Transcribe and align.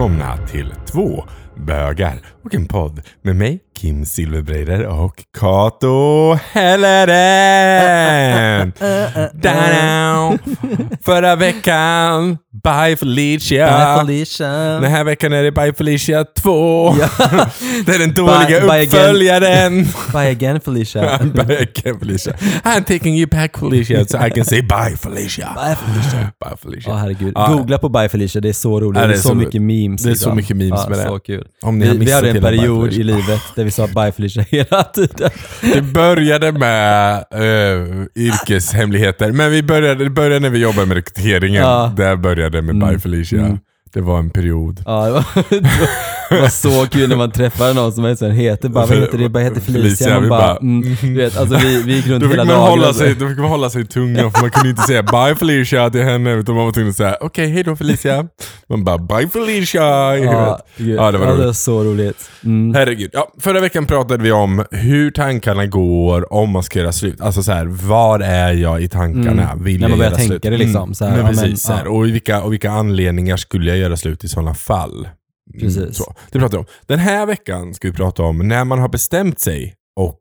välkomna 0.00 0.36
till 0.46 0.74
två 0.92 1.24
bögar 1.56 2.18
och 2.44 2.54
en 2.54 2.66
podd 2.66 3.00
med 3.22 3.36
mig, 3.36 3.60
Kim 3.76 4.04
Silverbreider 4.06 4.86
och 4.86 5.24
Kato 5.38 6.34
Helleren. 6.52 7.92
Down. 9.34 10.38
Förra 11.02 11.36
veckan, 11.36 12.38
Bye 12.64 12.96
Felicia. 12.96 13.66
Bye 13.66 13.98
Felicia. 14.06 14.48
Den 14.80 14.90
här 14.90 15.04
veckan 15.04 15.32
är 15.32 15.42
det 15.42 15.52
Bye 15.52 15.72
Felicia 15.72 16.24
2. 16.24 16.94
Ja. 17.00 17.08
det 17.86 17.94
är 17.94 17.98
den 17.98 18.14
dåliga 18.14 18.60
Bye- 18.60 18.86
uppföljaren. 18.86 19.84
Bye 20.12 20.30
again 20.30 20.60
Felicia. 20.60 21.18
bye 21.18 21.42
again 21.42 21.98
Felicia. 22.00 22.32
I'm 22.64 22.84
taking 22.84 23.16
you 23.16 23.26
back 23.26 23.58
Felicia 23.58 24.04
so 24.04 24.26
I 24.26 24.30
can 24.30 24.44
say 24.44 24.62
bye 24.62 24.96
Felicia. 24.96 25.48
Bye 25.54 25.76
Felicia. 25.76 26.32
Bye 26.40 26.56
Felicia. 26.62 26.92
Ja 26.92 26.96
herregud. 26.96 27.34
Googla 27.34 27.78
på 27.78 27.88
Bye 27.88 28.08
Felicia, 28.08 28.40
det 28.40 28.48
är 28.48 28.52
så 28.52 28.80
roligt. 28.80 29.00
Ja, 29.00 29.06
det, 29.06 29.14
är 29.14 29.18
så, 29.18 29.34
mycket 29.34 29.62
memes. 29.62 30.02
Det 30.02 30.10
är 30.10 30.14
så 30.14 30.34
mycket 30.34 30.56
memes 30.56 30.80
ja, 30.84 30.90
med 30.90 30.98
det. 30.98 31.39
Kul. 31.62 31.80
Vi, 31.80 31.98
vi 31.98 32.12
hade 32.12 32.30
en 32.30 32.42
period 32.42 32.92
i 32.92 33.02
livet 33.02 33.40
där 33.56 33.64
vi 33.64 33.70
sa 33.70 33.86
Bye 33.86 34.12
Felicia 34.12 34.42
hela 34.48 34.82
tiden. 34.84 35.30
Det 35.74 35.82
började 35.82 36.52
med 36.52 37.24
uh, 37.34 38.06
yrkeshemligheter, 38.16 39.32
men 39.32 39.50
vi 39.50 39.62
började, 39.62 40.04
det 40.04 40.10
började 40.10 40.38
när 40.38 40.50
vi 40.50 40.58
jobbade 40.58 40.86
med 40.86 40.94
rekryteringen. 40.94 41.62
Ja. 41.62 41.92
Där 41.96 42.16
började 42.16 42.58
det 42.58 42.62
med 42.62 42.88
Bye 42.88 42.98
Felicia. 42.98 43.40
mm. 43.40 43.58
Det 43.92 44.00
var 44.00 44.18
en 44.18 44.30
period. 44.30 44.82
Ja, 44.86 45.04
det, 45.04 45.12
var, 45.12 45.24
var 46.36 46.48
så 46.48 46.86
kul 46.86 47.08
när 47.08 47.16
man 47.16 47.30
träffade 47.30 47.74
någon 47.74 47.92
som 47.92 48.16
sen 48.16 48.30
heter 48.30 48.68
bara, 48.68 48.86
vad 48.86 48.98
heter 48.98 49.18
det? 49.18 49.28
Bara 49.28 49.44
heter 49.44 49.60
Felicia. 49.60 49.82
Felicia, 49.82 50.20
Man 50.20 50.28
bara, 50.28 50.56
mm, 50.56 50.96
du 51.02 51.14
vet, 51.14 51.36
alltså 51.36 51.56
vi, 51.56 51.82
vi 51.82 51.96
gick 51.96 52.06
runt 52.06 52.24
hela 52.24 52.44
dagen. 52.44 52.60
hålla 52.60 52.92
sig, 52.92 53.14
då 53.14 53.28
fick 53.28 53.38
man 53.38 53.48
hålla 53.48 53.70
sig 53.70 53.82
i 53.82 53.86
tungan 53.86 54.32
för 54.32 54.40
man 54.40 54.50
kunde 54.50 54.70
inte 54.70 54.82
säga 54.82 55.02
bye 55.02 55.34
Felicia 55.38 55.90
till 55.90 56.02
henne 56.02 56.32
utan 56.32 56.54
man 56.54 56.64
var 56.64 56.72
tvungen 56.72 56.90
att 56.90 56.96
säga 56.96 57.16
okej 57.20 57.48
hej 57.50 57.62
då 57.62 57.76
Felicia. 57.76 58.26
Man 58.68 58.84
bara 58.84 58.98
bye 58.98 59.28
Felicia. 59.28 59.82
Ja. 60.18 60.58
Ja, 60.76 61.10
det 61.10 61.18
var 61.18 61.26
ja, 61.26 61.32
roligt. 61.32 61.40
det 61.40 61.46
var 61.46 61.52
så 61.52 61.84
roligt. 61.84 62.30
Mm. 62.44 62.74
Herregud. 62.74 63.10
Ja, 63.12 63.32
förra 63.40 63.60
veckan 63.60 63.86
pratade 63.86 64.22
vi 64.22 64.32
om 64.32 64.64
hur 64.70 65.10
tankarna 65.10 65.66
går 65.66 66.32
om 66.32 66.50
man 66.50 66.62
ska 66.62 66.78
göra 66.78 66.92
slut. 66.92 67.20
Alltså 67.20 67.42
så 67.42 67.52
här, 67.52 67.66
var 67.66 68.20
är 68.20 68.52
jag 68.52 68.82
i 68.82 68.88
tankarna? 68.88 69.50
Mm. 69.50 69.64
Vill 69.64 69.80
När 69.80 69.88
man 69.88 69.98
börjar 69.98 70.10
tänka 70.12 70.26
slut? 70.26 70.42
det 70.42 70.50
liksom, 70.50 70.94
så 70.94 71.04
här, 71.04 71.10
men 71.10 71.20
ja, 71.20 71.26
men, 71.26 71.34
precis, 71.34 71.62
så 71.62 71.72
här. 71.72 71.84
ja. 71.84 71.90
Och, 71.90 72.08
i 72.08 72.10
vilka, 72.10 72.42
och 72.42 72.52
vilka 72.52 72.70
anledningar 72.70 73.36
skulle 73.36 73.70
jag 73.70 73.78
göra 73.78 73.96
slut 73.96 74.24
i 74.24 74.28
sådana 74.28 74.54
fall? 74.54 75.08
Mm, 75.54 75.60
Precis. 75.60 75.96
Så. 75.96 76.14
Det 76.30 76.38
pratar 76.38 76.58
vi 76.58 76.60
om. 76.60 76.66
Den 76.86 76.98
här 76.98 77.26
veckan 77.26 77.74
ska 77.74 77.88
vi 77.88 77.94
prata 77.94 78.22
om 78.22 78.38
när 78.48 78.64
man 78.64 78.78
har 78.78 78.88
bestämt 78.88 79.40
sig 79.40 79.74
och 80.00 80.18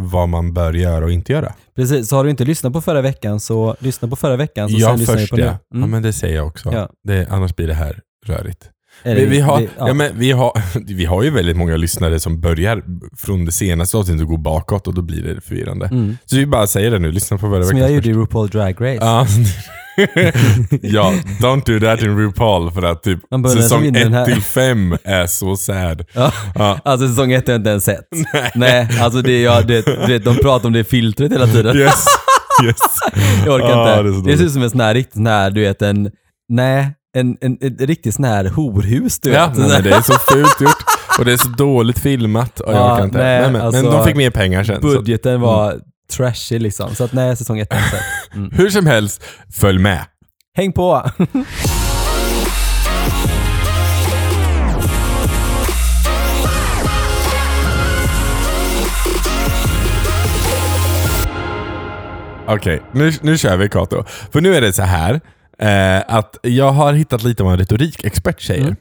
vad 0.00 0.28
man 0.28 0.52
bör 0.54 0.72
göra 0.72 1.04
och 1.04 1.12
inte 1.12 1.32
göra. 1.32 1.54
Precis, 1.76 2.08
så 2.08 2.16
har 2.16 2.24
du 2.24 2.30
inte 2.30 2.44
lyssnat 2.44 2.72
på 2.72 2.80
förra 2.80 3.00
veckan 3.02 3.40
så 3.40 3.76
lyssna 3.80 4.08
på 4.08 4.16
förra 4.16 4.36
veckan 4.36 4.68
så 4.68 4.76
ja, 4.78 4.88
sen 4.90 4.98
lyssnar 4.98 5.16
först 5.16 5.30
på 5.30 5.36
det. 5.36 5.42
nu. 5.42 5.48
Ja, 5.48 5.58
Mm. 5.78 5.90
men 5.90 6.02
det 6.02 6.12
säger 6.12 6.36
jag 6.36 6.46
också. 6.46 6.72
Ja. 6.72 6.88
Det, 7.08 7.26
annars 7.30 7.56
blir 7.56 7.66
det 7.66 7.74
här 7.74 8.00
rörigt. 8.26 8.70
Vi, 9.04 9.40
har, 9.40 9.60
det- 9.60 9.68
ja. 9.78 9.94
men 9.94 10.18
vi, 10.18 10.32
har, 10.32 10.52
vi 10.94 11.04
har 11.04 11.22
ju 11.22 11.30
väldigt 11.30 11.56
många 11.56 11.76
lyssnare 11.76 12.20
som 12.20 12.40
börjar 12.40 12.82
från 13.16 13.44
det 13.44 13.52
senaste 13.52 13.96
avsnittet 13.96 14.22
och 14.22 14.28
går 14.28 14.38
bakåt 14.38 14.86
och 14.86 14.94
då 14.94 15.02
blir 15.02 15.22
det 15.22 15.40
förvirrande. 15.40 15.86
Mm. 15.86 16.16
Så 16.24 16.36
vi 16.36 16.46
bara 16.46 16.66
säger 16.66 16.90
det 16.90 16.98
nu, 16.98 17.12
lyssna 17.12 17.38
på 17.38 17.50
förra 17.50 17.64
Som 17.64 17.78
jag 17.78 17.92
gjorde 17.92 18.08
i 18.08 18.12
RuPaul 18.12 18.48
Drag 18.48 18.74
Race. 18.80 18.98
Ja. 19.04 19.26
ja, 20.82 21.14
don't 21.40 21.62
do 21.66 21.80
that 21.86 22.02
in 22.02 22.18
RuPaul 22.18 22.70
för 22.70 22.82
att 22.82 23.02
typ 23.02 23.18
säsong 23.48 23.62
som 23.68 23.84
in 23.84 23.92
den 23.92 24.02
1 24.06 24.12
här. 24.12 24.24
till 24.24 24.42
5 24.42 24.96
är 25.04 25.26
så 25.26 25.56
sad. 25.56 26.04
Ja. 26.14 26.32
Ja. 26.54 26.78
Alltså 26.84 27.08
säsong 27.08 27.32
ett 27.32 27.46
har 27.46 27.52
jag 27.54 27.58
inte 27.60 27.70
ens 27.70 27.84
sett. 27.84 28.08
Nej, 28.54 28.88
alltså 29.00 29.22
det, 29.22 29.42
ja, 29.42 29.62
det, 29.62 29.82
du 29.86 30.06
vet, 30.12 30.24
de 30.24 30.36
pratar 30.36 30.66
om 30.66 30.72
det 30.72 30.84
filtret 30.84 31.32
hela 31.32 31.46
tiden. 31.46 31.76
Yes. 31.76 32.04
yes. 32.64 32.76
Jag 33.46 33.54
orkar 33.54 33.66
Ah, 33.78 33.98
inte. 33.98 34.10
det 34.10 34.32
Det, 34.32 34.38
ser 34.38 34.44
ut 34.44 34.52
som 34.52 34.62
en 34.62 34.70
sån 34.70 34.80
här 34.80 34.94
riktigt 34.94 35.14
sån 35.14 35.26
här, 35.26 35.50
du 35.50 35.60
vet 35.60 35.82
en, 35.82 36.10
nej, 36.48 36.94
en, 37.14 37.36
en, 37.40 37.58
en, 37.60 37.76
riktigt 37.78 38.14
sån 38.14 38.24
här 38.24 38.44
horhus 38.44 39.20
du 39.20 39.30
Ja, 39.30 39.46
vet. 39.46 39.58
nej, 39.68 39.82
det 39.82 39.90
är 39.90 40.00
så 40.00 40.12
fult 40.32 40.60
gjort 40.60 40.84
och 41.18 41.24
det 41.24 41.32
är 41.32 41.36
så 41.36 41.48
dåligt 41.48 41.98
filmat. 41.98 42.60
Och 42.60 42.72
jag 42.72 42.78
Ja, 42.80 42.94
orkar 42.94 43.04
inte. 43.04 43.18
nej, 43.18 43.40
men, 43.42 43.52
men, 43.52 43.60
alltså, 43.62 43.82
men 43.82 43.92
de 43.92 44.04
fick 44.04 44.16
mer 44.16 44.30
pengar 44.30 44.64
sen. 44.64 44.80
Så. 44.80 44.86
Budgeten 44.88 45.40
var 45.40 45.80
trashy 46.12 46.58
liksom. 46.58 46.94
Så 46.94 47.04
att 47.04 47.12
nej, 47.12 47.36
säsong 47.36 47.58
ett. 47.58 47.72
Mm. 48.34 48.50
Hur 48.52 48.70
som 48.70 48.86
helst, 48.86 49.24
följ 49.52 49.78
med. 49.78 50.04
Häng 50.56 50.72
på! 50.72 51.10
Okej, 62.46 62.82
nu, 62.92 63.12
nu 63.22 63.38
kör 63.38 63.56
vi 63.56 63.68
Kato. 63.68 64.04
För 64.32 64.40
nu 64.40 64.54
är 64.54 64.60
det 64.60 64.72
så 64.72 64.82
här 64.82 65.20
eh, 65.58 66.02
att 66.06 66.36
jag 66.42 66.72
har 66.72 66.92
hittat 66.92 67.22
lite 67.22 67.42
vad 67.42 67.52
en 67.52 67.58
retorikexpert 67.58 68.40
säger 68.42 68.62
Mm. 68.62 68.76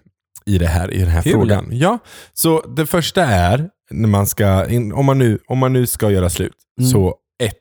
i, 0.46 0.58
det 0.58 0.68
här, 0.68 0.92
i 0.94 1.00
den 1.00 1.08
här 1.10 1.22
Kul. 1.22 1.32
frågan. 1.32 1.70
Ja, 1.72 2.00
så 2.34 2.62
det 2.76 2.86
första 2.86 3.26
är, 3.26 3.70
när 3.92 4.08
man 4.10 4.28
ska, 4.28 4.66
om, 4.94 5.06
man 5.06 5.20
nu, 5.20 5.40
om 5.48 5.58
man 5.58 5.74
nu 5.74 5.88
ska 5.88 6.12
göra 6.12 6.30
slut, 6.30 6.54
Mm. 6.80 6.90
så 6.92 7.16
ett, 7.44 7.58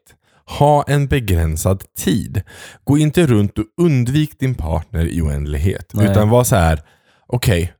Ha 0.59 0.85
en 0.89 1.07
begränsad 1.07 1.85
tid. 1.99 2.43
Gå 2.85 2.99
inte 2.99 3.27
runt 3.27 3.59
och 3.59 3.65
undvik 3.81 4.39
din 4.41 4.55
partner 4.55 5.07
i 5.07 5.23
oändlighet. 5.23 5.91
Nej. 5.95 6.11
Utan 6.11 6.29
var 6.29 6.45
så 6.45 6.57
här, 6.57 6.81
okej, 7.27 7.73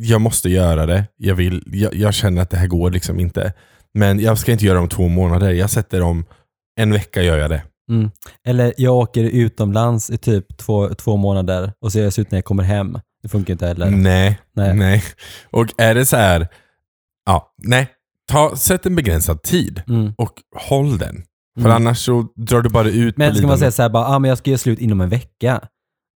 jag 0.00 0.20
måste 0.20 0.48
göra 0.48 0.86
det. 0.86 1.04
Jag, 1.16 1.34
vill, 1.34 1.62
jag, 1.66 1.94
jag 1.94 2.14
känner 2.14 2.42
att 2.42 2.50
det 2.50 2.56
här 2.56 2.66
går 2.66 2.90
liksom 2.90 3.20
inte. 3.20 3.52
Men 3.94 4.20
jag 4.20 4.38
ska 4.38 4.52
inte 4.52 4.64
göra 4.64 4.74
det 4.74 4.82
om 4.82 4.88
två 4.88 5.08
månader. 5.08 5.50
Jag 5.52 5.70
sätter 5.70 6.02
om 6.02 6.24
en 6.80 6.92
vecka 6.92 7.22
gör 7.22 7.38
jag 7.38 7.50
det. 7.50 7.62
Mm. 7.88 8.10
Eller 8.46 8.74
jag 8.76 8.94
åker 8.96 9.24
utomlands 9.24 10.10
i 10.10 10.18
typ 10.18 10.56
två, 10.58 10.88
två 10.94 11.16
månader 11.16 11.72
och 11.80 11.94
jag 11.94 12.12
slut 12.12 12.30
när 12.30 12.36
jag 12.38 12.44
kommer 12.44 12.62
hem. 12.62 12.98
Det 13.22 13.28
funkar 13.28 13.52
inte 13.54 13.66
heller. 13.66 13.90
Nej, 13.90 14.38
Nej. 14.52 14.74
nej. 14.76 15.02
Och 15.50 15.66
är 15.78 15.94
det 15.94 16.06
så 16.06 16.16
här, 16.16 16.48
ja, 17.26 17.54
nej. 17.62 17.88
Ta, 18.28 18.56
sätt 18.56 18.86
en 18.86 18.96
begränsad 18.96 19.42
tid 19.42 19.82
Mm. 19.88 20.12
och 20.18 20.32
håll 20.68 20.98
den. 20.98 21.22
För 21.60 21.64
Mm. 21.64 21.72
annars 21.76 21.98
så 22.04 22.26
drar 22.36 22.62
du 22.62 22.70
bara 22.70 22.88
ut 22.88 23.16
Men 23.16 23.30
på 23.30 23.36
ska 23.38 23.46
man 23.46 23.58
säga 23.58 23.70
så 23.70 23.82
här, 23.82 23.88
bara, 23.88 24.06
ah, 24.06 24.18
men 24.18 24.28
jag 24.28 24.38
ska 24.38 24.50
göra 24.50 24.58
slut 24.58 24.78
inom 24.78 25.00
en 25.00 25.08
vecka. 25.08 25.60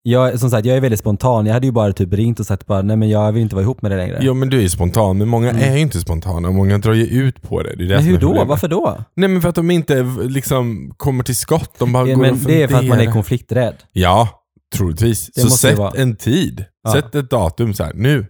Jag, 0.04 0.40
som 0.40 0.50
sagt, 0.50 0.66
jag 0.66 0.78
är 0.78 0.82
väldigt 0.82 1.00
spontan. 1.00 1.46
Jag 1.46 1.54
hade 1.54 1.66
ju 1.66 1.72
bara 1.72 1.94
typ 1.94 2.14
ringt 2.14 2.40
och 2.40 2.46
sagt 2.46 2.68
bara, 2.68 2.82
nej 2.82 2.98
men 2.98 3.10
jag 3.10 3.32
vill 3.32 3.42
inte 3.42 3.56
vara 3.56 3.64
ihop 3.64 3.82
med 3.82 3.92
dig 3.92 3.98
längre. 3.98 4.20
Jo 4.22 4.34
men 4.34 4.50
du 4.50 4.64
är 4.64 4.68
spontan, 4.68 5.18
men 5.18 5.28
många 5.28 5.50
Mm. 5.50 5.62
är 5.72 5.76
ju 5.76 5.82
inte 5.82 6.00
spontana 6.00 6.52
många 6.52 6.78
drar 6.78 6.94
ju 6.94 7.06
ut 7.06 7.42
på 7.42 7.64
det. 7.64 7.76
det, 7.76 7.86
det 7.88 7.96
men 7.96 8.04
hur 8.04 8.18
då? 8.20 8.44
Varför 8.46 8.68
då? 8.68 8.98
Nej 9.16 9.30
men 9.30 9.42
för 9.42 9.50
att 9.50 9.56
de 9.56 9.72
inte 9.72 10.04
liksom 10.22 10.94
kommer 10.98 11.24
till 11.24 11.36
skott. 11.36 11.76
De 11.78 11.94
bara 11.94 12.08
Ja, 12.08 12.16
går 12.16 12.22
men 12.22 12.32
och 12.32 12.38
det 12.38 12.64
är 12.64 12.68
för 12.68 12.78
att 12.78 12.86
man 12.88 13.00
är 13.00 13.12
konflikträdd. 13.12 13.76
Ja, 13.92 14.30
troligtvis. 14.76 15.28
Det 15.28 15.42
så 15.42 15.48
det 15.48 15.54
sätt 15.54 15.80
en 15.96 16.16
tid. 16.16 16.66
Ja. 16.84 16.92
Sätt 16.92 17.16
ett 17.16 17.30
datum 17.30 17.74
så 17.74 17.84
här. 17.84 17.92
nu. 17.96 18.26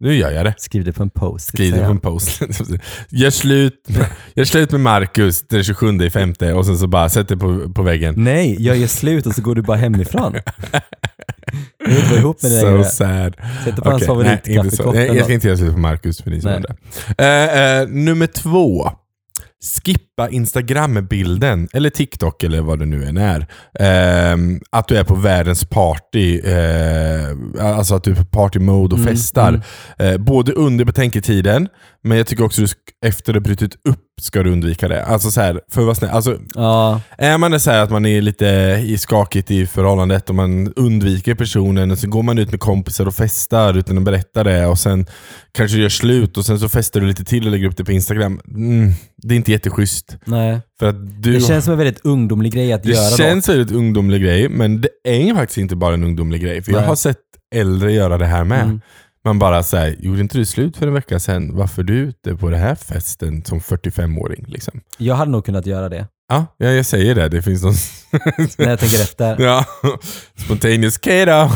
Nu 0.00 0.14
gör 0.14 0.30
jag 0.30 0.44
det. 0.44 0.54
Skriv 0.58 0.84
det 0.84 0.92
på 0.92 1.02
en 1.02 1.10
post. 1.10 1.48
Skriv 1.48 1.74
det 1.74 1.84
på 1.84 1.90
en 1.90 2.00
post. 2.00 2.40
gör, 3.08 3.30
slut, 3.30 3.88
gör 4.34 4.44
slut 4.44 4.70
med 4.70 4.80
Marcus 4.80 5.48
den 5.48 5.64
27 5.64 6.02
i 6.02 6.10
femte 6.10 6.52
och 6.52 6.66
sen 6.66 6.78
så 6.78 6.86
bara 6.86 7.08
sätt 7.08 7.28
det 7.28 7.36
på, 7.36 7.72
på 7.72 7.82
väggen. 7.82 8.14
Nej, 8.16 8.56
jag 8.60 8.76
gör 8.76 8.86
slut 8.86 9.26
och 9.26 9.34
så 9.34 9.42
går 9.42 9.54
du 9.54 9.62
bara 9.62 9.76
hemifrån. 9.76 10.34
Jag 11.78 11.88
vill 11.88 11.98
inte 11.98 12.14
ihop 12.14 12.42
med 12.42 12.52
dig 12.52 12.60
So 12.84 12.90
sad. 12.90 13.36
Sätter 13.64 13.82
på 13.82 13.90
hans 13.90 14.08
Okej, 14.08 14.24
nej, 14.24 14.40
inte 14.46 14.76
så. 14.76 14.82
favoritkaffekopp 14.82 14.94
eller 14.94 15.14
jag 15.14 15.24
ska 15.24 15.32
inte 15.34 15.46
göra 15.46 15.58
slut 15.58 15.72
på 15.72 15.78
Marcus 15.78 16.22
för 16.22 16.30
ni 16.30 16.40
som 16.40 16.52
undrar. 16.52 16.76
Eh, 17.18 17.80
eh, 17.80 17.88
nummer 17.88 18.26
två. 18.26 18.90
Skippa 20.16 20.28
Instagram-bilden, 20.30 21.68
eller 21.72 21.90
TikTok 21.90 22.42
eller 22.42 22.60
vad 22.60 22.78
det 22.78 22.86
nu 22.86 23.04
än 23.04 23.16
är. 23.16 23.46
Ehm, 23.80 24.60
att 24.70 24.88
du 24.88 24.96
är 24.96 25.04
på 25.04 25.14
världens 25.14 25.64
party, 25.64 26.40
eh, 26.40 27.76
alltså 27.76 27.94
att 27.94 28.04
du 28.04 28.10
är 28.10 28.14
på 28.14 28.24
party-mode 28.24 28.94
och 28.94 29.00
Mm, 29.00 29.14
festar. 29.14 29.60
Eh, 29.98 30.16
både 30.16 30.52
under 30.52 30.84
betänketiden, 30.84 31.68
men 32.04 32.18
jag 32.18 32.26
tycker 32.26 32.44
också 32.44 32.62
att 32.64 32.70
du 32.70 33.08
efter 33.08 33.32
du 33.32 33.40
brutit 33.40 33.74
upp 33.88 33.98
ska 34.20 34.42
du 34.42 34.52
undvika 34.52 34.88
det. 34.88 35.04
Alltså 35.04 35.30
så 35.30 35.40
här, 35.40 35.60
för 35.70 35.82
vara 35.82 35.94
snäll. 35.94 36.10
Alltså, 36.10 36.38
Ja, 36.54 37.00
är 37.18 37.38
man 37.38 37.60
så 37.60 37.70
här 37.70 37.82
att 37.82 37.90
man 37.90 38.06
är 38.06 38.20
lite 38.20 38.46
i 38.84 38.98
skakigt 38.98 39.50
i 39.50 39.66
förhållandet 39.66 40.28
och 40.28 40.34
man 40.34 40.72
undviker 40.76 41.34
personen 41.34 41.90
och 41.90 41.98
så 41.98 42.08
går 42.08 42.22
man 42.22 42.38
ut 42.38 42.50
med 42.50 42.60
kompisar 42.60 43.06
och 43.06 43.14
festar 43.14 43.76
utan 43.78 43.98
att 43.98 44.04
berätta 44.04 44.44
det 44.44 44.66
och 44.66 44.78
sen 44.78 45.06
kanske 45.54 45.78
gör 45.78 45.88
slut 45.88 46.36
och 46.36 46.46
sen 46.46 46.58
så 46.60 46.68
festar 46.68 47.00
du 47.00 47.06
lite 47.06 47.24
till 47.24 47.46
och 47.46 47.52
lägger 47.52 47.66
upp 47.68 47.76
det 47.76 47.84
på 47.84 47.92
Instagram. 47.92 48.40
Mm, 48.48 48.92
det 49.16 49.34
är 49.34 49.36
inte 49.36 49.52
jätteschysst. 49.52 50.05
Nej. 50.24 50.60
För 50.78 50.86
att 50.86 51.22
du, 51.22 51.32
Det 51.32 51.40
känns 51.40 51.64
som 51.64 51.72
en 51.72 51.78
väldigt 51.78 52.04
ungdomlig 52.04 52.52
grej 52.52 52.72
att 52.72 52.82
det 52.82 52.88
göra 52.88 53.16
känns 53.16 53.44
som 53.44 53.54
en 53.54 53.74
ungdomlig 53.74 54.22
grej, 54.22 54.48
men 54.48 54.80
det 54.80 54.88
är 55.04 55.22
ju 55.26 55.34
faktiskt 55.34 55.58
inte 55.58 55.76
bara 55.76 55.94
en 55.94 56.04
ungdomlig 56.04 56.42
grej. 56.42 56.62
För 56.62 56.72
jag 56.72 56.78
Nej. 56.78 56.88
har 56.88 56.96
sett 56.96 57.18
äldre 57.54 57.92
göra 57.92 58.18
det 58.18 58.26
här 58.26 58.44
med. 58.44 58.62
Mm. 58.62 58.80
Man 59.24 59.38
bara 59.38 59.62
säger, 59.62 59.96
gjorde 60.00 60.20
inte 60.20 60.38
du 60.38 60.44
slut 60.46 60.76
för 60.76 60.86
en 60.86 60.94
vecka 60.94 61.20
sedan? 61.20 61.56
Varför 61.56 61.82
är 61.82 61.86
du 61.86 61.94
ute 61.94 62.36
på 62.36 62.50
den 62.50 62.60
här 62.60 62.74
festen 62.74 63.44
som 63.44 63.60
45-åring? 63.60 64.44
Liksom? 64.48 64.80
Jag 64.98 65.14
hade 65.14 65.30
nog 65.30 65.44
kunnat 65.44 65.66
göra 65.66 65.88
det. 65.88 66.06
Ja, 66.28 66.46
ja, 66.56 66.66
jag 66.70 66.86
säger 66.86 67.14
det. 67.14 67.28
Det 67.28 67.42
finns 67.42 67.62
någon... 67.62 67.74
När 68.58 68.68
jag 68.68 68.78
tänker 68.78 69.02
efter. 69.02 69.40
Ja, 69.42 69.64
spontaneous 70.36 70.98
K 70.98 71.10
då. 71.10 71.30
ja, 71.30 71.50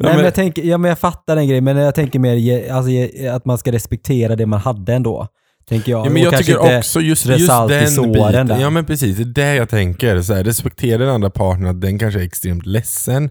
Nej, 0.00 0.14
men 0.14 0.24
jag, 0.24 0.34
tänker, 0.34 0.62
ja, 0.62 0.78
men 0.78 0.88
jag 0.88 0.98
fattar 0.98 1.36
den 1.36 1.48
grejen, 1.48 1.64
men 1.64 1.76
jag 1.76 1.94
tänker 1.94 2.18
mer 2.18 2.72
alltså, 2.72 2.90
att 3.30 3.44
man 3.44 3.58
ska 3.58 3.72
respektera 3.72 4.36
det 4.36 4.46
man 4.46 4.60
hade 4.60 4.94
ändå. 4.94 5.26
Tänker 5.68 5.90
jag. 5.92 6.06
ja, 6.06 6.10
men 6.10 6.26
Och 6.26 6.32
jag 6.32 6.38
tycker 6.38 6.78
också 6.78 7.00
just, 7.00 7.26
just 7.26 7.48
den 7.68 8.12
biten. 8.12 8.46
där. 8.46 8.60
Ja 8.60 8.70
men 8.70 8.84
precis, 8.84 9.16
det 9.16 9.22
är 9.22 9.26
det 9.50 9.54
jag 9.54 9.68
tänker. 9.68 10.22
Så 10.22 10.34
här, 10.34 10.44
respektera 10.44 10.98
den 10.98 11.08
andra 11.08 11.30
partnern, 11.30 11.70
att 11.70 11.80
den 11.80 11.98
kanske 11.98 12.20
är 12.20 12.24
extremt 12.24 12.66
ledsen. 12.66 13.30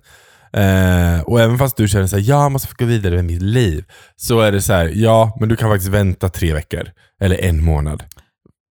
Eh, 0.54 1.22
och 1.26 1.42
även 1.42 1.58
fast 1.58 1.78
du 1.78 1.88
känner 1.88 2.06
att 2.06 2.24
jag 2.26 2.52
måste 2.52 2.68
få 2.68 2.74
gå 2.78 2.86
vidare 2.86 3.16
med 3.16 3.26
mitt 3.26 3.42
liv. 3.42 3.86
Så 4.16 4.40
är 4.40 4.52
det 4.52 4.62
så 4.62 4.74
här, 4.74 4.92
ja 4.96 5.38
men 5.40 5.50
du 5.50 5.56
kan 5.56 5.70
faktiskt 5.70 5.92
vänta 5.92 6.30
tre 6.30 6.54
veckor. 6.54 6.84
Eller 7.22 7.38
en 7.44 7.64
månad. 7.64 8.04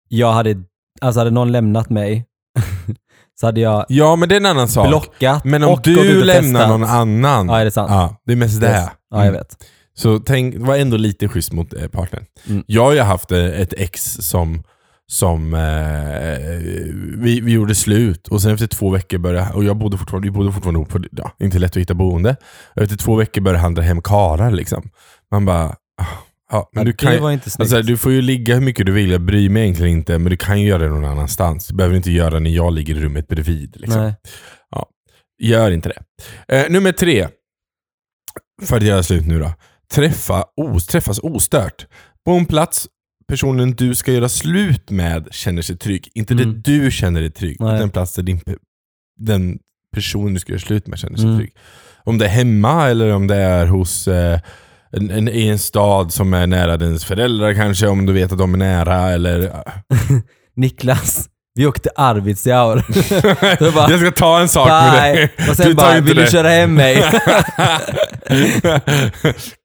Jag 0.09 0.33
hade, 0.33 0.55
alltså 1.01 1.19
hade 1.19 1.31
någon 1.31 1.51
lämnat 1.51 1.89
mig 1.89 2.25
så 3.39 3.45
hade 3.45 3.61
jag 3.61 3.85
Ja 3.89 4.15
men 4.15 4.29
det 4.29 4.35
är 4.35 4.39
en 4.39 4.45
annan 4.45 4.67
sak. 4.67 4.87
blockat 4.87 5.45
Men 5.45 5.63
om 5.63 5.73
och 5.73 5.81
du 5.83 6.23
lämnar 6.23 6.41
festat. 6.59 6.69
någon 6.69 6.83
annan. 6.83 7.47
Ja, 7.47 7.59
är 7.59 7.65
det 7.65 7.71
sant? 7.71 7.91
Ja, 7.91 8.21
det 8.25 8.31
är 8.31 8.35
mest 8.37 8.61
det. 8.61 8.67
Yes. 8.67 8.85
Ja, 9.09 9.17
jag 9.17 9.21
Mm. 9.21 9.33
vet. 9.33 9.57
Så 9.95 10.19
tänk, 10.19 10.55
var 10.57 10.77
ändå 10.77 10.97
lite 10.97 11.27
schysst 11.27 11.51
mot 11.53 11.73
eh, 11.73 11.87
partnern. 11.87 12.25
Mm. 12.49 12.63
Jag 12.67 12.83
har 12.83 12.93
ju 12.93 12.99
haft 12.99 13.31
eh, 13.31 13.45
ett 13.45 13.73
ex 13.77 14.13
som, 14.13 14.63
som 15.11 15.53
eh, 15.53 15.59
vi, 17.17 17.39
vi 17.41 17.51
gjorde 17.51 17.75
slut 17.75 18.27
och 18.27 18.41
sen 18.41 18.53
efter 18.53 18.67
två 18.67 18.89
veckor 18.89 19.17
började, 19.17 19.53
och 19.53 19.63
jag 19.63 19.77
bodde 19.77 19.97
fortfarande, 19.97 20.27
vi 20.27 20.31
bodde 20.31 20.51
fortfarande 20.51 20.79
ihop, 20.79 20.89
på, 20.89 20.99
ja, 21.11 21.35
inte 21.39 21.59
lätt 21.59 21.71
att 21.71 21.81
hitta 21.81 21.93
boende. 21.93 22.35
Efter 22.75 22.97
två 22.97 23.15
veckor 23.15 23.41
började 23.41 23.59
han 23.59 23.73
dra 23.73 23.81
hem 23.81 24.01
karar 24.01 24.51
liksom. 24.51 24.89
Man 25.31 25.45
bara, 25.45 25.65
ah, 26.01 26.05
ja, 26.51 26.69
men 26.73 26.81
Ja, 26.81 26.85
du 26.85 26.93
kan 26.93 27.11
det 27.11 27.17
ju-. 27.17 27.39
Alltså, 27.59 27.81
du 27.81 27.97
får 27.97 28.11
ju 28.11 28.21
ligga 28.21 28.53
hur 28.53 28.61
mycket 28.61 28.85
du 28.85 28.91
vill, 28.91 29.11
jag 29.11 29.21
bryr 29.21 29.49
mig 29.49 29.63
egentligen 29.63 29.97
inte, 29.97 30.19
men 30.19 30.29
du 30.29 30.37
kan 30.37 30.61
ju 30.61 30.67
göra 30.67 30.83
det 30.83 30.89
någon 30.89 31.05
annanstans. 31.05 31.67
Du 31.67 31.75
behöver 31.75 31.95
inte 31.95 32.11
göra 32.11 32.39
när 32.39 32.49
jag 32.49 32.73
ligger 32.73 32.95
i 32.95 33.01
rummet 33.01 33.27
bredvid. 33.27 33.75
Liksom. 33.79 34.01
Nej. 34.01 34.15
Gör 35.39 35.71
inte 35.71 35.89
det. 35.89 36.03
Eh, 36.55 36.71
nummer 36.71 36.91
tre. 36.91 37.27
För 38.61 38.77
att 38.77 38.83
göra 38.83 39.03
slut 39.03 39.27
nu 39.27 39.39
då. 39.39 39.53
Träffa, 39.93 40.43
os, 40.57 40.85
träffas 40.87 41.19
ostört. 41.19 41.87
På 42.25 42.31
en 42.31 42.45
plats 42.45 42.87
personen 43.27 43.71
du 43.71 43.95
ska 43.95 44.11
göra 44.11 44.29
slut 44.29 44.89
med 44.89 45.27
känner 45.31 45.61
sig 45.61 45.77
trygg. 45.77 46.09
Inte 46.15 46.33
Mm. 46.33 46.53
det 46.53 46.61
du 46.61 46.91
känner 46.91 47.21
dig 47.21 47.31
trygg, 47.31 47.57
Nej. 47.59 47.69
utan 47.69 47.81
en 47.83 47.89
plats 47.89 48.15
där 48.15 48.23
din, 48.23 48.41
den 49.19 49.59
person 49.95 50.33
du 50.33 50.39
ska 50.39 50.51
göra 50.51 50.59
slut 50.61 50.87
med 50.87 50.99
känner 50.99 51.17
sig 51.17 51.25
Mm. 51.25 51.37
trygg. 51.37 51.51
Om 52.03 52.17
det 52.17 52.25
är 52.25 52.29
hemma 52.29 52.89
eller 52.89 53.13
om 53.13 53.27
det 53.27 53.35
är 53.35 53.65
hos 53.67 54.07
eh, 54.07 54.39
en, 54.91 55.09
en, 55.11 55.27
i 55.29 55.47
en 55.47 55.59
stad 55.59 56.13
som 56.13 56.33
är 56.33 56.47
nära 56.47 56.77
dens 56.77 57.05
föräldrar 57.05 57.53
kanske, 57.53 57.87
om 57.87 58.05
du 58.05 58.13
vet 58.13 58.31
att 58.31 58.37
de 58.37 58.53
är 58.53 58.57
nära 58.57 59.09
eller... 59.11 59.63
Niklas, 60.55 61.29
vi 61.55 61.65
åkte 61.67 61.89
Arvidsjaur. 61.95 62.83
Bara, 63.75 63.91
jag 63.91 63.99
ska 63.99 64.11
ta 64.11 64.39
en 64.39 64.49
sak 64.49 64.67
med 64.67 64.93
dig. 64.93 65.31
Och 65.49 65.55
sen 65.55 65.67
Du 65.67 65.73
bara, 65.73 65.93
vill 65.99 66.15
du 66.15 66.21
det. 66.23 66.31
köra 66.31 66.49
hem 66.49 66.73
mig? 66.75 67.03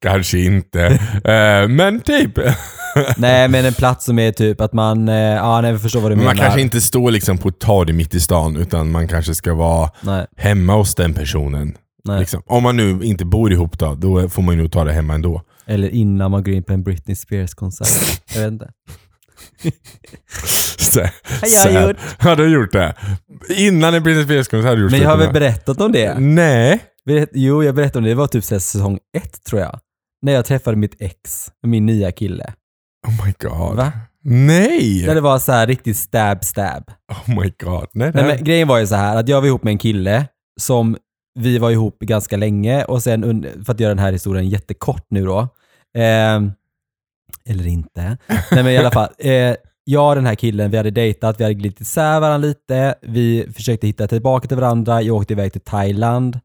Kanske 0.03 0.39
inte. 0.39 0.87
Eh, 1.25 1.69
men 1.69 2.01
typ. 2.01 2.33
nej, 3.17 3.49
men 3.49 3.65
en 3.65 3.73
plats 3.73 4.05
som 4.05 4.19
är 4.19 4.33
typ 4.33 4.61
att 4.61 4.73
man, 4.73 5.09
eh, 5.09 5.15
ja, 5.15 5.61
nej, 5.61 5.73
vi 5.73 5.79
förstår 5.79 6.01
vad 6.01 6.11
du 6.11 6.17
Men 6.17 6.25
menar. 6.25 6.35
man 6.35 6.43
kanske 6.45 6.61
inte 6.61 6.81
står 6.81 7.11
liksom 7.11 7.39
på 7.39 7.49
ett 7.49 7.59
torg 7.59 7.93
mitt 7.93 8.15
i 8.15 8.21
stan, 8.21 8.57
utan 8.57 8.91
man 8.91 9.09
kanske 9.09 9.35
ska 9.35 9.55
vara 9.55 9.91
Nej, 10.01 10.27
hemma 10.37 10.75
hos 10.75 10.95
den 10.95 11.15
personen. 11.15 11.75
Liksom. 12.19 12.43
Om 12.47 12.63
man 12.63 12.77
nu 12.77 13.01
inte 13.03 13.25
bor 13.25 13.53
ihop 13.53 13.79
då, 13.79 13.95
då 13.95 14.29
får 14.29 14.43
man 14.43 14.55
ju 14.57 14.63
nog 14.63 14.73
ta 14.73 14.85
det 14.85 14.93
hemma 14.93 15.15
ändå. 15.15 15.43
Eller 15.67 15.89
innan 15.89 16.31
man 16.31 16.43
går 16.43 16.55
in 16.55 16.63
på 16.63 16.73
en 16.73 16.83
Britney 16.83 17.17
Spears-konsert. 17.17 18.21
Jag 18.35 18.41
vet 18.43 18.53
inte. 18.53 18.69
Så, 20.79 21.01
Har 21.01 21.09
jag 21.41 21.51
sad. 21.51 21.89
gjort. 21.89 21.97
Har 22.19 22.37
du 22.37 22.49
gjort 22.53 22.73
det? 22.73 22.95
Innan 23.57 23.95
en 23.95 24.03
Britney 24.03 24.25
Spears-konsert 24.25 24.65
hade 24.69 24.77
du 24.77 24.83
gjort 24.83 24.91
Men 24.91 25.01
jag 25.01 25.09
har 25.11 25.17
väl 25.17 25.33
berättat 25.33 25.81
om 25.81 25.93
det? 25.93 26.19
Nej. 26.19 26.81
Berätt, 27.07 27.31
jo, 27.33 27.65
jag 27.65 27.75
berättade 27.75 27.99
om 27.99 28.05
det. 28.05 28.11
Det 28.11 28.15
var 28.15 28.27
typ 28.27 28.45
så 28.45 28.55
här 28.55 28.61
säsong 28.61 28.99
ett 29.17 29.45
tror 29.45 29.61
jag. 29.61 29.79
När 30.23 30.33
jag 30.33 30.45
träffade 30.45 30.77
mitt 30.77 30.97
ex, 30.99 31.49
min 31.67 31.87
nya 31.87 32.13
kille. 32.13 32.53
Oh 33.07 33.27
my 33.27 33.33
god. 33.39 33.77
Va? 33.77 33.93
Nej! 34.25 35.05
När 35.07 35.15
det 35.15 35.21
var 35.21 35.39
så 35.39 35.53
här 35.53 35.67
riktigt 35.67 35.97
stab 35.97 36.45
stab. 36.45 36.91
Oh 37.11 37.41
my 37.41 37.53
god. 37.65 37.87
Nej, 37.93 38.11
Nej, 38.15 38.25
men, 38.25 38.45
grejen 38.45 38.69
var 38.69 38.79
ju 38.79 38.87
så 38.87 38.95
här 38.95 39.17
att 39.17 39.29
jag 39.29 39.41
var 39.41 39.49
ihop 39.49 39.63
med 39.63 39.71
en 39.71 39.79
kille 39.79 40.27
som 40.61 40.97
vi 41.39 41.59
var 41.59 41.71
ihop 41.71 41.99
ganska 41.99 42.37
länge 42.37 42.85
och 42.85 43.03
sen, 43.03 43.47
för 43.65 43.73
att 43.73 43.81
göra 43.81 43.95
den 43.95 43.99
här 44.05 44.13
historien 44.13 44.49
jättekort 44.49 45.07
nu 45.11 45.25
då. 45.25 45.41
Eh, 45.99 46.41
eller 47.49 47.67
inte. 47.67 48.17
Nej 48.29 48.63
men 48.65 48.69
i 48.69 48.77
alla 48.77 48.91
fall. 48.91 49.09
Eh, 49.19 49.55
jag 49.85 50.09
och 50.09 50.15
den 50.15 50.27
här 50.27 50.35
killen, 50.35 50.71
vi 50.71 50.77
hade 50.77 50.91
dejtat, 50.91 51.41
vi 51.41 51.45
hade 51.45 51.55
glidit 51.55 51.81
isär 51.81 52.21
varandra 52.21 52.49
lite. 52.49 52.95
Vi 53.03 53.47
försökte 53.55 53.87
hitta 53.87 54.07
tillbaka 54.07 54.49
till 54.49 54.57
varandra. 54.57 55.03
Jag 55.03 55.17
åkte 55.17 55.33
iväg 55.33 55.53
till 55.53 55.61
Thailand. 55.61 56.41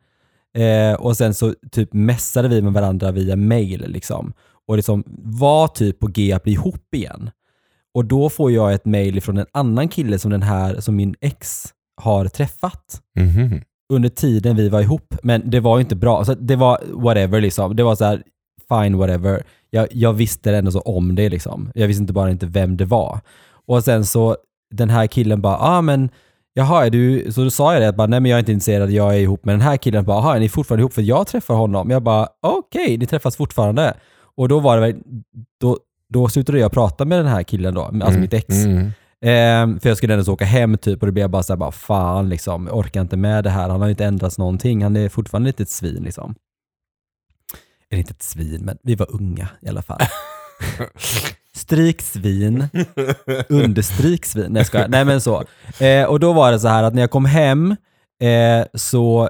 Eh, 0.57 0.93
och 0.99 1.17
sen 1.17 1.33
så 1.33 1.53
typ 1.71 1.93
messade 1.93 2.47
vi 2.47 2.61
med 2.61 2.73
varandra 2.73 3.11
via 3.11 3.35
mail 3.35 3.85
liksom. 3.87 4.33
Och 4.67 4.75
liksom 4.75 5.03
var 5.23 5.67
typ 5.67 5.99
på 5.99 6.07
G 6.07 6.33
att 6.33 6.43
bli 6.43 6.51
ihop 6.53 6.93
igen. 6.95 7.29
Och 7.93 8.05
då 8.05 8.29
får 8.29 8.51
jag 8.51 8.73
ett 8.73 8.85
mail 8.85 9.21
från 9.21 9.37
en 9.37 9.45
annan 9.51 9.87
kille 9.87 10.19
som 10.19 10.31
den 10.31 10.41
här, 10.43 10.79
som 10.79 10.95
min 10.95 11.15
ex 11.21 11.65
har 12.01 12.25
träffat 12.27 13.01
Mhm. 13.19 13.61
under 13.93 14.09
tiden 14.09 14.55
vi 14.55 14.69
var 14.69 14.81
ihop. 14.81 15.15
Men 15.23 15.49
det 15.49 15.59
var 15.59 15.77
ju 15.77 15.81
inte 15.81 15.95
bra. 15.95 16.25
Så 16.25 16.33
det 16.33 16.55
var 16.55 16.79
whatever 16.93 17.41
liksom. 17.41 17.75
Det 17.75 17.83
var 17.83 17.95
så 17.95 18.05
här, 18.05 18.23
fine 18.69 18.97
whatever. 18.97 19.43
Jag, 19.73 19.87
jag 19.91 20.13
visste 20.13 20.55
ändå 20.55 20.71
så 20.71 20.79
om 20.79 21.15
det 21.15 21.29
liksom. 21.29 21.71
Jag 21.75 21.87
visste 21.87 22.01
inte 22.01 22.13
bara 22.13 22.31
inte 22.31 22.45
vem 22.45 22.77
det 22.77 22.85
var. 22.85 23.19
Och 23.67 23.83
sen 23.83 24.05
så, 24.05 24.37
den 24.75 24.89
här 24.89 25.07
killen 25.07 25.41
bara, 25.41 25.53
ja 25.53 25.77
ah, 25.77 25.81
men 25.81 26.09
Jaha, 26.55 26.85
är 26.85 26.89
du, 26.89 27.31
så 27.31 27.43
då 27.43 27.49
sa 27.49 27.73
jag 27.73 27.81
det, 27.81 27.89
att 27.89 27.95
bara, 27.95 28.07
nej 28.07 28.19
men 28.19 28.31
jag 28.31 28.37
är 28.37 28.39
inte 28.39 28.51
intresserad, 28.51 28.91
jag 28.91 29.15
är 29.15 29.19
ihop 29.19 29.45
med 29.45 29.53
den 29.53 29.61
här 29.61 29.77
killen. 29.77 30.05
Bara, 30.05 30.17
Jaha, 30.17 30.35
är 30.35 30.39
ni 30.39 30.49
fortfarande 30.49 30.81
ihop? 30.81 30.93
För 30.93 31.01
jag 31.01 31.27
träffar 31.27 31.53
honom. 31.53 31.89
Jag 31.89 32.03
bara, 32.03 32.27
okej, 32.41 32.97
ni 32.97 33.05
träffas 33.07 33.35
fortfarande. 33.35 33.93
Och 34.37 34.49
då 34.49 34.59
var 34.59 34.81
det 34.81 34.95
då, 35.61 35.77
då 36.09 36.27
slutade 36.27 36.59
jag 36.59 36.71
prata 36.71 37.05
med 37.05 37.19
den 37.19 37.27
här 37.27 37.43
killen 37.43 37.73
då, 37.73 37.81
alltså 37.81 38.05
Mm, 38.07 38.21
mitt 38.21 38.33
ex. 38.33 38.49
mm. 38.49 38.91
Ehm, 39.25 39.79
för 39.79 39.89
jag 39.89 39.97
skulle 39.97 40.13
ändå 40.13 40.25
så 40.25 40.33
åka 40.33 40.45
hem 40.45 40.77
typ 40.77 41.01
och 41.01 41.07
då 41.07 41.11
blev 41.13 41.23
jag 41.23 41.31
bara 41.31 41.43
såhär, 41.43 41.57
bara 41.57 41.71
fan 41.71 42.29
liksom, 42.29 42.67
jag 42.67 42.77
orkar 42.77 43.01
inte 43.01 43.17
med 43.17 43.43
det 43.43 43.49
här. 43.49 43.69
Han 43.69 43.79
har 43.79 43.87
ju 43.87 43.91
inte 43.91 44.05
ändrats 44.05 44.37
någonting. 44.37 44.83
Han 44.83 44.95
är 44.95 45.09
fortfarande 45.09 45.47
lite 45.47 45.63
ett 45.63 45.69
svin 45.69 46.03
liksom. 46.03 46.35
Eller 47.93 47.99
inte 47.99 48.11
ett 48.11 48.23
svin, 48.23 48.61
men 48.65 48.77
vi 48.83 48.95
var 48.95 49.07
unga 49.15 49.47
i 49.61 49.69
alla 49.69 49.81
fall. 49.81 49.99
Stryk 51.55 52.01
svin, 52.01 52.67
understryk 53.49 54.25
svin. 54.25 54.45
Nej 54.49 54.59
jag 54.59 54.67
skojar. 54.67 54.87
Nej 54.87 55.05
men 55.05 55.21
så. 55.21 55.43
Eh, 55.79 56.03
och 56.05 56.19
då 56.19 56.33
var 56.33 56.51
det 56.51 56.59
så 56.59 56.67
här 56.67 56.83
att 56.83 56.93
när 56.93 57.01
jag 57.01 57.11
kom 57.11 57.25
hem 57.25 57.75
eh, 58.21 58.65
så 58.73 59.29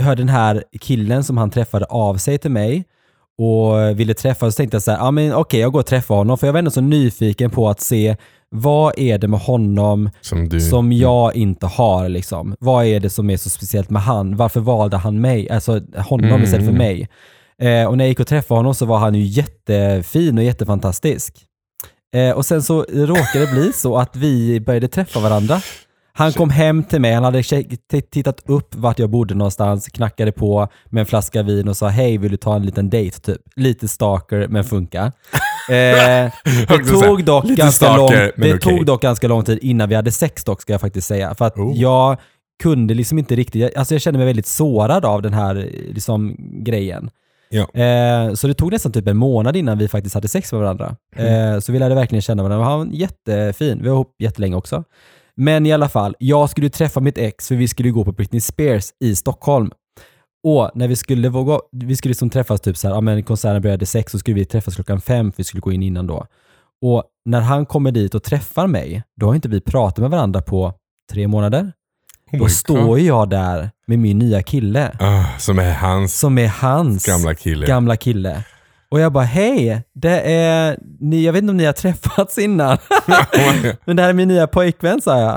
hörde 0.00 0.20
den 0.22 0.28
här 0.28 0.64
killen 0.80 1.24
som 1.24 1.38
han 1.38 1.50
träffade 1.50 1.84
av 1.84 2.16
sig 2.16 2.38
till 2.38 2.50
mig 2.50 2.84
och 3.38 4.00
ville 4.00 4.14
träffa 4.14 4.46
och 4.46 4.52
så 4.52 4.56
tänkte 4.56 4.74
jag 4.74 4.82
så 4.82 4.90
här, 4.92 5.10
men 5.10 5.34
okej 5.34 5.60
jag 5.60 5.72
går 5.72 5.80
och 5.80 5.86
träffar 5.86 6.14
honom 6.14 6.38
för 6.38 6.46
jag 6.46 6.52
var 6.52 6.58
ändå 6.58 6.70
så 6.70 6.80
nyfiken 6.80 7.50
på 7.50 7.68
att 7.68 7.80
se 7.80 8.16
vad 8.48 8.98
är 8.98 9.18
det 9.18 9.28
med 9.28 9.40
honom 9.40 10.10
Som 10.20 10.48
du. 10.48 10.60
som 10.60 10.92
jag 10.92 11.36
inte 11.36 11.66
har 11.66 12.08
liksom. 12.08 12.56
Vad 12.60 12.84
är 12.86 13.00
det 13.00 13.10
som 13.10 13.30
är 13.30 13.36
så 13.36 13.50
speciellt 13.50 13.90
med 13.90 14.02
han? 14.02 14.36
Varför 14.36 14.60
valde 14.60 14.96
han 14.96 15.20
mig? 15.20 15.50
Alltså 15.50 15.80
honom 15.96 16.26
Mm. 16.30 16.42
istället 16.42 16.66
för 16.66 16.72
mig. 16.74 17.08
Eh, 17.60 17.86
och 17.86 17.98
när 17.98 18.04
jag 18.04 18.08
gick 18.08 18.20
och 18.20 18.26
träffade 18.26 18.58
honom 18.58 18.74
så 18.74 18.86
var 18.86 18.98
han 18.98 19.14
ju 19.14 19.22
jättefin 19.22 20.38
och 20.38 20.44
jättefantastisk. 20.44 21.34
Eh, 22.14 22.30
och 22.30 22.46
sen 22.46 22.62
så 22.62 22.82
råkade 22.82 23.46
det 23.46 23.52
bli 23.52 23.72
så 23.72 23.96
att 23.98 24.16
vi 24.16 24.60
började 24.60 24.88
träffa 24.88 25.20
varandra. 25.20 25.60
Han 26.12 26.32
kom 26.32 26.50
hem 26.50 26.84
till 26.84 27.00
mig, 27.00 27.12
han 27.12 27.24
hade 27.24 27.42
tittat 28.10 28.42
upp 28.46 28.74
vart 28.74 28.98
jag 28.98 29.10
bodde 29.10 29.34
någonstans, 29.34 29.86
knackade 29.88 30.32
på 30.32 30.68
med 30.86 31.00
en 31.00 31.06
flaska 31.06 31.42
vin 31.42 31.68
och 31.68 31.76
sa 31.76 31.88
hej, 31.88 32.18
vill 32.18 32.30
du 32.30 32.36
ta 32.36 32.56
en 32.56 32.66
liten 32.66 32.90
date 32.90 33.20
typ? 33.20 33.40
Lite 33.56 33.88
stalker, 33.88 34.48
men 34.48 34.64
funka. 34.64 35.12
Eh, 35.68 36.32
det 36.68 36.84
tog 37.02 37.24
dock 37.24 37.44
lite 37.44 37.62
ganska 37.62 37.86
stalker, 37.86 38.32
lång, 38.36 38.50
det 38.50 38.58
tog 38.58 38.86
dock 38.86 39.02
ganska 39.02 39.28
lång 39.28 39.44
tid 39.44 39.58
innan 39.62 39.88
vi 39.88 39.94
hade 39.94 40.12
sex 40.12 40.44
dock, 40.44 40.62
ska 40.62 40.72
jag 40.72 40.80
faktiskt 40.80 41.06
säga. 41.06 41.34
För 41.34 41.44
att 41.44 41.56
Oh. 41.56 41.78
jag 41.78 42.16
kunde 42.62 42.94
liksom 42.94 43.18
inte 43.18 43.36
riktigt, 43.36 43.76
alltså 43.76 43.94
jag 43.94 44.02
kände 44.02 44.18
mig 44.18 44.26
väldigt 44.26 44.46
sårad 44.46 45.04
av 45.04 45.22
den 45.22 45.32
här 45.32 45.54
liksom, 45.94 46.36
grejen. 46.64 47.10
Ja. 47.54 47.82
Eh, 47.82 48.34
så 48.34 48.46
det 48.46 48.54
tog 48.54 48.72
nästan 48.72 48.92
typ 48.92 49.08
en 49.08 49.16
månad 49.16 49.56
innan 49.56 49.78
vi 49.78 49.88
faktiskt 49.88 50.14
hade 50.14 50.28
sex 50.28 50.52
med 50.52 50.60
varandra. 50.60 50.96
Mm. 51.16 51.54
Eh, 51.54 51.60
så 51.60 51.72
vi 51.72 51.78
lärde 51.78 51.94
verkligen 51.94 52.22
känna 52.22 52.42
varandra. 52.42 52.66
Han 52.66 52.78
var 52.78 52.94
jättefin, 52.94 53.78
vi 53.82 53.88
var 53.88 53.94
ihop 53.94 54.14
jättelänge 54.18 54.56
också. 54.56 54.84
Men 55.36 55.66
i 55.66 55.72
alla 55.72 55.88
fall, 55.88 56.16
jag 56.18 56.50
skulle 56.50 56.70
träffa 56.70 57.00
mitt 57.00 57.18
ex 57.18 57.48
för 57.48 57.54
vi 57.54 57.68
skulle 57.68 57.90
gå 57.90 58.04
på 58.04 58.12
Britney 58.12 58.40
Spears 58.40 58.90
i 59.04 59.16
Stockholm. 59.16 59.70
Och 60.46 60.70
när 60.74 60.88
vi 60.88 60.96
skulle, 60.96 61.28
våga, 61.28 61.60
vi 61.72 61.96
skulle 61.96 62.10
liksom 62.10 62.30
träffas 62.30 62.60
typ 62.60 62.76
så 62.76 62.88
här, 62.88 62.94
ja 62.94 63.00
men 63.00 63.22
konserten 63.22 63.62
började 63.62 63.86
sex 63.86 64.12
så 64.12 64.18
skulle 64.18 64.34
vi 64.34 64.44
träffas 64.44 64.74
klockan 64.74 65.00
fem 65.00 65.32
för 65.32 65.36
vi 65.36 65.44
skulle 65.44 65.60
gå 65.60 65.72
in 65.72 65.82
innan 65.82 66.06
då. 66.06 66.26
Och 66.82 67.04
när 67.24 67.40
han 67.40 67.66
kommer 67.66 67.92
dit 67.92 68.14
och 68.14 68.22
träffar 68.22 68.66
mig, 68.66 69.02
då 69.20 69.26
har 69.26 69.34
inte 69.34 69.48
vi 69.48 69.60
pratat 69.60 69.98
med 69.98 70.10
varandra 70.10 70.42
på 70.42 70.74
tre 71.12 71.28
månader. 71.28 71.72
Oh 72.32 72.38
Då 72.38 72.48
står 72.48 72.98
ju 72.98 73.06
jag 73.06 73.30
där 73.30 73.70
med 73.86 73.98
min 73.98 74.18
nya 74.18 74.42
kille, 74.42 74.92
Ah, 75.00 75.38
som 75.38 75.58
är 75.58 75.72
hans 75.72 76.18
som 76.18 76.38
är 76.38 76.48
hans 76.48 77.06
gamla 77.06 77.34
kille. 77.34 77.66
gamla 77.66 77.96
kille. 77.96 78.42
Och 78.90 79.00
jag 79.00 79.12
bara, 79.12 79.24
hej, 79.24 79.82
det 79.94 80.20
är, 80.20 80.78
ni, 81.00 81.24
jag 81.24 81.32
vet 81.32 81.42
inte 81.42 81.50
om 81.50 81.56
ni 81.56 81.64
har 81.64 81.72
träffats 81.72 82.38
innan, 82.38 82.78
men 83.84 83.96
det 83.96 84.02
här 84.02 84.08
är 84.08 84.12
min 84.12 84.28
nya 84.28 84.46
pojkvän 84.46 85.00
sa 85.00 85.18
jag. 85.20 85.34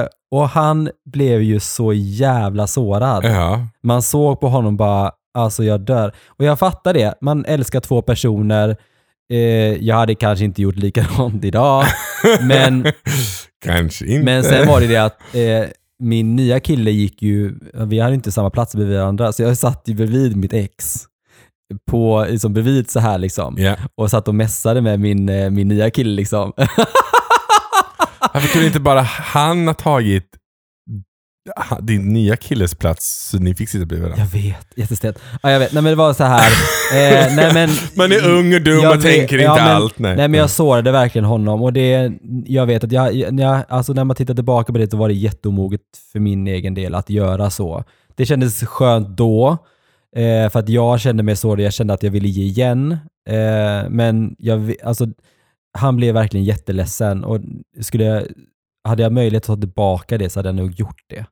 Eh, 0.00 0.06
och 0.30 0.48
han 0.48 0.90
blev 1.12 1.42
ju 1.42 1.60
så 1.60 1.92
jävla 1.92 2.66
sårad. 2.66 3.24
ja. 3.24 3.66
Man 3.82 4.02
såg 4.02 4.40
på 4.40 4.48
honom 4.48 4.76
bara, 4.76 5.12
alltså 5.34 5.64
jag 5.64 5.80
dör. 5.80 6.12
Och 6.26 6.44
jag 6.44 6.58
fattar 6.58 6.94
det, 6.94 7.14
man 7.20 7.44
älskar 7.44 7.80
två 7.80 8.02
personer. 8.02 8.76
Eh, 9.32 9.38
jag 9.84 9.96
hade 9.96 10.14
kanske 10.14 10.44
inte 10.44 10.62
gjort 10.62 10.76
likadant 10.76 11.44
idag, 11.44 11.84
men, 12.40 12.86
Kanske 13.64 14.06
inte. 14.06 14.24
men 14.24 14.44
sen 14.44 14.68
var 14.68 14.80
det 14.80 14.86
det 14.86 14.96
att 14.96 15.18
eh, 15.34 15.70
min 16.02 16.36
nya 16.36 16.60
kille 16.60 16.90
gick 16.90 17.22
ju, 17.22 17.58
vi 17.74 17.98
hade 17.98 18.14
inte 18.14 18.32
samma 18.32 18.50
plats 18.50 18.74
bredvid 18.74 18.98
varandra, 18.98 19.32
så 19.32 19.42
jag 19.42 19.58
satt 19.58 19.82
ju 19.88 19.94
bredvid 19.94 20.36
mitt 20.36 20.52
ex. 20.52 21.04
På, 21.90 22.26
liksom 22.30 22.52
bredvid 22.52 22.90
så 22.90 23.00
här 23.00 23.18
liksom. 23.18 23.54
Ja. 23.58 23.76
Och 23.94 24.10
satt 24.10 24.28
och 24.28 24.34
mässade 24.34 24.80
med 24.80 25.00
min, 25.00 25.28
eh, 25.28 25.50
min 25.50 25.68
nya 25.68 25.90
kille 25.90 26.10
liksom. 26.10 26.52
Varför 28.34 28.48
kunde 28.48 28.66
inte 28.66 28.80
bara 28.80 29.02
han 29.02 29.66
ha 29.66 29.74
tagit 29.74 30.30
ha- 31.56 31.80
din 31.80 32.12
nya 32.12 32.36
killes 32.36 32.74
plats 32.74 33.28
så 33.30 33.38
ni 33.38 33.54
fick 33.54 33.68
sitta 33.68 33.86
bredvid 33.86 34.08
varandra? 34.08 34.24
Jag 34.34 34.42
vet, 34.42 34.66
jättestelt. 34.76 35.18
Ja, 35.42 35.50
jag 35.50 35.58
vet. 35.58 35.72
Nej 35.72 35.82
men 35.82 35.90
det 35.92 35.96
var 35.96 36.12
så 36.14 36.24
här. 36.24 36.52
Eh, 36.94 37.34
nej, 37.36 37.54
men, 37.54 37.70
Man 37.96 38.12
är 38.12 38.28
ung 38.28 38.54
och 38.54 38.62
dum 38.62 38.86
och 38.88 39.02
tänker 39.02 39.38
ja, 39.38 39.52
inte 39.52 39.64
men- 39.64 39.76
allt. 39.76 39.98
Nej. 39.98 40.16
Nej 40.16 40.28
men 40.28 40.40
jag 40.40 40.50
sårade 40.50 40.92
verkligen 40.92 41.24
honom 41.24 41.62
och 41.62 41.72
det, 41.72 42.12
jag 42.46 42.66
vet 42.66 42.84
att 42.84 42.92
jag, 42.92 43.14
jag, 43.14 43.62
alltså 43.68 43.92
när 43.92 44.04
man 44.04 44.16
tittar 44.16 44.34
tillbaka 44.34 44.72
på 44.72 44.78
det 44.78 44.90
så 44.90 44.96
var 44.96 45.08
det 45.08 45.14
jätteomoget 45.14 45.80
för 46.12 46.18
min 46.20 46.46
egen 46.46 46.74
del 46.74 46.94
att 46.94 47.10
göra 47.10 47.50
så. 47.50 47.84
Det 48.14 48.26
kändes 48.26 48.60
skönt 48.64 49.08
då, 49.08 49.48
eh, 50.16 50.50
för 50.50 50.58
att 50.58 50.68
jag 50.68 51.00
kände 51.00 51.22
mig 51.22 51.36
så, 51.36 51.60
jag 51.60 51.72
kände 51.72 51.94
att 51.94 52.02
jag 52.02 52.10
ville 52.10 52.28
ge 52.28 52.42
igen. 52.44 52.92
Eh, 53.28 53.88
men 53.90 54.36
jag, 54.38 54.74
alltså, 54.84 55.06
han 55.78 55.96
blev 55.96 56.14
verkligen 56.14 56.44
jätteledsen 56.44 57.24
och 57.24 57.40
skulle 57.80 58.04
jag, 58.04 58.22
hade 58.84 59.02
jag 59.02 59.12
möjlighet 59.12 59.42
att 59.42 59.46
ta 59.46 59.56
tillbaka 59.56 60.18
det 60.18 60.30
så 60.30 60.38
hade 60.38 60.48
jag 60.48 60.56
nog 60.56 60.72
gjort 60.80 61.00
det. 61.08 61.26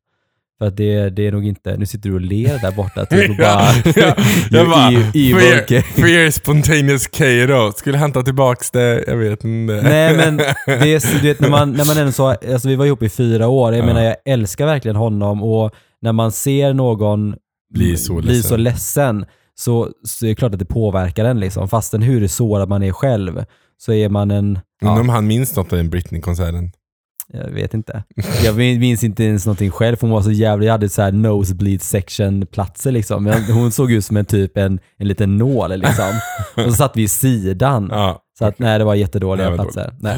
För 0.65 0.69
att 0.69 0.77
det, 0.77 1.11
det 1.11 1.27
är 1.27 1.33
nog 1.33 1.47
inte, 1.47 1.77
nu 1.77 1.87
sitter 1.87 2.09
du 2.09 2.15
och 2.15 2.21
ler 2.21 2.59
där 2.59 2.73
borta 2.73 3.07
typ 3.07 3.31
och 3.31 3.37
bara, 3.39 3.63
ja, 3.97 4.15
jag 4.51 4.69
bara, 4.69 4.91
fear, 4.91 5.83
fear 6.01 6.31
spontaneous 6.31 7.07
Cairo. 7.07 7.73
Skulle 7.73 7.99
han 7.99 8.13
ta 8.13 8.23
tillbaks 8.23 8.71
det? 8.71 9.05
Jag 9.07 9.17
vet 9.17 9.45
inte. 9.45 9.81
Nej 9.83 10.17
men 10.17 10.37
det 10.37 10.95
är, 10.95 11.21
du 11.23 11.29
vet, 11.29 11.41
när 11.41 11.49
man, 11.51 11.73
när 11.73 11.85
man 11.85 11.99
ändå 11.99 12.13
så, 12.13 12.27
alltså 12.29 12.69
vi 12.69 12.77
var 12.77 12.87
ihop 12.87 13.03
i 13.03 13.09
fyra 13.09 13.49
år, 13.49 13.73
jag 13.75 13.83
Ja. 13.83 13.87
menar 13.87 14.03
jag 14.03 14.17
älskar 14.25 14.67
verkligen 14.67 14.97
honom 14.97 15.43
och 15.43 15.75
när 16.03 16.13
man 16.13 16.33
ser 16.33 16.73
någon 16.75 17.35
Blir 17.75 17.97
så 17.97 18.15
bli 18.15 18.27
ledsen. 18.35 18.49
så 18.49 18.57
ledsen 18.57 19.27
så, 19.55 19.89
så 20.05 20.25
är 20.27 20.29
det 20.29 20.35
klart 20.35 20.53
att 20.53 20.59
det 20.59 20.65
påverkar 20.65 21.25
en 21.25 21.41
liksom. 21.41 21.69
Fastän 21.69 22.03
hur 22.03 22.27
sårad 22.29 22.69
man 22.69 22.83
är 22.83 22.93
själv 22.93 23.45
så 23.79 23.93
är 23.93 24.09
man 24.09 24.31
en, 24.31 24.47
Undrar 24.83 24.95
ja, 24.97 25.01
om 25.01 25.09
han 25.09 25.27
minns 25.27 25.57
något 25.57 25.73
av 25.73 25.77
den 25.79 25.91
Britney-konserten. 25.91 26.73
Jag 27.33 27.51
vet 27.51 27.75
inte. 27.75 28.03
Jag 28.45 28.57
min- 28.57 28.81
minns 28.81 29.05
inte 29.05 29.25
ens 29.25 29.47
någonting 29.47 29.71
själv, 29.71 29.97
hon 30.01 30.11
var 30.11 30.23
så 30.23 30.31
jävla, 30.31 30.65
jag 30.65 30.73
hade 30.73 30.89
så 30.89 31.03
här 31.03 31.13
nosebleed 31.13 31.83
section 31.83 32.47
platser 32.47 32.93
liksom. 32.93 33.27
Hon 33.49 33.73
såg 33.73 33.93
ut 33.93 34.05
som 34.05 34.17
en 34.17 34.25
typ 34.25 34.57
en, 34.57 34.79
en 34.99 35.09
liten 35.09 35.37
nål 35.37 35.79
liksom. 35.79 36.13
Och 36.55 36.63
så 36.63 36.73
satt 36.73 36.93
vi 36.97 37.03
i 37.03 37.09
sidan. 37.09 37.89
Ja. 37.93 38.21
Så 38.39 38.47
att 38.47 38.59
nej, 38.59 38.79
det 38.79 38.85
var 38.85 38.95
jättedåliga 38.95 39.49
Nej, 39.49 39.59
platser. 39.59 39.93
Nej. 40.01 40.17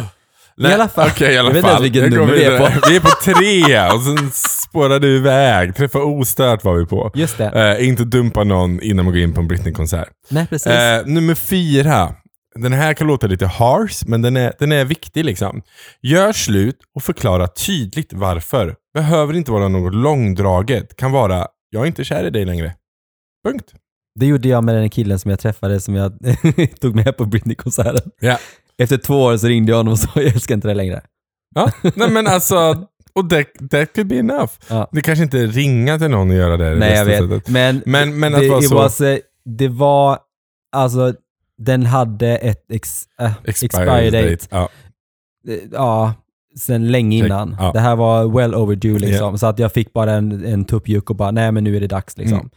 Nej, 0.58 0.70
I 0.70 0.74
alla 0.74 0.88
fall. 0.88 1.08
Okej, 1.12 1.34
i 1.34 1.38
alla 1.38 1.48
Jag 1.48 1.54
vet 1.54 1.56
inte 1.64 1.70
ens 1.70 1.84
vilket 1.84 2.10
nummer 2.10 2.32
vi 2.32 2.44
är 2.44 2.58
på. 2.58 2.88
Vi 2.90 2.96
är 2.96 3.00
på 3.00 3.10
tre 3.24 3.90
och 3.90 4.02
sen 4.02 4.30
spårar 4.68 4.98
du 5.00 5.16
iväg. 5.16 5.76
Träffa 5.76 5.98
ostört 5.98 6.64
var 6.64 6.74
vi 6.74 6.86
på. 6.86 7.10
Just 7.14 7.38
det. 7.38 7.76
Eh, 7.78 7.88
inte 7.88 8.04
dumpa 8.04 8.44
någon 8.44 8.80
innan 8.82 9.04
man 9.04 9.14
går 9.14 9.22
in 9.22 9.32
på 9.34 9.40
en 9.40 9.48
Britney-konsert. 9.48 10.08
Nej, 10.30 10.46
precis. 10.46 10.72
Eh, 10.72 11.06
nummer 11.06 11.34
fyra. 11.34 12.14
Den 12.58 12.72
här 12.72 12.94
kan 12.94 13.06
låta 13.06 13.26
lite 13.26 13.46
harsh, 13.46 14.04
men 14.06 14.22
den 14.22 14.36
är, 14.36 14.52
den 14.58 14.72
är 14.72 14.84
viktig 14.84 15.24
liksom. 15.24 15.62
Gör 16.02 16.32
slut 16.32 16.78
och 16.94 17.02
förklara 17.02 17.46
tydligt 17.48 18.12
varför. 18.12 18.74
Behöver 18.94 19.34
inte 19.34 19.50
vara 19.52 19.68
något 19.68 19.94
långdraget. 19.94 20.96
Kan 20.96 21.12
vara, 21.12 21.46
jag 21.70 21.82
är 21.82 21.86
inte 21.86 22.04
kär 22.04 22.24
i 22.24 22.30
dig 22.30 22.44
längre. 22.44 22.74
Punkt. 23.48 23.74
Det 24.20 24.26
gjorde 24.26 24.48
jag 24.48 24.64
med 24.64 24.74
den 24.74 24.90
killen 24.90 25.18
som 25.18 25.30
jag 25.30 25.40
träffade 25.40 25.80
som 25.80 25.94
jag 25.94 26.12
tog 26.80 26.94
med 26.94 27.16
på 27.16 27.24
Britney-konserten. 27.24 28.10
Ja. 28.20 28.38
Efter 28.78 28.96
två 28.96 29.22
år 29.22 29.36
så 29.36 29.46
ringde 29.46 29.72
jag 29.72 29.76
honom 29.76 29.92
och 29.92 29.98
sa 29.98 30.08
jag 30.14 30.24
älskar 30.24 30.54
inte 30.54 30.68
dig 30.68 30.74
längre. 30.74 31.02
Ja, 31.54 31.70
nej 31.94 32.10
men 32.10 32.26
alltså, 32.26 32.86
och 33.12 33.30
that, 33.30 33.46
that 33.70 33.92
could 33.92 34.06
be 34.06 34.16
enough. 34.16 34.52
Ja. 34.68 34.88
Det 34.92 35.00
kanske 35.00 35.22
inte 35.22 35.46
ringa 35.46 35.98
till 35.98 36.08
någon 36.08 36.30
och 36.30 36.36
göra 36.36 36.56
det. 36.56 36.74
Nej, 36.74 36.94
jag 36.94 37.04
vet. 37.04 37.18
sättet. 37.18 37.48
Men, 37.48 37.82
Men, 37.86 38.20
men 38.20 38.34
att 38.34 38.40
det, 38.40 38.48
vara 38.48 38.62
så 38.62 38.74
was, 38.74 38.98
det 39.44 39.68
var, 39.68 40.18
alltså, 40.76 41.14
den 41.58 41.86
hade 41.86 42.36
ett 42.36 42.64
ex, 42.72 43.04
äh, 43.20 43.32
expiry 43.44 44.10
date. 44.10 44.46
Ja. 44.50 44.68
Eh, 45.48 45.58
Ja, 45.72 46.14
sen 46.58 46.88
länge 46.92 47.16
innan. 47.16 47.56
Ja. 47.60 47.72
Det 47.72 47.80
här 47.80 47.96
var 47.96 48.36
well 48.38 48.54
overdue 48.54 48.98
liksom. 48.98 49.38
Så 49.38 49.46
att 49.46 49.58
jag 49.58 49.72
fick 49.72 49.92
bara 49.92 50.12
en, 50.12 50.44
en 50.44 50.64
tuppjuck 50.64 51.10
och 51.10 51.16
bara, 51.16 51.30
nej 51.30 51.52
men 51.52 51.64
nu 51.64 51.76
är 51.76 51.80
det 51.80 51.86
dags 51.86 52.18
liksom. 52.18 52.38
Mm. 52.38 52.50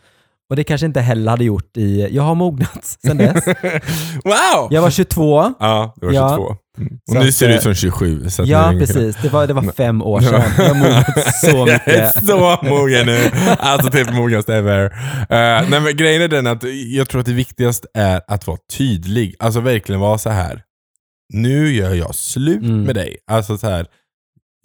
Och 0.50 0.56
det 0.56 0.64
kanske 0.64 0.86
inte 0.88 1.02
heller 1.02 1.32
hade 1.32 1.44
gjort 1.44 1.78
i, 1.78 2.08
jag 2.12 2.24
har 2.24 2.36
mognat 2.36 2.98
sen 3.06 3.18
dess. 3.18 3.46
wow! 4.24 4.68
Jag 4.70 4.82
var 4.82 4.90
22. 4.90 5.54
Ja, 5.60 5.94
du 5.96 6.06
var 6.06 6.14
Ja. 6.14 6.30
22. 6.30 6.46
Mm. 6.46 6.58
Och 7.08 7.14
Så 7.14 7.20
nu 7.20 7.32
ser 7.32 7.48
du 7.48 7.52
eh, 7.54 7.58
ut 7.58 7.64
som 7.64 7.74
27. 7.76 8.30
Så 8.30 8.44
Ja, 8.46 8.72
det 8.72 8.80
precis. 8.80 9.16
Det 9.22 9.30
var, 9.30 9.48
det 9.48 9.54
var 9.54 9.72
fem 9.72 10.02
år 10.02 10.22
sedan. 10.22 10.42
Jag 10.58 10.66
har 10.66 10.76
mognat 10.76 11.06
så 11.42 11.48
Jag 11.48 11.70
är 11.70 12.06
mycket. 12.06 12.28
så 12.28 12.58
mogen 12.64 13.06
nu. 13.06 13.20
Alltså 13.60 13.92
typ 13.92 14.14
mognast 14.14 14.50
ever. 14.50 14.86
Uh, 14.86 15.70
nej, 15.70 15.82
men 15.82 15.98
grejen 15.98 16.22
är 16.22 16.28
den 16.28 16.48
att 16.48 16.64
jag 16.94 17.10
tror 17.10 17.20
att 17.22 17.26
det 17.28 17.34
viktigaste 17.34 17.88
är 17.94 18.22
att 18.28 18.48
vara 18.48 18.58
tydlig. 18.78 19.36
Alltså 19.40 19.60
verkligen 19.60 20.02
vara 20.02 20.18
så 20.18 20.30
här. 20.30 20.64
Nu 21.34 21.74
gör 21.74 21.94
jag 21.94 22.16
slut 22.16 22.64
Mm. 22.64 22.84
med 22.84 22.96
dig. 22.96 23.18
Alltså 23.32 23.58
så 23.58 23.68
här. 23.70 23.86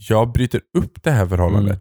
Jag 0.08 0.32
bryter 0.32 0.60
upp 0.78 1.02
det 1.02 1.10
här 1.10 1.26
förhållandet. 1.26 1.80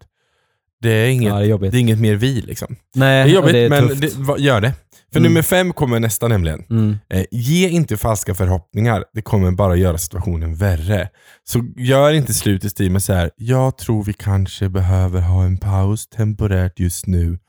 Det, 0.81 0.89
är 0.89 1.07
inget, 1.09 1.31
Mm. 1.33 1.49
Ja, 1.49 1.57
det 1.57 1.67
är 1.67 1.71
det 1.71 1.77
är 1.77 1.79
inget 1.79 1.99
mer 1.99 2.15
vi 2.15 2.41
liksom. 2.41 2.75
Nej, 2.95 3.23
Det 3.25 3.29
är 3.31 3.35
jobbigt 3.35 3.53
det 3.53 3.59
är 3.59 3.69
men 3.69 3.87
det, 3.99 4.41
gör 4.43 4.61
det. 4.61 4.73
För 5.13 5.19
Mm. 5.19 5.31
nummer 5.31 5.41
fem 5.41 5.73
kommer 5.73 5.99
nästa 5.99 6.27
nämligen. 6.27 6.65
Mm. 6.69 6.97
Eh, 7.09 7.25
ge 7.31 7.69
inte 7.69 7.97
falska 7.97 8.35
förhoppningar. 8.35 9.03
Det 9.13 9.21
kommer 9.21 9.51
bara 9.51 9.75
göra 9.75 9.97
situationen 9.97 10.55
värre. 10.55 11.09
Så 11.43 11.65
gör 11.77 12.13
inte 12.13 12.33
slut 12.33 12.65
i 12.65 12.69
stil 12.69 12.91
med 12.91 13.03
så 13.03 13.13
här. 13.13 13.31
jag 13.35 13.77
tror 13.77 14.03
vi 14.03 14.13
kanske 14.13 14.69
behöver 14.69 15.21
ha 15.21 15.43
en 15.43 15.57
paus 15.57 16.07
temporärt 16.07 16.79
just 16.79 17.07
nu. 17.07 17.39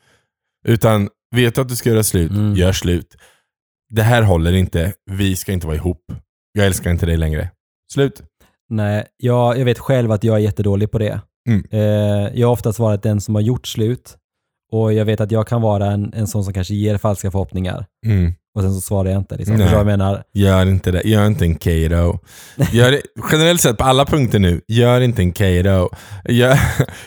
Utan 0.66 1.09
vet 1.37 1.59
att 1.59 1.68
du 1.68 1.76
ska 1.76 1.90
göra 1.90 2.02
slut, 2.02 2.30
Mm. 2.30 2.54
gör 2.54 2.73
slut. 2.73 3.16
Det 3.94 4.02
här 4.02 4.23
håller 4.23 4.52
inte, 4.52 4.92
vi 5.11 5.37
ska 5.37 5.52
inte 5.52 5.66
vara 5.66 5.76
ihop. 5.76 6.02
Jag 6.52 6.66
älskar 6.66 6.90
inte 6.90 7.06
dig 7.06 7.16
längre. 7.16 7.50
Slut. 7.92 8.23
Nej, 8.71 9.06
jag, 9.16 9.59
jag 9.59 9.64
vet 9.64 9.78
själv 9.78 10.12
att 10.12 10.25
jag 10.25 10.35
är 10.37 10.40
jättedålig 10.40 10.90
på 10.90 10.99
det. 10.99 11.21
Mm. 11.49 11.64
Eh, 11.71 11.80
jag 12.40 12.47
har 12.49 12.52
oftast 12.52 12.78
varit 12.78 13.02
den 13.02 13.21
som 13.21 13.35
har 13.35 13.42
gjort 13.42 13.66
slut 13.66 14.16
och 14.74 14.92
jag 14.92 15.04
vet 15.04 15.20
att 15.20 15.30
jag 15.30 15.46
kan 15.48 15.62
vara 15.62 15.86
en, 15.86 16.12
en 16.16 16.26
sån 16.26 16.44
som 16.44 16.52
kanske 16.52 16.74
ger 16.74 16.98
falska 16.98 17.30
förhoppningar 17.30 17.86
Mm. 18.06 18.32
och 18.56 18.62
sen 18.62 18.74
så 18.74 18.80
svarar 18.80 19.10
jag 19.10 19.18
inte. 19.20 19.36
Liksom. 19.36 19.56
Nej. 19.56 19.64
Förstår 19.66 19.78
du 19.78 19.84
vad 19.84 19.92
jag 19.92 19.98
menar? 19.98 20.22
Gör 20.34 20.66
inte 20.66 20.90
det. 20.90 21.02
Gör 21.04 21.26
inte 21.26 21.44
en 21.44 21.54
Kato. 21.54 22.18
Gör 22.72 23.00
generellt 23.32 23.60
sett 23.60 23.78
på 23.78 23.84
alla 23.84 24.04
punkter 24.04 24.38
nu, 24.38 24.60
gör 24.68 25.00
inte 25.00 25.22
en 25.22 25.32
Kato. 25.32 25.48
Gör, 25.48 25.90
gör, 26.28 26.58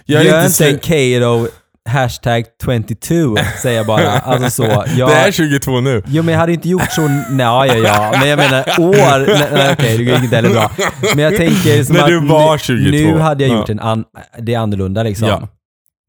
Gör 0.05 0.21
inte 0.21 0.35
en 0.37 0.49
slut- 0.49 0.81
Kato 0.81 1.47
hashtag 1.89 2.45
22 2.65 3.37
säger 3.61 3.77
jag 3.77 3.85
bara. 3.85 4.09
Alltså 4.19 4.49
så. 4.49 4.63
Jag, 4.97 5.09
Det 5.09 5.15
är 5.15 5.31
22 5.31 5.81
nu. 5.81 6.03
Jo 6.07 6.23
men 6.23 6.33
jag 6.33 6.39
hade 6.39 6.53
inte 6.53 6.69
gjort 6.69 6.91
så, 6.91 7.01
nej 7.29 7.67
ja 7.67 7.75
ja, 7.75 8.13
men 8.19 8.29
jag 8.29 8.37
menar 8.37 8.59
år, 8.79 9.27
nej, 9.39 9.49
nej 9.53 9.73
okej 9.73 9.97
det 9.97 10.03
gick 10.03 10.23
inte 10.23 10.35
heller 10.35 10.49
bra. 10.49 10.71
Men 11.15 11.23
jag 11.23 11.37
tänker 11.37 11.83
som 11.83 11.95
När 11.95 12.01
att 12.03 12.07
du 12.09 12.19
var 12.27 12.53
nu, 12.53 12.57
22. 12.59 13.15
nu 13.15 13.19
hade 13.19 13.43
jag 13.43 13.53
Ja. 13.53 13.59
gjort 13.59 13.69
en 13.69 13.79
an, 13.79 14.03
det 14.39 14.53
är 14.53 14.59
annorlunda 14.59 15.03
liksom. 15.03 15.27
Ja. 15.27 15.47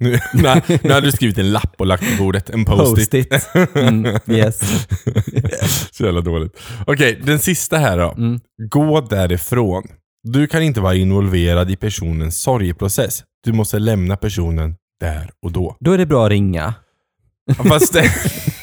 Nu, 0.00 0.18
nej, 0.34 0.62
nu 0.82 0.92
hade 0.92 1.06
du 1.06 1.12
skrivit 1.12 1.38
en 1.38 1.52
lapp 1.52 1.74
och 1.78 1.86
lagt 1.86 2.16
på 2.16 2.24
bordet. 2.24 2.50
En 2.50 2.64
post-it. 2.64 3.30
Post-it. 3.30 3.76
Mm, 3.76 4.18
yes. 4.26 4.88
Så 5.96 6.04
jävla 6.04 6.20
dåligt. 6.20 6.60
Okej, 6.86 7.20
den 7.24 7.38
sista 7.38 7.76
här 7.76 7.98
då. 7.98 8.14
Mm. 8.16 8.40
Gå 8.70 9.00
därifrån. 9.00 9.82
Du 10.22 10.46
kan 10.46 10.62
inte 10.62 10.80
vara 10.80 10.94
involverad 10.94 11.70
i 11.70 11.76
personens 11.76 12.40
sorgeprocess. 12.40 13.22
Du 13.44 13.52
måste 13.52 13.78
lämna 13.78 14.16
personen 14.16 14.74
där 15.00 15.30
och 15.42 15.52
då. 15.52 15.76
Då 15.80 15.92
är 15.92 15.98
det 15.98 16.06
bra 16.06 16.24
att 16.24 16.30
ringa. 16.30 16.74
Fast 17.68 17.92
det, 17.92 18.10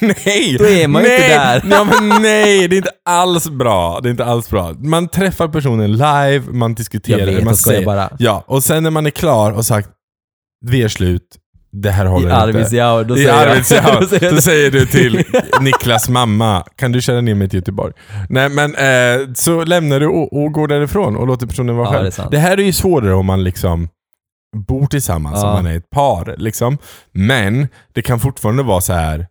nej! 0.00 0.56
Då 0.58 0.64
är 0.64 0.88
man 0.88 1.02
ju 1.02 1.08
nej, 1.08 1.16
inte 1.16 1.68
där. 1.68 1.84
Men 1.84 2.22
nej, 2.22 2.68
det 2.68 2.74
är 2.74 2.78
inte 2.78 2.90
alls 3.04 3.48
bra. 3.48 4.00
Det 4.00 4.08
är 4.08 4.10
inte 4.10 4.24
alls 4.24 4.50
bra. 4.50 4.72
Man 4.72 5.08
träffar 5.08 5.48
personen 5.48 5.92
live, 5.92 6.42
man 6.50 6.74
diskuterar, 6.74 7.18
Jag 7.18 7.26
vet, 7.26 7.44
man 7.44 7.56
skojar 7.56 7.84
bara. 7.84 8.10
Ja, 8.18 8.44
och 8.46 8.64
sen 8.64 8.82
när 8.82 8.90
man 8.90 9.06
är 9.06 9.10
klar 9.10 9.52
och 9.52 9.66
sagt 9.66 9.88
vi 10.66 10.82
är 10.82 10.88
slut, 10.88 11.22
det 11.72 11.90
här 11.90 12.06
håller 12.06 12.26
I 12.26 12.30
inte. 12.30 12.36
Arvidsjaur, 12.36 13.04
då 13.04 13.16
I 13.18 13.28
Arvidsjaur, 13.28 14.00
då 14.00 14.06
säger 14.06 14.30
då 14.32 14.40
säger 14.40 14.70
du 14.70 14.86
till 14.86 15.24
Niklas 15.60 16.08
mamma, 16.08 16.64
kan 16.76 16.92
du 16.92 17.00
köra 17.02 17.20
ner 17.20 17.34
mig 17.34 17.48
till 17.48 17.58
Göteborg? 17.58 17.92
Nej 18.28 18.48
men 18.48 18.74
eh, 18.74 19.32
så 19.34 19.64
lämnar 19.64 20.00
du 20.00 20.06
och, 20.06 20.44
och 20.44 20.52
går 20.52 20.68
därifrån 20.68 21.16
och 21.16 21.26
låter 21.26 21.46
personen 21.46 21.76
vara 21.76 21.86
Ja, 21.86 21.92
själv. 22.10 22.12
det 22.16 22.28
det 22.30 22.38
här 22.38 22.58
är 22.58 22.62
ju 22.62 22.72
svårare 22.72 23.14
om 23.14 23.26
man 23.26 23.44
liksom 23.44 23.88
bor 24.56 24.86
tillsammans, 24.86 25.40
Ja. 25.42 25.48
om 25.48 25.54
man 25.54 25.66
är 25.72 25.76
ett 25.76 25.90
par. 25.90 26.34
Liksom. 26.38 26.78
Men 27.12 27.68
det 27.94 28.02
kan 28.02 28.20
fortfarande 28.20 28.62
vara 28.62 28.80
så 28.80 28.92
här. 28.92 29.26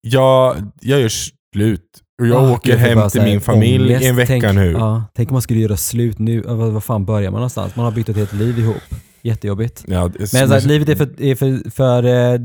jag, 0.00 0.56
jag 0.80 1.00
gör 1.00 1.08
slut 1.54 1.80
och 2.20 2.26
jag 2.26 2.44
Ah, 2.44 2.52
åker 2.52 2.76
hem 2.76 3.08
till 3.10 3.22
min 3.22 3.40
familj 3.40 3.92
i 3.92 4.06
en 4.06 4.16
vecka 4.16 4.26
tänk, 4.40 4.44
nu. 4.54 4.72
Ja, 4.72 5.04
tänk 5.16 5.28
om 5.30 5.34
man 5.34 5.42
skulle 5.42 5.60
göra 5.60 5.76
slut 5.76 6.18
nu. 6.18 6.42
Ja, 6.46 6.54
Vad, 6.54 6.72
vad 6.72 6.84
fan 6.84 7.04
börjar 7.04 7.30
man 7.30 7.38
någonstans? 7.38 7.76
Man 7.76 7.84
har 7.84 7.92
byggt 7.92 8.08
ett 8.08 8.16
helt 8.16 8.32
liv 8.32 8.58
ihop. 8.58 8.82
Jättejobbigt. 9.24 9.84
Ja, 9.86 10.10
det 10.18 10.32
Men 10.32 10.60
så 10.60 10.68
livet 10.68 10.88
är, 10.88 10.94
för, 10.94 11.22
är 11.22 11.34
för, 11.34 11.70
för, 11.70 12.04
eh, 12.04 12.40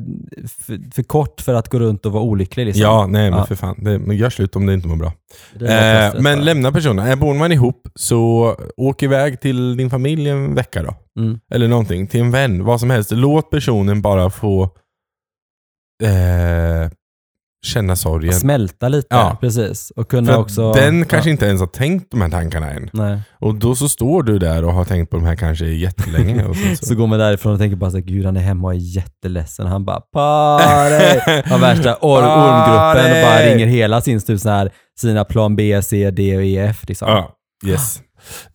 för, 0.47 0.93
för 0.93 1.03
kort 1.03 1.41
för 1.41 1.53
att 1.53 1.69
gå 1.69 1.79
runt 1.79 2.05
och 2.05 2.11
vara 2.11 2.23
olycklig. 2.23 2.65
Liksom. 2.65 2.81
Ja, 2.81 3.07
nej 3.07 3.29
men 3.29 3.39
Ja. 3.39 3.45
för 3.45 3.55
fan. 3.55 3.75
Det, 3.83 3.99
men 3.99 4.17
gör 4.17 4.29
slut 4.29 4.55
om 4.55 4.65
det 4.65 4.73
inte 4.73 4.87
mår 4.87 4.95
bra. 4.95 5.13
Eh, 5.69 6.21
men 6.21 6.45
lämna 6.45 6.71
personen. 6.71 7.07
Eh, 7.07 7.15
bor 7.15 7.33
man 7.33 7.51
ihop 7.51 7.87
så 7.95 8.55
åk 8.77 9.03
iväg 9.03 9.41
till 9.41 9.77
din 9.77 9.89
familj 9.89 10.29
en 10.29 10.55
vecka 10.55 10.83
då. 10.83 10.95
Mm. 11.21 11.39
Eller 11.53 11.67
någonting. 11.67 12.07
Till 12.07 12.21
en 12.21 12.31
vän. 12.31 12.63
Vad 12.63 12.79
som 12.79 12.89
helst. 12.89 13.11
Låt 13.11 13.49
personen 13.49 14.01
bara 14.01 14.29
få 14.29 14.63
eh, 16.03 16.89
känna 17.65 17.95
sorgen. 17.95 18.33
Smälta 18.33 18.89
lite, 18.89 19.07
Ja. 19.09 19.37
precis. 19.41 19.91
Och 19.95 20.09
kunna 20.09 20.33
För 20.33 20.39
också... 20.39 20.73
den 20.73 21.05
kanske 21.05 21.29
ja. 21.29 21.31
inte 21.31 21.45
ens 21.45 21.59
har 21.61 21.67
tänkt 21.67 22.11
de 22.11 22.21
här 22.21 22.29
tankarna 22.29 22.71
än. 22.71 22.89
Nej. 22.93 23.19
Och 23.39 23.55
då 23.55 23.75
så 23.75 23.89
står 23.89 24.23
du 24.23 24.39
där 24.39 24.65
och 24.65 24.73
har 24.73 24.85
tänkt 24.85 25.09
på 25.09 25.17
de 25.17 25.25
här 25.25 25.35
kanske 25.35 25.65
jättelänge. 25.65 26.45
Och 26.45 26.55
så. 26.55 26.75
Så 26.85 26.95
går 26.95 27.07
man 27.07 27.19
därifrån 27.19 27.53
och 27.53 27.59
tänker 27.59 27.75
bara 27.77 27.91
såhär, 27.91 28.03
gud 28.03 28.25
han 28.25 28.37
är 28.37 28.41
hemma 28.41 28.67
och 28.67 28.73
är 28.73 28.77
jätteledsen. 28.77 29.67
Han 29.67 29.85
bara 29.85 29.99
party! 30.13 31.19
Har 31.49 31.59
värsta 31.61 31.93
or- 31.93 32.23
ormgruppen 32.23 33.11
och 33.17 33.23
bara 33.27 33.45
ringer 33.45 33.65
hela 33.67 34.01
sin 34.01 34.19
typ 34.21 34.39
så 34.39 34.49
här, 34.49 34.71
sina 34.99 35.25
plan 35.25 35.55
B, 35.55 35.81
C, 35.81 36.11
D 36.11 36.37
och 36.37 36.43
E, 36.43 36.57
F. 36.57 36.83
Liksom. 36.87 37.09
Ja, 37.09 37.35
yes. 37.65 37.99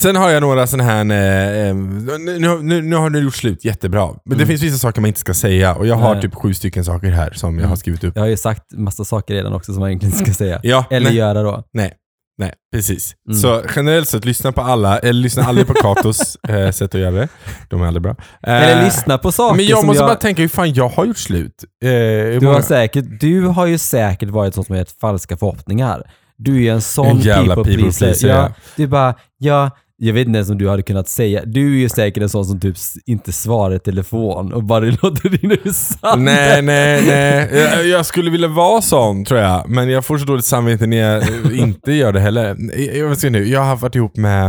Sen 0.01 0.17
har 0.17 0.31
jag 0.31 0.41
några 0.41 0.67
sådana 0.67 0.85
här, 0.91 1.11
eh, 1.11 1.69
eh, 1.69 1.75
nu, 1.75 2.59
nu, 2.63 2.83
nu 2.83 2.97
har 2.97 3.11
du 3.11 3.19
gjort 3.23 3.35
slut, 3.37 3.65
jättebra. 3.65 4.07
Men 4.07 4.19
det 4.25 4.35
Mm. 4.45 4.47
finns 4.49 4.63
vissa 4.63 4.79
saker 4.79 5.01
man 5.01 5.09
inte 5.09 5.21
ska 5.21 5.35
säga 5.35 5.75
och 5.75 5.87
jag 5.87 5.95
har 5.97 6.13
Nej. 6.15 6.23
typ 6.23 6.35
sju 6.35 6.55
stycken 6.55 6.85
saker 6.85 7.11
här 7.11 7.31
som 7.31 7.55
jag 7.55 7.63
har 7.63 7.67
Mm. 7.67 7.77
skrivit 7.77 8.05
upp. 8.05 8.13
Jag 8.17 8.23
har 8.23 8.29
ju 8.29 8.37
sagt 8.37 8.63
massa 8.73 9.05
saker 9.05 9.35
redan 9.35 9.53
också 9.53 9.73
som 9.73 9.81
man 9.81 9.89
egentligen 9.91 10.15
inte 10.15 10.25
ska 10.31 10.35
säga. 10.39 10.61
Ja, 10.63 10.85
Eller 10.91 11.07
nej, 11.07 11.17
göra 11.17 11.43
då. 11.43 11.63
nej, 11.73 11.93
nej, 12.39 12.53
precis. 12.75 13.15
Mm. 13.29 13.41
Så 13.41 13.63
generellt 13.77 14.09
sett, 14.09 14.25
lyssna 14.25 14.53
på 14.53 14.61
alla, 14.61 14.99
eller 14.99 15.21
lyssna 15.21 15.43
aldrig 15.43 15.67
på 15.67 15.75
Katos 15.75 16.37
eh, 16.49 16.71
sätt 16.71 16.95
att 16.95 17.01
göra 17.01 17.11
det. 17.11 17.29
De 17.71 17.83
är 17.83 17.87
aldrig 17.87 18.03
bra. 18.03 18.17
Eh, 18.47 18.55
Eller 18.63 18.85
lyssna 18.85 19.19
på 19.19 19.33
saker 19.33 19.57
Men 19.57 19.67
jag 19.67 19.79
som 19.79 19.87
måste 19.87 20.03
jag... 20.03 20.09
bara 20.09 20.17
tänka, 20.19 20.43
hur 20.43 20.49
fan 20.49 20.73
jag 20.75 20.89
har 20.89 21.05
gjort 21.05 21.19
slut. 21.19 21.65
Eh, 21.85 21.89
Du 21.91 22.35
har, 22.35 22.41
många- 22.43 22.63
säkert, 22.63 23.05
du 23.21 23.47
har 23.47 23.67
ju 23.67 23.79
säkert 23.79 24.29
varit 24.29 24.55
sån 24.55 24.65
som 24.65 24.73
har 24.73 24.79
gett 24.81 25.01
falska 25.01 25.37
förhoppningar. 25.37 26.03
Du 26.37 26.65
är 26.67 26.73
en 26.73 26.81
sån 26.81 27.07
En 27.07 27.19
jävla 27.19 27.55
people 27.55 27.77
people 27.77 27.93
pleaser. 27.93 28.29
Ja, 28.29 28.55
du 28.77 28.87
bara, 28.87 29.15
ja, 29.39 29.71
jag 29.97 30.15
vet 30.15 30.27
inte 30.27 30.37
ens 30.37 30.51
om 30.51 30.59
du 30.59 30.69
hade 30.69 30.83
kunnat 30.83 31.09
säga. 31.09 31.45
Du 31.45 31.75
är 31.75 31.79
ju 31.79 31.89
säkert 31.89 32.23
en 32.23 32.29
sån 32.29 32.45
som 32.45 32.61
typ 32.61 32.77
inte 33.07 33.33
svarar 33.33 33.75
i 33.75 33.79
telefon 33.79 34.53
och 34.53 34.63
bara 34.65 34.85
låter 35.03 35.29
rinna 35.29 35.55
ur 35.55 35.73
sanden. 35.73 36.25
Nej, 36.25 36.63
nej, 36.63 37.07
nej. 37.07 37.49
Jag, 37.53 37.87
jag 37.87 38.07
skulle 38.07 38.31
vilja 38.31 38.49
vara 38.49 38.83
sån 38.83 39.25
tror 39.25 39.41
jag, 39.41 39.69
men 39.69 39.89
jag 39.89 40.05
får 40.05 40.19
så 40.19 40.25
dåligt 40.25 40.45
samvete 40.45 40.87
när 40.87 40.97
jag 40.97 41.23
eh, 41.23 41.61
inte 41.61 41.93
gör 41.93 42.13
det 42.13 42.21
heller. 42.21 42.57
Jag, 42.77 43.17
jag, 43.23 43.33
nu, 43.33 43.49
jag 43.49 43.61
har 43.61 43.77
varit 43.77 43.95
ihop 43.95 44.17
med 44.17 44.47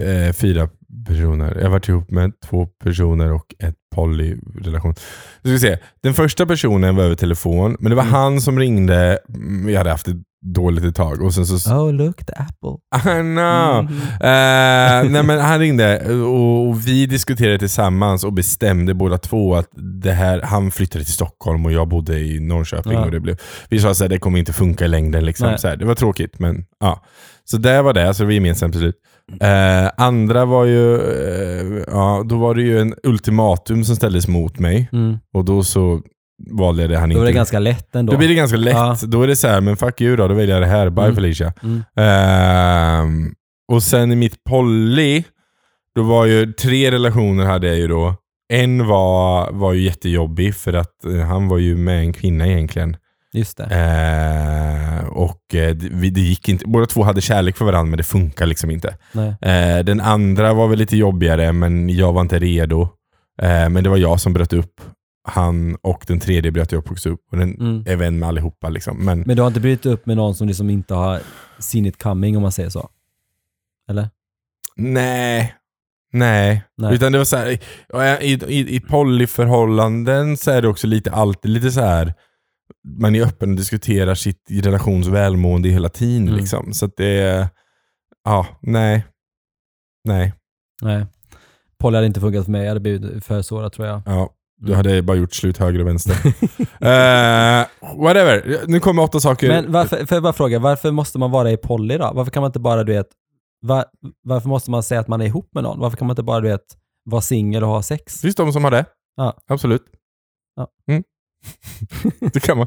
eh, 0.00 0.32
fyra 0.32 0.68
personer. 1.06 1.54
Jag 1.54 1.62
har 1.62 1.70
varit 1.70 1.88
ihop 1.88 2.10
med 2.10 2.32
två 2.48 2.66
personer 2.66 3.32
och 3.32 3.54
ett 3.58 3.74
polyrelation. 3.94 4.94
Nu 5.42 5.58
ska 5.58 5.68
vi 5.68 5.74
se. 5.74 5.82
Den 6.02 6.14
första 6.14 6.46
personen 6.46 6.96
var 6.96 7.04
över 7.04 7.14
telefon, 7.14 7.76
men 7.80 7.90
det 7.90 7.96
var 7.96 8.02
Mm. 8.02 8.14
han 8.14 8.40
som 8.40 8.58
ringde. 8.58 9.18
Mm, 9.34 9.68
Jag 9.68 9.78
hade 9.78 9.90
haft 9.90 10.06
det 10.06 10.16
dåligt 10.46 10.84
ett 10.84 10.94
tag 10.94 11.22
och 11.22 11.34
sen 11.34 11.46
så... 11.46 11.74
Oh 11.74 11.92
look, 11.92 12.16
the 12.26 12.32
apple. 12.32 12.76
I 13.18 13.20
know. 13.22 13.84
Mhm. 13.84 14.00
Eh, 14.20 15.10
nej 15.12 15.22
men 15.22 15.38
han 15.40 15.58
ringde 15.60 16.12
och, 16.12 16.68
och 16.68 16.86
vi 16.88 17.06
diskuterade 17.06 17.58
tillsammans 17.58 18.24
och 18.24 18.32
bestämde 18.32 18.94
båda 18.94 19.18
två 19.18 19.54
att 19.54 19.68
det 20.02 20.12
här, 20.12 20.40
han 20.42 20.70
flyttade 20.70 21.04
till 21.04 21.14
Stockholm 21.14 21.66
och 21.66 21.72
jag 21.72 21.88
bodde 21.88 22.18
i 22.18 22.40
Norrköping. 22.40 22.92
Ja. 22.92 23.04
Och 23.04 23.10
det 23.10 23.20
blev, 23.20 23.36
vi 23.68 23.80
sa 23.80 23.90
att 23.90 23.98
det 24.10 24.18
kommer 24.18 24.38
inte 24.38 24.52
funka 24.52 24.84
i 24.84 24.88
längden. 24.88 25.24
Liksom. 25.24 25.58
Så 25.58 25.68
här, 25.68 25.76
det 25.76 25.84
var 25.84 25.94
tråkigt 25.94 26.38
men 26.38 26.64
ja. 26.80 27.02
Så 27.44 27.56
det 27.56 27.82
var 27.82 27.92
det, 27.92 28.14
så 28.14 28.22
det 28.22 28.26
var 28.26 28.32
gemensamt 28.32 28.72
beslut. 28.74 28.96
Eh, 29.40 29.90
andra 29.96 30.44
var 30.44 30.64
ju, 30.64 30.94
eh, 30.94 31.82
ja 31.86 32.22
då 32.26 32.38
var 32.38 32.54
det 32.54 32.62
ju 32.62 32.80
en 32.80 32.94
ultimatum 33.02 33.77
som 33.84 33.96
ställdes 33.96 34.28
mot 34.28 34.58
mig 34.58 34.88
Mm. 34.92 35.18
och 35.34 35.44
då 35.44 35.64
så 35.64 36.00
valde 36.50 36.82
jag 36.82 36.90
det 36.90 36.98
han 36.98 37.08
Då 37.08 37.12
inte 37.12 37.18
var 37.20 37.26
det 37.26 37.32
ganska 37.32 37.58
lätt 37.58 37.96
ändå. 37.96 38.12
då 38.12 38.18
blir 38.18 38.28
det 38.28 38.34
ganska 38.34 38.56
lätt. 38.56 38.74
Ja. 38.74 38.96
Då 39.02 39.22
är 39.22 39.26
det 39.26 39.36
så 39.36 39.48
här, 39.48 39.60
men 39.60 39.76
fuck 39.76 40.00
you 40.00 40.16
då, 40.16 40.28
då 40.28 40.34
väljer 40.34 40.54
jag 40.54 40.62
det 40.62 40.66
här. 40.68 40.90
Bye 40.90 41.04
Mm. 41.04 41.14
Felicia. 41.16 41.52
Mm. 41.62 41.82
Ehm, 41.96 43.32
och 43.72 43.82
sen 43.82 44.12
i 44.12 44.16
mitt 44.16 44.44
poly, 44.44 45.24
då 45.94 46.02
var 46.02 46.24
ju 46.26 46.52
tre 46.52 46.90
relationer 46.90 47.44
hade 47.44 47.66
jag 47.66 47.76
ju 47.76 47.88
då. 47.88 48.14
En 48.52 48.86
var, 48.86 49.52
var 49.52 49.72
ju 49.72 49.82
jättejobbig 49.82 50.54
för 50.54 50.72
att 50.72 51.04
eh, 51.04 51.20
han 51.20 51.48
var 51.48 51.58
ju 51.58 51.76
med 51.76 52.00
en 52.00 52.12
kvinna 52.12 52.46
egentligen. 52.46 52.96
Just 53.32 53.56
det. 53.56 53.64
Eh, 53.64 55.08
och 55.08 55.54
eh, 55.54 55.74
det, 55.74 55.88
vi- 55.92 56.10
det 56.10 56.20
gick 56.20 56.48
inte. 56.48 56.64
Båda 56.66 56.86
två 56.86 57.02
hade 57.02 57.20
kärlek 57.20 57.56
för 57.56 57.64
varandra 57.64 57.90
men 57.90 57.96
det 57.96 58.02
funkar 58.04 58.46
liksom 58.46 58.70
inte. 58.70 58.96
Nej. 59.12 59.28
Eh, 59.42 59.84
den 59.84 60.00
andra 60.00 60.52
var 60.54 60.68
väl 60.68 60.78
lite 60.78 60.96
jobbigare 60.96 61.52
men 61.52 61.88
jag 61.88 62.12
var 62.12 62.20
inte 62.20 62.38
redo. 62.38 62.88
Eh, 63.42 63.68
men 63.68 63.84
det 63.84 63.90
var 63.90 63.96
jag 63.96 64.20
som 64.20 64.32
bröt 64.32 64.52
upp 64.52 64.80
han 65.28 65.76
och 65.82 66.04
den 66.06 66.20
tredje 66.20 66.50
bröt 66.52 66.72
jag 66.72 66.78
upp 66.78 66.90
också 66.90 67.10
upp. 67.10 67.20
Och 67.30 67.38
den 67.38 67.54
Mm. 67.54 67.84
är 67.86 67.96
vän 67.96 68.18
med 68.18 68.28
allihopa. 68.28 68.68
Liksom. 68.68 69.04
Men, 69.04 69.20
Men 69.26 69.36
du 69.36 69.42
har 69.42 69.46
inte 69.48 69.60
brutit 69.60 69.86
upp 69.86 70.06
med 70.06 70.16
någon 70.16 70.34
som 70.34 70.48
liksom 70.48 70.70
inte 70.70 70.94
har 70.94 71.20
seen 71.58 71.86
it 71.86 72.02
coming 72.02 72.36
om 72.36 72.42
man 72.42 72.52
säger 72.52 72.70
så? 72.70 72.90
Eller? 73.90 74.08
nej. 74.76 75.54
Nej. 76.12 76.64
Nej. 76.76 76.94
Utan 76.94 77.12
det 77.12 77.18
var 77.18 77.24
så 77.24 77.36
här, 77.36 77.48
i, 78.22 78.32
i, 78.32 78.76
i 78.76 78.80
polyförhållanden 78.80 80.36
så 80.36 80.50
är 80.50 80.62
det 80.62 80.68
också 80.68 80.86
lite 80.86 81.10
alltid 81.12 81.50
lite 81.50 81.70
så 81.70 81.80
här 81.80 82.14
man 82.98 83.14
är 83.14 83.22
öppen 83.22 83.50
och 83.50 83.56
diskuterar 83.56 84.14
sitt 84.14 84.46
relations 84.50 85.06
välmående 85.06 85.68
hela 85.68 85.88
tiden. 85.88 86.28
Mm. 86.28 86.40
Liksom. 86.40 86.72
Så 86.72 86.84
att 86.86 86.96
det 86.96 87.06
är, 87.20 87.48
ja, 88.24 88.46
nej. 88.60 89.04
Nej. 90.04 90.32
Nej. 90.82 91.06
Poly 91.80 91.94
hade 91.96 92.06
inte 92.06 92.20
funkat 92.20 92.44
för 92.44 92.52
mig, 92.52 92.60
jag 92.60 92.68
hade 92.68 92.80
blivit 92.80 93.24
för 93.24 93.42
sårad 93.42 93.72
tror 93.72 93.86
jag. 93.88 94.02
Ja, 94.06 94.30
du 94.60 94.66
Mm. 94.72 94.76
hade 94.76 95.02
bara 95.02 95.16
gjort 95.16 95.34
slut 95.34 95.58
höger 95.58 95.80
och 95.80 95.86
vänster. 95.86 96.16
Eh, 96.80 97.66
whatever, 97.98 98.60
nu 98.66 98.80
kommer 98.80 99.02
åtta 99.02 99.20
saker. 99.20 99.48
Men 99.48 99.72
varför, 99.72 100.06
får 100.06 100.16
jag 100.16 100.22
bara 100.22 100.32
fråga, 100.32 100.58
varför 100.58 100.90
måste 100.90 101.18
man 101.18 101.30
vara 101.30 101.50
i 101.50 101.56
poly 101.56 101.98
då? 101.98 102.12
Varför 102.14 102.30
kan 102.30 102.40
man 102.40 102.48
inte 102.48 102.58
bara, 102.60 102.84
du 102.84 102.92
vet, 102.92 103.06
var, 103.60 103.84
varför 104.22 104.48
måste 104.48 104.70
man 104.70 104.82
säga 104.82 105.00
att 105.00 105.08
man 105.08 105.20
är 105.20 105.26
ihop 105.26 105.50
med 105.54 105.62
någon? 105.62 105.78
Varför 105.80 105.96
kan 105.96 106.06
man 106.06 106.12
inte 106.12 106.22
bara, 106.22 106.40
du 106.40 106.48
vet, 106.48 106.64
vara 107.04 107.20
singel 107.22 107.62
och 107.64 107.68
ha 107.68 107.82
sex? 107.82 108.14
Det 108.14 108.20
finns 108.20 108.34
de 108.34 108.52
som 108.52 108.64
har 108.64 108.70
det. 108.70 108.84
Ja. 109.16 109.36
Absolut. 109.48 109.82
Ja. 110.56 110.68
Mm. 110.88 111.02
det 112.32 112.40
kan 112.40 112.58
man. 112.58 112.66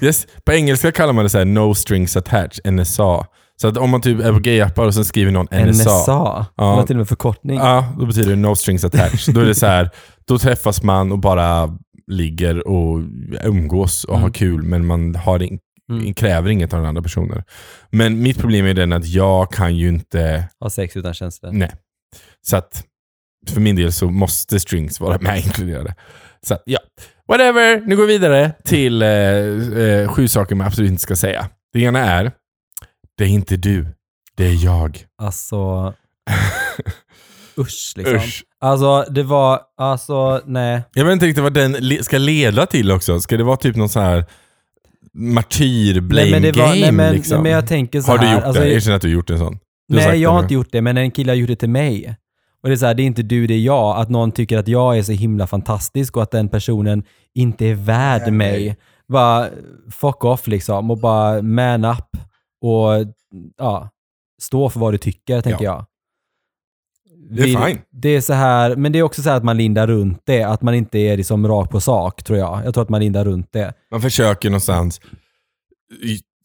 Yes. 0.00 0.26
På 0.44 0.52
engelska 0.52 0.92
kallar 0.92 1.12
man 1.12 1.24
det 1.24 1.28
så 1.28 1.38
här 1.38 1.44
no 1.44 1.74
strings 1.74 2.16
attached, 2.16 2.72
NSA. 2.74 3.26
Så 3.60 3.68
att 3.68 3.76
om 3.76 3.90
man 3.90 4.00
typ 4.00 4.20
är 4.20 4.32
på 4.32 4.38
gayappar 4.38 4.84
och 4.86 4.94
sen 4.94 5.04
skriver 5.04 5.32
någon 5.32 5.46
NSA. 5.52 5.66
NSA? 5.70 6.02
Ja. 6.06 6.46
Var 6.56 6.82
till 6.86 6.96
och 6.96 6.98
med 6.98 7.08
förkortning. 7.08 7.58
Ja, 7.58 7.94
då 7.98 8.06
betyder 8.06 8.30
det 8.30 8.36
no 8.36 8.54
strings 8.56 8.84
attached. 8.84 9.34
då 9.34 9.40
är 9.40 9.44
det 9.44 9.54
så 9.54 9.66
här, 9.66 9.90
då 10.26 10.38
träffas 10.38 10.82
man 10.82 11.12
och 11.12 11.18
bara 11.18 11.78
ligger 12.06 12.68
och 12.68 13.00
umgås 13.44 14.04
och 14.04 14.10
Mm. 14.14 14.22
har 14.22 14.30
kul, 14.30 14.62
men 14.62 14.86
man 14.86 15.14
har 15.14 15.42
in, 15.42 15.58
Mm. 15.90 16.14
kräver 16.14 16.50
inget 16.50 16.72
av 16.74 16.80
den 16.80 16.88
andra 16.88 17.02
personen. 17.02 17.42
Men 17.90 18.22
mitt 18.22 18.38
problem 18.38 18.66
är 18.66 18.74
den 18.74 18.92
att 18.92 19.06
jag 19.06 19.52
kan 19.52 19.76
ju 19.76 19.88
inte, 19.88 20.44
Ha 20.60 20.70
sex 20.70 20.96
utan 20.96 21.14
känslor. 21.14 21.50
nej. 21.52 21.72
Så 22.46 22.56
att 22.56 22.84
för 23.50 23.60
min 23.60 23.76
del 23.76 23.92
så 23.92 24.10
måste 24.10 24.60
strings 24.60 25.00
vara 25.00 25.18
med 25.20 25.36
inkluderade. 25.38 25.94
Så 26.46 26.56
ja, 26.64 26.78
whatever. 27.28 27.80
Nu 27.86 27.96
går 27.96 28.06
vi 28.06 28.12
vidare 28.12 28.52
till 28.64 29.02
eh, 29.02 29.08
eh, 29.08 30.08
sju 30.08 30.28
saker 30.28 30.54
man 30.54 30.66
absolut 30.66 30.90
inte 30.90 31.02
ska 31.02 31.16
säga. 31.16 31.46
Det 31.72 31.80
ena 31.80 31.98
är, 31.98 32.32
det 33.20 33.26
är 33.26 33.28
inte 33.28 33.56
du, 33.56 33.86
det 34.36 34.46
är 34.46 34.64
jag. 34.64 34.98
Alltså, 35.22 35.94
usch 37.58 37.92
liksom. 37.96 38.16
Usch. 38.16 38.44
Alltså, 38.60 39.04
det 39.12 39.22
var, 39.22 39.60
alltså, 39.76 40.40
nej. 40.46 40.82
Jag 40.94 41.04
vet 41.04 41.12
inte 41.12 41.26
riktigt 41.26 41.42
vad 41.42 41.54
den 41.54 41.72
le- 41.72 42.02
ska 42.04 42.18
leda 42.18 42.66
till 42.66 42.90
också. 42.90 43.20
Ska 43.20 43.36
det 43.36 43.44
vara 43.44 43.56
typ 43.56 43.76
någon 43.76 43.88
så 43.88 44.00
här 44.00 44.24
martyr 45.14 46.00
blame 46.00 46.22
nej, 46.22 46.30
men 46.30 46.42
det 46.42 46.52
var, 46.58 46.66
game 46.68 46.80
nej, 46.80 46.92
men, 46.92 47.14
liksom? 47.14 47.34
nej, 47.34 47.42
men 47.42 47.52
jag 47.52 47.66
tänker 47.66 48.00
så 48.00 48.10
har 48.10 48.18
du 48.18 48.26
här. 48.26 48.34
gjort 48.34 48.44
alltså, 48.44 48.62
det? 48.62 48.72
Erkänn 48.74 48.94
att 48.94 49.02
du 49.02 49.08
har 49.08 49.12
gjort 49.14 49.30
en 49.30 49.38
sån. 49.38 49.58
Du 49.88 49.94
har 49.94 50.02
sagt 50.02 50.12
Nej, 50.12 50.22
jag 50.22 50.30
det 50.30 50.32
har 50.32 50.40
nu. 50.40 50.44
inte 50.44 50.54
gjort 50.54 50.72
det, 50.72 50.82
men 50.82 50.96
en 50.96 51.10
kille 51.10 51.30
har 51.32 51.36
gjort 51.36 51.48
det 51.48 51.56
till 51.56 51.70
mig. 51.70 52.16
Och 52.62 52.68
det 52.68 52.74
är 52.74 52.76
så 52.76 52.86
här, 52.86 52.94
det 52.94 53.02
är 53.02 53.04
inte 53.04 53.22
du, 53.22 53.46
det 53.46 53.54
är 53.54 53.58
jag. 53.58 53.96
Att 54.00 54.10
någon 54.10 54.32
tycker 54.32 54.58
att 54.58 54.68
jag 54.68 54.98
är 54.98 55.02
så 55.02 55.12
himla 55.12 55.46
fantastisk 55.46 56.16
och 56.16 56.22
att 56.22 56.30
den 56.30 56.48
personen 56.48 57.02
inte 57.34 57.66
är 57.66 57.74
värd 57.74 58.32
mig. 58.32 58.76
Bara 59.08 59.48
fuck 59.90 60.24
off 60.24 60.46
liksom 60.46 60.90
och 60.90 60.98
bara 60.98 61.42
man 61.42 61.84
up 61.84 62.16
och 62.60 63.06
ja, 63.58 63.88
stå 64.42 64.68
för 64.70 64.80
vad 64.80 64.94
du 64.94 64.98
tycker, 64.98 65.40
tänker 65.40 65.64
jag. 65.64 65.84
Det 67.30 67.42
är 67.42 67.46
Vi- 67.46 67.56
fine. 67.66 67.78
Det 67.90 68.08
är 68.08 68.20
så 68.20 68.32
här, 68.32 68.76
men 68.76 68.92
det 68.92 68.98
är 68.98 69.02
också 69.02 69.22
så 69.22 69.28
här 69.30 69.36
att 69.36 69.44
man 69.44 69.56
lindar 69.56 69.86
runt 69.86 70.22
det, 70.24 70.42
att 70.42 70.62
man 70.62 70.74
inte 70.74 70.98
är 70.98 71.16
liksom 71.16 71.48
rakt 71.48 71.70
på 71.70 71.80
sak, 71.80 72.22
tror 72.22 72.38
jag. 72.38 72.62
Jag 72.64 72.74
tror 72.74 72.82
att 72.82 72.88
man 72.88 73.00
lindar 73.00 73.24
runt 73.24 73.52
det. 73.52 73.74
Man 73.90 74.00
försöker 74.00 74.50
någonstans 74.50 75.00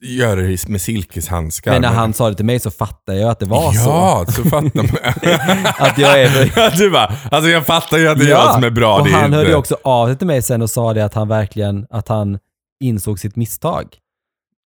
göra 0.01 0.35
det 0.41 0.67
med 0.67 0.81
silkeshandskar. 0.81 1.71
Men 1.71 1.81
när 1.81 1.89
han 1.93 2.13
sa 2.13 2.29
det 2.29 2.35
till 2.35 2.45
mig 2.45 2.59
så 2.59 2.71
fattade 2.71 3.19
jag 3.19 3.29
att 3.29 3.39
det 3.39 3.45
var 3.45 3.71
så. 3.71 3.89
Ja, 3.89 4.25
så 4.27 4.43
fattar 4.43 4.71
man. 4.75 4.85
Att 5.87 5.97
jag 5.97 6.21
är 6.21 6.77
du 6.77 6.91
bara, 6.91 7.13
alltså 7.31 7.49
jag 7.49 7.65
fattar 7.65 7.97
ju 7.97 8.07
att 8.07 8.19
det 8.19 8.25
är 8.25 8.29
jag 8.29 8.53
som 8.53 8.63
är 8.63 8.69
bra. 8.69 8.99
och 8.99 9.07
han 9.07 9.25
inte. 9.25 9.37
hörde 9.37 9.49
ju 9.49 9.55
också 9.55 9.77
av 9.83 10.07
sig 10.07 10.17
till 10.17 10.27
mig 10.27 10.41
sen 10.41 10.61
och 10.61 10.69
sa 10.69 10.93
det 10.93 11.05
att 11.05 11.13
han 11.13 11.27
verkligen, 11.27 11.87
att 11.89 12.07
han 12.07 12.39
insåg 12.79 13.19
sitt 13.19 13.35
misstag. 13.35 13.97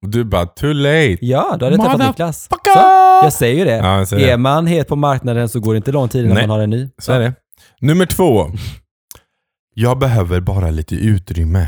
Du 0.07 0.25
bara, 0.25 0.47
too 0.47 0.73
late. 0.73 1.17
Ja, 1.21 1.57
då 1.61 1.67
hade 1.67 1.77
jag 1.77 1.85
träffat 1.91 2.09
Niklas. 2.09 2.49
Så, 2.51 2.59
jag 3.23 3.33
säger 3.33 3.59
ju 3.59 3.65
det. 3.65 3.77
Ja, 3.77 4.07
säger 4.07 4.27
det. 4.27 4.33
Är 4.33 4.37
man 4.37 4.67
het 4.67 4.89
på 4.89 4.97
marknaden 4.97 5.49
så 5.49 5.61
går 5.61 5.73
det 5.75 5.77
inte 5.77 5.93
lång 5.93 6.09
tid 6.09 6.25
innan 6.25 6.35
Nej. 6.37 6.47
man 6.47 6.57
har 6.57 6.65
en 6.65 6.71
ny. 6.71 6.89
Så 6.99 7.13
är 7.13 7.21
det. 7.21 7.35
Nummer 7.81 8.07
två. 8.07 8.51
Jag 9.75 9.99
behöver 9.99 10.41
bara 10.41 10.71
lite 10.71 10.95
utrymme. 10.95 11.67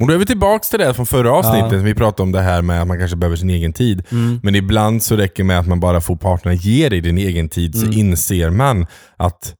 Och 0.00 0.06
då 0.08 0.14
är 0.14 0.18
vi 0.18 0.26
tillbaka 0.26 0.64
till 0.64 0.78
det 0.78 0.94
från 0.94 1.06
förra 1.06 1.32
avsnittet. 1.32 1.72
Ja. 1.72 1.78
Vi 1.78 1.94
pratade 1.94 2.22
om 2.22 2.32
det 2.32 2.40
här 2.40 2.62
med 2.62 2.82
att 2.82 2.88
man 2.88 2.98
kanske 2.98 3.16
behöver 3.16 3.36
sin 3.36 3.50
egen 3.50 3.72
tid. 3.72 4.02
Mm. 4.12 4.40
Men 4.42 4.54
ibland 4.54 5.02
så 5.02 5.16
räcker 5.16 5.42
det 5.42 5.46
med 5.46 5.58
att 5.58 5.66
man 5.66 5.80
bara 5.80 6.00
får 6.00 6.16
partnern 6.16 6.56
ge 6.56 6.88
dig 6.88 7.00
din 7.00 7.18
egen 7.18 7.48
tid 7.48 7.74
så 7.74 7.86
Mm. 7.86 7.98
inser 7.98 8.50
man 8.50 8.86
att 9.16 9.54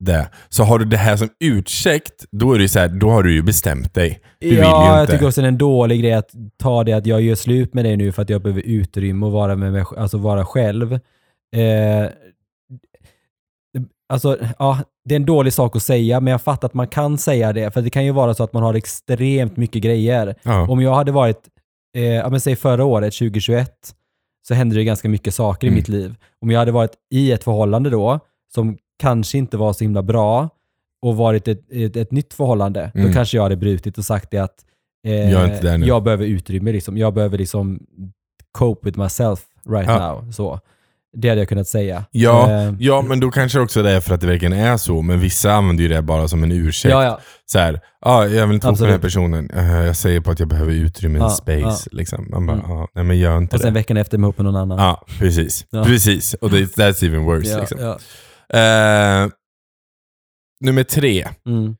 det. 0.00 0.28
Så 0.48 0.64
har 0.64 0.78
du 0.78 0.84
det 0.84 0.96
här 0.96 1.16
som 1.16 1.28
ursäkt, 1.40 2.24
då 2.30 2.52
är 2.52 2.58
det 2.58 2.68
så 2.68 2.78
här, 2.78 2.88
då 2.88 3.10
har 3.10 3.22
du 3.22 3.34
ju 3.34 3.42
bestämt 3.42 3.94
dig. 3.94 4.20
Du 4.38 4.48
vill 4.48 4.56
ju 4.58 4.62
ja, 4.62 4.94
jag 4.94 5.02
inte. 5.04 5.12
tycker 5.12 5.26
också 5.26 5.40
det 5.40 5.46
är 5.46 5.48
en 5.48 5.58
dålig 5.58 6.00
grej 6.00 6.12
att 6.12 6.30
ta 6.56 6.84
det 6.84 6.92
att 6.92 7.06
jag 7.06 7.20
gör 7.20 7.34
slut 7.34 7.74
med 7.74 7.84
dig 7.84 7.96
nu 7.96 8.12
för 8.12 8.22
att 8.22 8.30
jag 8.30 8.42
behöver 8.42 8.62
utrymme 8.62 9.26
och 9.26 9.32
vara, 9.32 9.56
med 9.56 9.72
mig, 9.72 9.84
alltså 9.96 10.18
vara 10.18 10.44
själv. 10.44 10.92
Eh, 11.56 12.06
alltså, 14.08 14.36
ja, 14.58 14.78
det 15.04 15.14
är 15.14 15.16
en 15.16 15.26
dålig 15.26 15.52
sak 15.52 15.76
att 15.76 15.82
säga, 15.82 16.20
men 16.20 16.30
jag 16.30 16.42
fattar 16.42 16.68
att 16.68 16.74
man 16.74 16.88
kan 16.88 17.18
säga 17.18 17.52
det. 17.52 17.70
För 17.70 17.82
det 17.82 17.90
kan 17.90 18.04
ju 18.04 18.12
vara 18.12 18.34
så 18.34 18.44
att 18.44 18.52
man 18.52 18.62
har 18.62 18.74
extremt 18.74 19.56
mycket 19.56 19.82
grejer. 19.82 20.34
Ja. 20.42 20.68
Om 20.68 20.80
jag 20.82 20.94
hade 20.94 21.12
varit, 21.12 21.40
eh, 21.96 22.04
ja, 22.04 22.28
men 22.28 22.40
säg 22.40 22.56
förra 22.56 22.84
året, 22.84 23.14
2021, 23.14 23.72
så 24.48 24.54
hände 24.54 24.74
det 24.76 24.84
ganska 24.84 25.08
mycket 25.08 25.34
saker 25.34 25.66
Mm. 25.66 25.76
i 25.76 25.80
mitt 25.80 25.88
liv. 25.88 26.14
Om 26.40 26.50
jag 26.50 26.58
hade 26.58 26.72
varit 26.72 26.92
i 27.14 27.32
ett 27.32 27.44
förhållande 27.44 27.90
då, 27.90 28.20
som 28.54 28.76
kanske 29.00 29.38
inte 29.38 29.56
var 29.56 29.72
så 29.72 29.84
himla 29.84 30.02
bra, 30.02 30.48
och 31.02 31.16
varit 31.16 31.48
ett, 31.48 31.72
ett, 31.72 31.96
ett 31.96 32.10
nytt 32.12 32.34
förhållande, 32.34 32.90
Mm. 32.94 33.06
då 33.06 33.12
kanske 33.12 33.36
jag 33.36 33.42
hade 33.42 33.56
brutit 33.56 33.98
och 33.98 34.04
sagt 34.04 34.30
det 34.30 34.38
att 34.38 34.54
eh, 35.06 35.30
Jag 35.32 35.84
jag 35.84 36.02
behöver 36.02 36.26
utrymme. 36.26 36.72
Liksom. 36.72 36.98
Jag 36.98 37.14
behöver 37.14 37.38
liksom 37.38 37.80
cope 38.52 38.86
with 38.88 38.98
myself 38.98 39.40
right 39.68 39.88
Ja. 39.90 39.98
now. 39.98 40.30
Så. 40.32 40.60
Det 41.16 41.28
hade 41.28 41.40
jag 41.40 41.48
kunnat 41.48 41.68
säga. 41.68 42.04
Ja, 42.10 42.50
Eh, 42.50 42.74
ja, 42.78 43.02
men 43.02 43.20
då 43.20 43.30
kanske 43.30 43.60
också 43.60 43.82
det 43.82 43.90
är 43.90 44.00
för 44.00 44.14
att 44.14 44.20
det 44.20 44.26
verkligen 44.26 44.52
är 44.52 44.76
så. 44.76 45.02
Men 45.02 45.20
vissa 45.20 45.52
använder 45.52 45.82
ju 45.82 45.88
det 45.88 46.02
bara 46.02 46.28
som 46.28 46.42
en 46.42 46.52
ursäkt. 46.52 46.90
ja, 46.92 47.04
ja. 47.04 47.20
Så 47.46 47.58
här, 47.58 47.80
ah, 48.00 48.24
jag 48.26 48.46
vill 48.46 48.54
inte 48.54 48.66
vara 48.66 48.72
med 48.76 48.82
den 48.82 48.90
här 48.90 48.98
personen. 48.98 49.50
Eh, 49.50 49.84
jag 49.86 49.96
säger 49.96 50.20
på 50.20 50.30
att 50.30 50.38
jag 50.40 50.48
behöver 50.48 50.72
utrymme, 50.72 51.18
Ja, 51.18 51.30
space. 51.30 51.88
Liksom. 51.92 52.26
Man 52.30 52.46
bara, 52.46 52.56
Mm. 52.58 52.70
ah, 52.72 52.88
nej 52.94 53.04
men 53.04 53.18
gör 53.18 53.38
inte 53.38 53.56
Och 53.56 53.60
sen 53.62 53.72
det. 53.74 53.78
veckan 53.80 53.96
efter 53.96 54.18
med 54.18 54.26
ihop 54.26 54.38
med 54.38 54.44
någon 54.44 54.56
annan. 54.56 54.78
Ja, 54.78 55.04
precis. 55.18 55.66
Ja. 55.70 55.84
Precis. 55.84 56.34
Och 56.34 56.50
det, 56.50 56.76
that's 56.76 57.04
even 57.06 57.24
worse. 57.24 57.50
Ja, 57.50 57.58
liksom. 57.58 57.78
Eh, 58.54 59.28
nummer 60.60 60.84
tre. 60.84 61.28
Mm. 61.46 61.76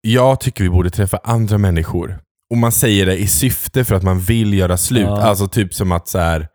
Jag 0.00 0.40
tycker 0.40 0.64
vi 0.64 0.70
borde 0.70 0.90
träffa 0.90 1.20
andra 1.24 1.58
människor. 1.58 2.18
Och 2.50 2.56
man 2.56 2.72
säger 2.72 3.06
det 3.06 3.16
i 3.16 3.26
syfte 3.28 3.84
för 3.84 3.94
att 3.94 4.02
man 4.02 4.20
vill 4.20 4.54
göra 4.54 4.76
slut. 4.76 5.02
Ja. 5.06 5.22
Alltså 5.22 5.48
typ 5.48 5.74
som 5.74 5.92
att 5.92 6.08
så 6.08 6.18
här. 6.18 6.48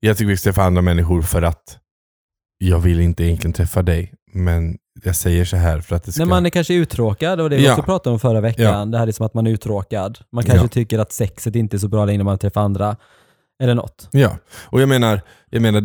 jag 0.00 0.16
tycker 0.16 0.28
vi 0.28 0.36
ska 0.36 0.44
träffa 0.48 0.62
andra 0.62 0.82
människor 0.82 1.22
för 1.22 1.42
att 1.42 1.78
jag 2.58 2.78
vill 2.78 3.00
inte 3.00 3.24
egentligen 3.24 3.52
träffa 3.52 3.82
dig. 3.82 4.14
Men 4.32 4.78
jag 5.04 5.16
säger 5.16 5.44
så 5.44 5.56
här 5.56 5.80
för 5.80 5.96
att 5.96 6.04
det 6.04 6.12
ska... 6.12 6.22
När 6.22 6.28
man 6.28 6.46
är 6.46 6.50
kanske 6.50 6.74
uttråkad, 6.74 7.40
och 7.40 7.50
det 7.50 7.56
vi 7.56 7.64
Ja. 7.64 7.72
också 7.72 7.82
pratade 7.82 8.12
om 8.14 8.20
förra 8.20 8.40
veckan, 8.40 8.64
Ja. 8.78 8.84
det 8.84 8.98
här 8.98 9.06
är 9.06 9.12
som 9.12 9.26
att 9.26 9.34
man 9.34 9.46
är 9.46 9.50
uttråkad. 9.50 10.18
Man 10.32 10.44
kanske 10.44 10.64
Ja. 10.64 10.68
tycker 10.68 10.98
att 10.98 11.12
sexet 11.12 11.56
inte 11.56 11.76
är 11.76 11.78
så 11.78 11.88
bra 11.88 12.04
längre 12.04 12.18
när 12.18 12.24
man 12.24 12.38
träffar 12.38 12.60
andra. 12.60 12.96
Eller 13.62 13.74
något. 13.74 14.08
Ja, 14.10 14.36
och 14.64 14.80
jag 14.82 14.88
menar, 14.88 15.20
jag 15.50 15.62
menar 15.62 15.80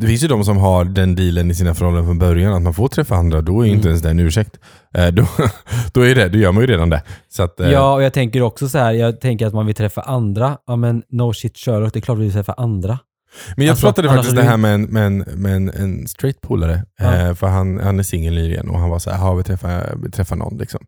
det 0.00 0.06
finns 0.06 0.24
ju 0.24 0.28
de 0.28 0.44
som 0.44 0.56
har 0.56 0.84
den 0.84 1.14
dealen 1.14 1.50
i 1.50 1.54
sina 1.54 1.74
förhållanden 1.74 2.06
från 2.06 2.18
början, 2.18 2.52
att 2.54 2.62
man 2.62 2.74
får 2.74 2.88
träffa 2.88 3.14
andra, 3.16 3.40
då 3.40 3.60
är 3.60 3.66
ju 3.66 3.72
inte 3.72 3.80
Mm. 3.88 3.90
ens 3.90 4.02
det 4.02 4.10
en 4.10 4.18
ursäkt. 4.20 4.58
Eh, 4.94 5.06
då, 5.08 5.26
då, 5.92 6.00
är 6.06 6.14
det, 6.14 6.28
då 6.28 6.38
gör 6.38 6.52
man 6.52 6.60
ju 6.60 6.66
redan 6.66 6.90
det. 6.90 7.02
Så 7.28 7.42
att, 7.42 7.60
eh, 7.60 7.70
Ja, 7.70 7.94
och 7.94 8.02
jag 8.02 8.12
tänker 8.12 8.42
också 8.42 8.68
så 8.68 8.78
här, 8.78 8.92
jag 8.92 9.20
tänker 9.20 9.46
att 9.46 9.54
man 9.54 9.66
vill 9.66 9.74
träffa 9.74 10.00
andra. 10.00 10.56
Ja 10.66 10.76
men 10.76 11.02
no 11.10 11.32
shit 11.32 11.58
Sherlock, 11.58 11.92
det 11.92 11.98
är 11.98 12.00
klart 12.00 12.18
vi 12.18 12.22
vill 12.22 12.32
träffa 12.32 12.52
andra. 12.52 12.98
Men 13.56 13.66
jag 13.66 13.72
Alltså, 13.72 13.86
pratade 13.86 14.08
faktiskt 14.08 14.36
det 14.36 14.42
här 14.42 14.56
med 14.56 14.74
en, 14.74 14.82
med 14.82 15.06
en, 15.06 15.18
med 15.18 15.56
en, 15.56 15.68
en 15.70 16.08
straight 16.08 16.40
polare, 16.40 16.84
Ja. 16.98 17.16
eh, 17.16 17.34
för 17.34 17.46
han, 17.46 17.80
han 17.80 17.98
är 17.98 18.02
singel 18.02 18.34
nyligen 18.34 18.68
och 18.70 18.78
han 18.78 18.90
var 18.90 18.98
så 18.98 19.10
här, 19.10 19.18
"Ja, 19.26 19.34
vi 19.34 19.42
träffar, 19.42 19.94
vi 20.04 20.10
träffar 20.10 20.36
någon 20.36 20.58
liksom. 20.58 20.80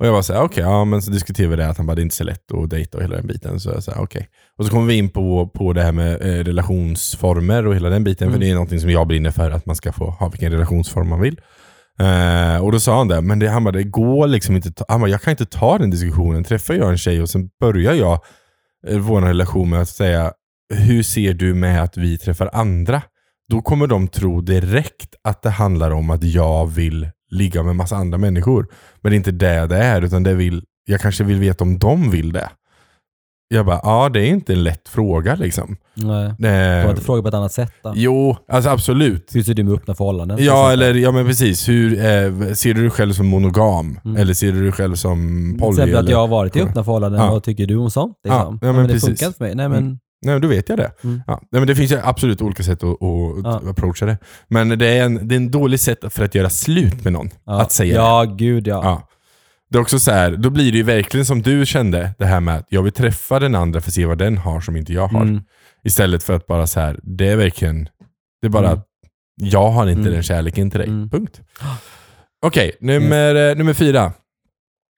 Och 0.00 0.06
jag 0.06 0.12
var 0.12 0.22
så 0.22 0.32
här, 0.32 0.42
okej, 0.42 0.62
ja 0.62 0.84
men 0.84 1.02
så 1.02 1.10
diskuterade 1.10 1.50
vi 1.50 1.62
det 1.62 1.68
att 1.68 1.76
han 1.76 1.86
bara, 1.86 1.94
det 1.94 2.00
är 2.00 2.02
inte 2.02 2.14
så 2.16 2.24
lätt 2.24 2.52
att 2.52 2.70
dejta 2.70 2.98
och 2.98 3.04
hela 3.04 3.16
den 3.16 3.26
biten. 3.26 3.60
Så 3.60 3.70
jag 3.70 3.82
sa, 3.82 3.92
okej. 3.96 4.28
Och 4.58 4.64
så 4.64 4.70
kom 4.70 4.86
vi 4.86 4.94
in 4.94 5.08
på, 5.08 5.48
på 5.54 5.72
det 5.72 5.82
här 5.82 5.92
med 5.92 6.12
eh, 6.22 6.44
relationsformer 6.44 7.66
och 7.66 7.74
hela 7.74 7.88
den 7.90 8.04
biten, 8.04 8.28
Mm. 8.28 8.32
för 8.34 8.40
det 8.40 8.50
är 8.50 8.54
någonting 8.54 8.80
som 8.80 8.90
jag 8.90 9.06
brinner 9.06 9.30
för, 9.30 9.50
att 9.50 9.66
man 9.66 9.76
ska 9.76 9.92
få 9.92 10.10
ha 10.10 10.28
vilken 10.28 10.52
relationsform 10.52 11.08
man 11.08 11.20
vill. 11.20 11.40
Eh, 12.00 12.64
och 12.64 12.72
då 12.72 12.80
sa 12.80 12.98
han 12.98 13.08
det, 13.08 13.20
men 13.20 13.38
det, 13.38 13.48
han 13.48 13.64
bara, 13.64 13.72
det 13.72 13.82
går 13.82 14.26
liksom 14.26 14.56
inte, 14.56 14.72
ta, 14.72 14.84
han 14.88 15.00
bara, 15.00 15.10
jag 15.10 15.22
kan 15.22 15.30
inte 15.30 15.46
ta 15.46 15.78
den 15.78 15.90
diskussionen. 15.90 16.44
Träffar 16.44 16.74
jag 16.74 16.90
en 16.90 16.98
tjej 16.98 17.22
och 17.22 17.28
sen 17.30 17.48
börjar 17.60 17.94
jag 17.94 18.18
eh, 18.88 18.98
vår 18.98 19.20
relation 19.20 19.70
med 19.70 19.80
att 19.80 19.88
säga, 19.88 20.32
hur 20.74 21.02
ser 21.02 21.34
du 21.34 21.54
med 21.54 21.82
att 21.82 21.96
vi 21.96 22.18
träffar 22.18 22.50
andra? 22.52 23.02
Då 23.48 23.60
kommer 23.62 23.86
de 23.86 24.08
tro 24.08 24.40
direkt 24.40 25.14
att 25.24 25.42
det 25.42 25.50
handlar 25.50 25.90
om 25.90 26.10
att 26.10 26.24
jag 26.24 26.66
vill 26.66 27.08
ligga 27.30 27.62
med 27.62 27.76
massa 27.76 27.96
andra 27.96 28.18
människor. 28.18 28.66
Men 29.00 29.10
det 29.10 29.14
är 29.14 29.16
inte 29.16 29.30
det 29.30 29.66
det 29.66 29.76
är, 29.76 30.02
utan 30.02 30.22
det 30.22 30.34
vill, 30.34 30.64
jag 30.86 31.00
kanske 31.00 31.24
vill 31.24 31.38
veta 31.38 31.64
om 31.64 31.78
de 31.78 32.10
vill 32.10 32.32
det. 32.32 32.50
Jag 33.54 33.66
bara, 33.66 33.80
ja 33.82 34.08
det 34.08 34.20
är 34.20 34.26
inte 34.26 34.52
en 34.52 34.62
lätt 34.64 34.88
fråga 34.88 35.34
liksom. 35.34 35.76
Nej. 35.94 36.24
Eh, 36.26 36.82
Får 36.82 36.90
inte 36.90 37.02
fråga 37.02 37.22
på 37.22 37.28
ett 37.28 37.34
annat 37.34 37.52
sätt 37.52 37.72
då? 37.82 37.92
jo, 37.96 38.36
alltså 38.48 38.70
absolut. 38.70 39.30
Hur 39.34 39.42
ser 39.42 39.54
du 39.54 39.64
med 39.64 39.74
öppna 39.74 39.94
förhållanden? 39.94 40.36
till 40.36 40.46
Ja, 40.46 40.72
eller, 40.72 40.94
ja 40.94 41.12
men 41.12 41.26
precis. 41.26 41.68
Hur, 41.68 41.92
eh, 41.98 42.52
ser 42.54 42.74
du 42.74 42.80
dig 42.80 42.90
själv 42.90 43.12
som 43.12 43.26
monogam? 43.26 44.00
Mm. 44.04 44.16
Eller 44.16 44.34
ser 44.34 44.52
du 44.52 44.62
dig 44.62 44.72
själv 44.72 44.94
som 44.94 45.48
Till 45.52 45.60
poly? 45.60 45.72
exempel 45.72 45.96
att 46.04 46.08
jag 46.10 46.18
har 46.18 46.28
varit 46.28 46.56
i 46.56 46.60
öppna 46.60 46.84
förhållanden, 46.84 47.20
Ja. 47.20 47.30
vad 47.30 47.42
tycker 47.42 47.66
du 47.66 47.76
om 47.76 47.90
sånt? 47.90 48.16
Liksom? 48.24 48.58
Ja, 48.62 48.66
ja, 48.68 48.72
men 48.72 48.82
det 48.86 48.92
precis. 48.92 49.08
funkar 49.08 49.26
inte 49.26 49.38
för 49.38 49.44
mig. 49.44 49.54
Nej 49.54 49.68
men, 49.68 49.78
Mm. 49.78 49.98
Nej, 50.26 50.40
då 50.40 50.48
vet 50.48 50.68
jag 50.68 50.78
det. 50.78 50.92
Mm. 51.04 51.22
Ja. 51.26 51.40
Nej, 51.52 51.60
men 51.60 51.66
det 51.66 51.74
finns 51.76 51.92
ju 51.92 51.98
absolut 52.02 52.42
olika 52.42 52.62
sätt 52.62 52.82
att, 52.84 52.88
att 52.90 53.44
Ja. 53.44 53.62
approacha 53.70 54.06
det. 54.06 54.18
Men 54.48 54.78
det 54.78 54.86
är, 54.98 55.04
en, 55.04 55.28
det 55.28 55.34
är 55.34 55.36
en 55.36 55.50
dålig 55.50 55.80
sätt 55.80 55.98
för 56.12 56.24
att 56.24 56.34
göra 56.34 56.50
slut 56.50 57.04
med 57.04 57.12
någon. 57.12 57.30
ja. 57.44 57.60
Att 57.62 57.72
säga 57.72 57.94
Ja, 57.94 58.24
gud 58.24 58.66
ja. 58.68 58.80
det. 58.80 58.86
Ja. 58.86 59.08
Det 59.70 59.78
är 59.78 59.82
också 59.82 59.98
så 59.98 60.10
här, 60.10 60.30
då 60.36 60.50
blir 60.50 60.72
det 60.72 60.78
ju 60.78 60.84
verkligen 60.84 61.26
som 61.26 61.42
du 61.42 61.66
kände, 61.66 62.10
det 62.18 62.24
här 62.26 62.40
med 62.40 62.56
att 62.56 62.66
jag 62.68 62.82
vill 62.82 62.92
träffa 62.92 63.38
den 63.38 63.54
andra 63.54 63.80
för 63.80 63.90
att 63.90 63.94
se 63.94 64.06
vad 64.06 64.18
den 64.18 64.38
har 64.38 64.60
som 64.60 64.76
inte 64.76 64.92
jag 64.92 65.08
har. 65.08 65.22
Mm. 65.22 65.42
Istället 65.84 66.22
för 66.22 66.32
att 66.32 66.46
bara 66.46 66.66
så 66.66 66.80
här, 66.80 67.00
det 67.02 67.28
är 67.28 67.36
verkligen, 67.36 67.84
det 68.42 68.46
är 68.46 68.50
bara 68.50 68.66
Mm. 68.66 68.78
att 68.78 68.86
jag 69.36 69.70
har 69.70 69.86
inte 69.86 70.00
Mm. 70.00 70.12
den 70.12 70.22
kärleken 70.22 70.70
till 70.70 70.80
dig. 70.80 70.88
Mm. 70.88 71.10
Punkt. 71.10 71.40
Okej, 72.46 72.72
nummer, 72.80 73.34
eh, 73.50 73.56
nummer 73.56 73.72
fyra. 73.74 74.12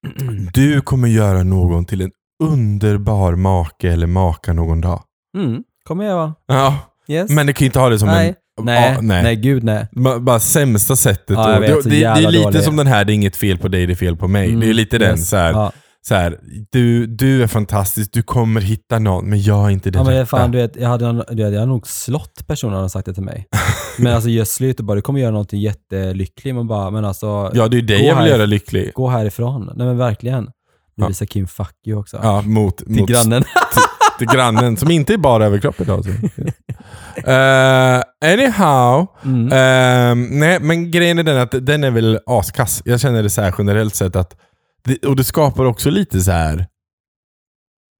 Du 0.53 0.81
kommer 0.81 1.07
göra 1.07 1.43
någon 1.43 1.85
till 1.85 2.01
en 2.01 2.11
underbar 2.43 3.35
make 3.35 3.89
eller 3.89 4.07
maka 4.07 4.53
någon 4.53 4.81
dag. 4.81 5.03
Mm. 5.37 5.63
Kommer 5.87 6.05
jag 6.05 6.15
vara. 6.15 6.33
Ja, 6.47 6.77
Yes. 7.07 7.29
men 7.31 7.47
du 7.47 7.53
kan 7.53 7.65
ju 7.65 7.65
inte 7.65 7.79
ha 7.79 7.89
det 7.89 7.99
som 7.99 8.07
nej. 8.07 8.35
en... 8.59 8.65
nej. 8.65 8.93
Ja, 8.95 9.01
nej. 9.01 9.23
nej, 9.23 9.35
gud 9.35 9.63
nej. 9.63 9.87
Bara, 10.21 10.39
sämsta 10.39 10.95
sättet. 10.95 11.37
Ja, 11.37 11.59
vet, 11.59 11.83
det, 11.83 11.89
det, 11.89 11.95
det 11.99 12.03
är 12.05 12.31
lite 12.31 12.43
dålig. 12.43 12.63
som 12.63 12.75
den 12.75 12.87
här, 12.87 13.05
det 13.05 13.13
är 13.13 13.15
inget 13.15 13.35
fel 13.35 13.57
på 13.57 13.67
dig, 13.67 13.85
det 13.85 13.93
är 13.93 13.95
fel 13.95 14.15
på 14.17 14.27
mig. 14.27 14.47
Mm, 14.47 14.59
Det 14.59 14.69
är 14.69 14.73
lite 14.73 14.97
den 14.97 15.09
yes. 15.11 15.29
så 15.29 15.35
här, 15.37 15.51
Ja. 15.51 15.71
så 16.07 16.15
här 16.15 16.39
du, 16.71 17.07
du 17.07 17.43
är 17.43 17.47
fantastisk, 17.47 18.13
du 18.13 18.23
kommer 18.23 18.61
hitta 18.61 18.99
någon, 18.99 19.29
men 19.29 19.41
jag 19.41 19.65
är 19.65 19.69
inte 19.69 19.91
den 19.91 20.05
Ja, 20.05 20.11
men 20.11 20.27
fan, 20.27 20.51
du 20.51 20.57
vet, 20.57 20.75
jag 20.75 20.89
hade, 20.89 21.05
du 21.13 21.43
vet, 21.43 21.53
jag 21.53 21.59
hade 21.59 21.65
nog 21.65 21.87
slått 21.87 22.47
personen 22.47 22.75
hade 22.75 22.89
sagt 22.89 23.05
det 23.05 23.13
till 23.13 23.23
mig. 23.23 23.47
Men 23.97 24.13
alltså 24.13 24.29
gör 24.29 24.45
slut 24.45 24.79
och 24.79 24.85
bara, 24.85 24.95
du 24.95 25.01
kommer 25.01 25.19
göra 25.19 25.31
någonting 25.31 25.59
jättelycklig. 25.61 26.55
Man 26.55 26.67
bara, 26.67 26.89
men 26.89 27.05
alltså, 27.05 27.51
Ja, 27.53 27.67
det 27.67 27.77
är 27.77 27.81
dig 27.81 28.05
jag 28.05 28.15
vill 28.15 28.23
här. 28.23 28.27
göra 28.37 28.45
lycklig. 28.45 28.91
gå 28.93 29.07
härifrån. 29.09 29.71
Nej 29.75 29.87
men 29.87 29.97
verkligen. 29.97 30.43
Nu 30.43 30.49
Ja. 30.95 31.07
visar 31.07 31.25
Kim 31.25 31.47
fuck 31.47 31.75
you 31.87 31.99
också. 31.99 32.19
Ja, 32.23 32.41
mot, 32.41 32.77
Till 32.77 32.99
mot 32.99 33.09
grannen. 33.09 33.43
till 34.17 34.27
grannen, 34.27 34.77
som 34.77 34.91
inte 34.91 35.13
är 35.13 35.17
bara 35.17 35.45
överkropp 35.45 35.81
idag. 35.81 36.03
Så. 36.05 36.09
Uh, 36.11 38.01
anyhow, 38.33 39.07
Mm. 39.25 39.49
Ehm, 39.53 40.39
nej, 40.39 40.59
men 40.59 40.91
grejen 40.91 41.19
är 41.19 41.23
den 41.23 41.37
att 41.37 41.55
den 41.61 41.83
är 41.83 41.91
väl 41.91 42.19
askass. 42.25 42.81
Jag 42.85 42.99
känner 42.99 43.23
det 43.23 43.29
så 43.29 43.41
här 43.41 43.55
generellt 43.57 43.95
sett 43.95 44.15
att, 44.15 44.35
det, 44.83 45.05
och 45.05 45.15
det 45.15 45.23
skapar 45.23 45.65
också 45.65 45.89
lite 45.89 46.21
så 46.21 46.31
här 46.31 46.67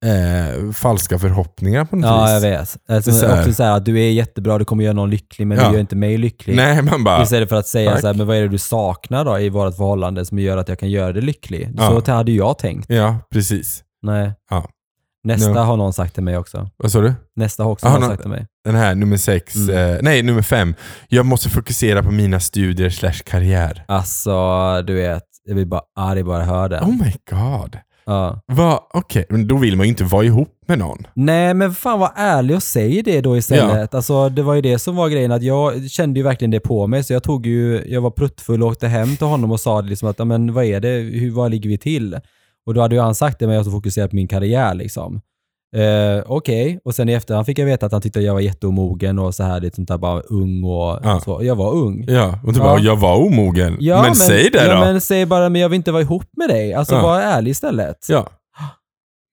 eh, 0.04 0.72
falska 0.72 1.18
förhoppningar 1.18 1.84
på 1.84 1.96
något 1.96 2.04
Ja, 2.10 2.22
vis. 2.24 2.30
jag 2.32 2.40
vet. 2.40 2.58
Alltså, 2.88 3.10
Det 3.10 3.16
är 3.16 3.20
så 3.20 3.26
här- 3.26 3.40
också 3.40 3.52
så 3.52 3.62
här, 3.62 3.76
att 3.76 3.84
du 3.84 4.00
är 4.00 4.10
jättebra, 4.10 4.58
du 4.58 4.64
kommer 4.64 4.84
göra 4.84 4.94
någon 4.94 5.10
lycklig, 5.10 5.46
men 5.46 5.58
Ja. 5.58 5.68
du 5.68 5.72
gör 5.74 5.80
inte 5.80 5.96
mig 5.96 6.18
lycklig. 6.18 6.56
Nej, 6.56 6.82
man 6.82 7.04
bara, 7.04 7.22
Istället 7.22 7.48
för 7.48 7.56
att 7.56 7.66
säga 7.66 7.90
Tack. 7.90 8.00
så 8.00 8.06
här, 8.06 8.14
men 8.14 8.26
vad 8.26 8.36
är 8.36 8.42
det 8.42 8.48
du 8.48 8.58
saknar 8.58 9.24
då 9.24 9.38
i 9.38 9.48
vårt 9.48 9.76
förhållande 9.76 10.24
som 10.24 10.38
gör 10.38 10.56
att 10.56 10.68
jag 10.68 10.78
kan 10.78 10.90
göra 10.90 11.12
dig 11.12 11.22
lycklig? 11.22 11.70
Ja. 11.76 12.02
Så 12.06 12.12
hade 12.12 12.32
jag 12.32 12.58
tänkt. 12.58 12.90
ja 12.90 13.18
precis. 13.32 13.82
Nej. 14.02 14.32
Ja. 14.50 14.68
Nästa 15.24 15.50
No. 15.52 15.58
har 15.58 15.76
någon 15.76 15.92
sagt 15.92 16.14
till 16.14 16.22
mig 16.22 16.36
också. 16.38 16.70
Vad 16.76 16.92
sa 16.92 17.00
du? 17.00 17.14
Nästa 17.36 17.64
har 17.64 17.70
också 17.70 17.86
Ja, 17.86 17.92
någon 17.92 18.00
nå- 18.00 18.06
sagt 18.08 18.20
till 18.20 18.30
mig. 18.30 18.46
Den 18.64 18.74
här, 18.74 18.94
nummer 18.94 19.16
sex. 19.16 19.54
Mm. 19.56 19.76
Eh, 19.94 19.98
nej, 20.02 20.22
nummer 20.22 20.42
fem. 20.42 20.74
Jag 21.08 21.26
måste 21.26 21.50
fokusera 21.50 22.02
på 22.02 22.10
mina 22.10 22.40
studier 22.40 22.90
slash 22.90 23.12
karriär. 23.24 23.84
Alltså, 23.88 24.32
du 24.82 24.94
vet, 24.94 25.22
jag 25.44 25.54
blir 25.56 25.66
bara 25.66 25.82
arg 25.96 26.22
bara 26.22 26.38
jag 26.38 26.46
hör 26.46 26.68
det. 26.68 26.80
Oh 26.80 26.88
my 26.90 27.12
god. 27.30 27.78
Ja. 28.06 28.40
Va? 28.46 28.80
Okej, 28.94 29.26
men 29.28 29.48
då 29.48 29.56
vill 29.56 29.76
man 29.76 29.86
ju 29.86 29.90
inte 29.90 30.04
vara 30.04 30.24
ihop 30.24 30.48
med 30.68 30.78
någon. 30.78 31.06
Nej, 31.14 31.54
men 31.54 31.74
fan 31.74 31.98
var 32.00 32.12
ärlig 32.16 32.56
och 32.56 32.62
säg 32.62 33.02
det 33.02 33.20
då 33.20 33.36
istället. 33.36 33.94
Alltså, 33.94 34.28
det 34.28 34.42
var 34.42 34.54
ju 34.54 34.60
det 34.60 34.78
som 34.78 34.96
var 34.96 35.08
grejen, 35.08 35.32
att 35.32 35.42
jag 35.42 35.90
kände 35.90 36.20
ju 36.20 36.24
verkligen 36.24 36.50
det 36.50 36.60
på 36.60 36.86
mig, 36.86 37.04
så 37.04 37.12
jag 37.12 37.22
tog 37.22 37.46
ju, 37.46 37.84
jag 37.86 38.00
var 38.00 38.10
pruttfull 38.10 38.62
och 38.62 38.68
åkte 38.68 38.88
hem 38.88 39.16
till 39.16 39.26
honom 39.26 39.52
och 39.52 39.60
sa 39.60 39.80
liksom 39.80 40.08
att, 40.08 40.18
"Ja, 40.18 40.24
men 40.24 40.52
vad 40.52 40.64
är 40.64 40.80
det, 40.80 40.88
hur, 40.88 41.30
vad 41.30 41.50
ligger 41.50 41.68
vi 41.70 41.78
till? 41.78 42.18
Och 42.66 42.74
då 42.74 42.80
hade 42.80 42.94
ju 42.94 43.00
han 43.00 43.14
sagt 43.14 43.38
det, 43.38 43.46
men 43.46 43.56
jag 43.56 43.64
ska 43.64 43.72
fokusera 43.72 44.08
på 44.08 44.16
min 44.16 44.28
karriär 44.28 44.74
liksom. 44.74 45.20
Eh, 45.76 46.22
Okej, 46.26 46.80
och 46.84 46.94
sen 46.94 47.08
i 47.08 47.12
efterhand 47.12 47.46
fick 47.46 47.58
jag 47.58 47.66
veta 47.66 47.86
att 47.86 47.92
han 47.92 48.00
tyckte 48.02 48.18
att 48.18 48.24
jag 48.24 48.32
var 48.34 48.40
jätteomogen 48.40 49.18
och 49.18 49.34
så 49.34 49.42
här, 49.42 49.60
lite 49.60 49.76
sånt 49.76 49.88
där 49.88 49.98
bara 49.98 50.20
ung 50.20 50.64
och 50.64 50.98
Ja. 51.02 51.20
så. 51.24 51.38
Jag 51.44 51.56
var 51.56 51.72
ung. 51.74 52.04
Ja, 52.08 52.38
och 52.44 52.52
du 52.52 52.58
Ja. 52.58 52.64
bara, 52.64 52.78
jag 52.80 52.96
var 52.96 53.16
omogen. 53.16 53.76
Ja, 53.80 54.02
men, 54.02 54.14
säg 54.14 54.50
det 54.50 54.64
ja, 54.66 54.74
då. 54.74 54.80
men 54.80 55.00
säg 55.00 55.26
bara, 55.26 55.48
men 55.48 55.60
jag 55.60 55.68
vill 55.68 55.76
inte 55.76 55.92
vara 55.92 56.02
ihop 56.02 56.26
med 56.36 56.48
dig. 56.48 56.74
Alltså 56.74 56.94
Ja. 56.94 57.02
var 57.02 57.20
ärlig 57.20 57.50
istället. 57.50 58.06
Ja. 58.08 58.28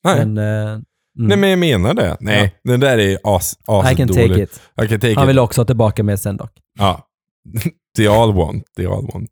Nej. 0.03 0.25
Men, 0.25 0.37
eh, 0.37 0.71
mm. 0.71 0.83
Nej, 1.15 1.37
men 1.37 1.49
jag 1.49 1.59
menar 1.59 1.93
det. 1.93 2.17
Nej, 2.19 2.55
den 2.63 2.79
där 2.79 2.97
är 2.97 3.17
as, 3.23 3.55
as 3.67 3.91
I 3.91 3.95
can 3.95 4.07
dålig. 4.07 4.29
take 4.29 4.43
it. 4.43 4.61
I 4.83 4.87
can 4.87 4.99
take 4.99 5.13
Han 5.15 5.23
it. 5.23 5.29
vill 5.29 5.39
också 5.39 5.61
ha 5.61 5.65
tillbaka 5.65 6.03
mig 6.03 6.17
sen 6.17 6.37
dock. 6.37 6.51
Ja. 6.79 7.07
They 7.97 8.07
all 8.07 8.33
want. 8.33 8.63
They 8.77 8.85
all 8.85 9.09
want. 9.13 9.29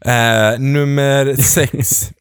Eh, 0.00 0.60
nummer 0.60 1.34
sex. 1.42 2.10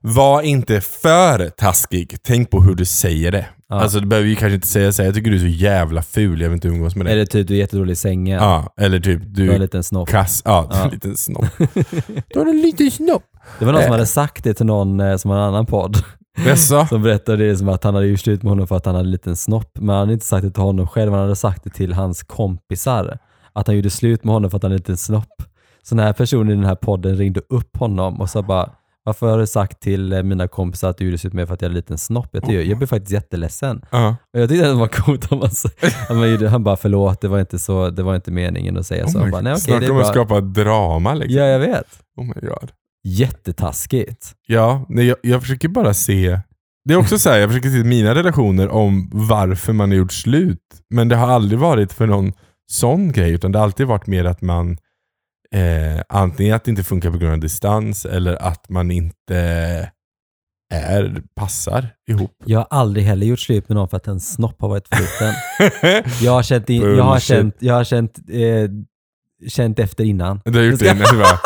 Var 0.00 0.42
inte 0.42 0.80
för 0.80 1.48
taskig. 1.48 2.16
Tänk 2.22 2.50
på 2.50 2.60
hur 2.62 2.74
du 2.74 2.84
säger 2.84 3.32
det. 3.32 3.46
Ja. 3.68 3.80
Alltså 3.80 4.00
du 4.00 4.06
behöver 4.06 4.28
ju 4.28 4.36
kanske 4.36 4.54
inte 4.54 4.66
säga 4.66 4.92
så 4.92 5.02
här, 5.02 5.06
jag 5.08 5.14
tycker 5.14 5.30
du 5.30 5.36
är 5.36 5.40
så 5.40 5.46
jävla 5.46 6.02
ful, 6.02 6.40
jag 6.40 6.48
vill 6.48 6.54
inte 6.56 6.68
umgås 6.68 6.96
med 6.96 7.06
dig. 7.06 7.12
Eller 7.12 7.24
typ 7.26 7.48
du 7.48 7.54
är 7.54 7.58
jättedålig 7.58 7.92
i 7.92 7.96
sängen. 7.96 8.42
Ja, 8.42 8.74
eller 8.80 9.00
typ 9.00 9.20
Du 9.24 9.42
har 9.42 9.48
en 9.48 9.54
du 9.54 9.62
liten 9.64 9.82
snopp. 9.84 10.08
kass. 10.08 10.42
Ja, 10.44 10.66
du 10.70 10.76
Ja. 10.76 10.84
en 10.84 10.90
liten 10.90 11.16
snopp. 11.16 11.44
du 12.28 12.38
har 12.38 12.46
en 12.46 12.60
liten 12.60 12.90
snopp. 12.90 13.22
Det 13.58 13.64
var 13.64 13.72
någon 13.72 13.82
som 13.82 13.88
Eh. 13.90 13.94
hade 13.94 14.06
sagt 14.06 14.44
det 14.44 14.54
till 14.54 14.66
någon 14.66 15.00
eh, 15.00 15.16
som 15.16 15.30
har 15.30 15.38
en 15.38 15.44
annan 15.44 15.66
podd. 15.66 15.96
Jaså? 16.46 16.86
Som 16.88 17.02
berättade 17.02 17.46
det 17.48 17.56
som 17.56 17.68
att 17.68 17.84
han 17.84 17.94
hade 17.94 18.06
gjort 18.06 18.20
slut 18.20 18.42
med 18.42 18.50
honom 18.50 18.66
för 18.66 18.76
att 18.76 18.86
han 18.86 18.94
hade 18.94 19.06
en 19.06 19.10
liten 19.10 19.36
snopp. 19.36 19.70
Men 19.78 19.88
han 19.88 19.98
hade 19.98 20.12
inte 20.12 20.26
sagt 20.26 20.42
det 20.44 20.50
till 20.50 20.62
honom 20.62 20.86
själv, 20.86 21.12
han 21.12 21.20
hade 21.22 21.36
sagt 21.36 21.64
det 21.64 21.70
till 21.70 21.92
hans 21.92 22.22
kompisar. 22.22 23.18
Att 23.52 23.66
han 23.66 23.76
gjorde 23.76 23.90
slut 23.90 24.24
med 24.24 24.34
honom 24.34 24.50
för 24.50 24.56
att 24.56 24.62
han 24.62 24.70
hade 24.70 24.74
en 24.76 24.80
liten 24.80 24.96
snopp. 24.96 25.42
Så 25.82 25.94
den 25.94 26.04
här 26.04 26.12
personen 26.12 26.50
i 26.52 26.54
den 26.54 26.64
här 26.64 26.74
podden 26.74 27.16
ringde 27.16 27.40
upp 27.48 27.76
honom 27.76 28.20
och 28.20 28.30
sa 28.30 28.42
bara 28.42 28.70
varför 29.04 29.30
har 29.30 29.38
du 29.38 29.46
sagt 29.46 29.80
till 29.80 30.12
eh, 30.12 30.22
mina 30.22 30.48
kompisar 30.48 30.90
att 30.90 30.98
du 30.98 31.04
gjorde 31.04 31.18
slut 31.18 31.32
med 31.32 31.46
för 31.46 31.54
att 31.54 31.62
jag 31.62 31.68
hade 31.68 31.72
en 31.72 31.76
liten 31.76 31.98
snopp? 31.98 32.28
Jag, 32.32 32.42
tycker, 32.42 32.62
jag 32.62 32.78
blev 32.78 32.86
faktiskt 32.86 33.12
jätteledsen. 33.12 33.84
Ja. 33.90 34.16
Och 34.34 34.40
jag 34.40 34.48
tyckte 34.48 34.66
det 34.66 34.74
var 34.74 34.88
coolt. 34.88 35.32
om 35.32 35.48
Han, 36.08 36.46
han 36.48 36.64
bara 36.64 36.76
förlåt, 36.76 37.20
det 37.20 37.28
var 37.28 37.40
inte, 37.40 37.58
så, 37.58 37.90
det 37.90 38.02
var 38.02 38.14
inte 38.14 38.30
meningen 38.30 38.76
att 38.76 38.86
säga 38.86 39.08
så. 39.08 39.18
Oh 39.18 39.30
bara. 39.30 39.40
Nej, 39.40 39.60
Snacka 39.60 39.80
det 39.80 39.86
är 39.86 39.90
om 39.90 39.98
att 39.98 40.06
skapa 40.06 40.40
drama 40.40 41.14
liksom. 41.14 41.38
Ja, 41.38 41.44
jag 41.44 41.58
vet. 41.58 41.86
Oh 42.16 42.24
my 42.24 42.48
god. 42.48 42.70
Jättetaskigt. 43.04 44.34
Ja, 44.46 44.86
nej, 44.88 45.06
jag, 45.06 45.16
jag 45.22 45.40
försöker 45.42 45.68
bara 45.68 45.94
se. 45.94 46.40
Det 46.84 46.94
är 46.94 46.98
också 46.98 47.18
så 47.18 47.30
här, 47.30 47.38
jag 47.38 47.50
försöker 47.50 47.70
se 47.70 47.84
mina 47.84 48.14
relationer 48.14 48.68
om 48.68 49.10
varför 49.12 49.72
man 49.72 49.90
har 49.90 49.96
gjort 49.96 50.12
slut. 50.12 50.58
Men 50.90 51.08
det 51.08 51.16
har 51.16 51.28
aldrig 51.28 51.58
varit 51.58 51.92
för 51.92 52.06
någon 52.06 52.32
sån 52.70 53.12
grej, 53.12 53.32
utan 53.32 53.52
det 53.52 53.58
har 53.58 53.64
alltid 53.64 53.86
varit 53.86 54.06
mer 54.06 54.24
att 54.24 54.42
man 54.42 54.78
eh, 55.54 56.02
antingen 56.08 56.54
att 56.54 56.64
det 56.64 56.70
inte 56.70 56.84
funkar 56.84 57.10
på 57.10 57.18
grund 57.18 57.32
av 57.32 57.40
distans 57.40 58.04
eller 58.04 58.42
att 58.42 58.68
man 58.68 58.90
inte 58.90 59.36
är, 60.74 61.22
passar 61.34 61.88
ihop. 62.10 62.42
Jag 62.44 62.58
har 62.58 62.66
aldrig 62.70 63.06
heller 63.06 63.26
gjort 63.26 63.40
slut 63.40 63.68
med 63.68 63.76
någon 63.76 63.88
för 63.88 63.96
att 63.96 64.06
en 64.06 64.20
snopp 64.20 64.60
har 64.60 64.68
varit 64.68 64.88
för 64.88 64.96
liten. 64.96 65.34
Jag 66.22 66.32
har 66.32 66.42
känt, 66.42 66.70
in, 66.70 66.82
jag 66.82 67.04
har 67.04 67.20
känt, 67.20 67.56
jag 67.58 67.74
har 67.74 67.84
känt, 67.84 68.18
eh, 68.28 68.70
känt 69.48 69.78
efter 69.78 70.04
innan. 70.04 70.40
Du 70.44 70.58
har 70.58 70.64
gjort 70.64 70.80
det 70.80 70.90
innan 70.90 71.36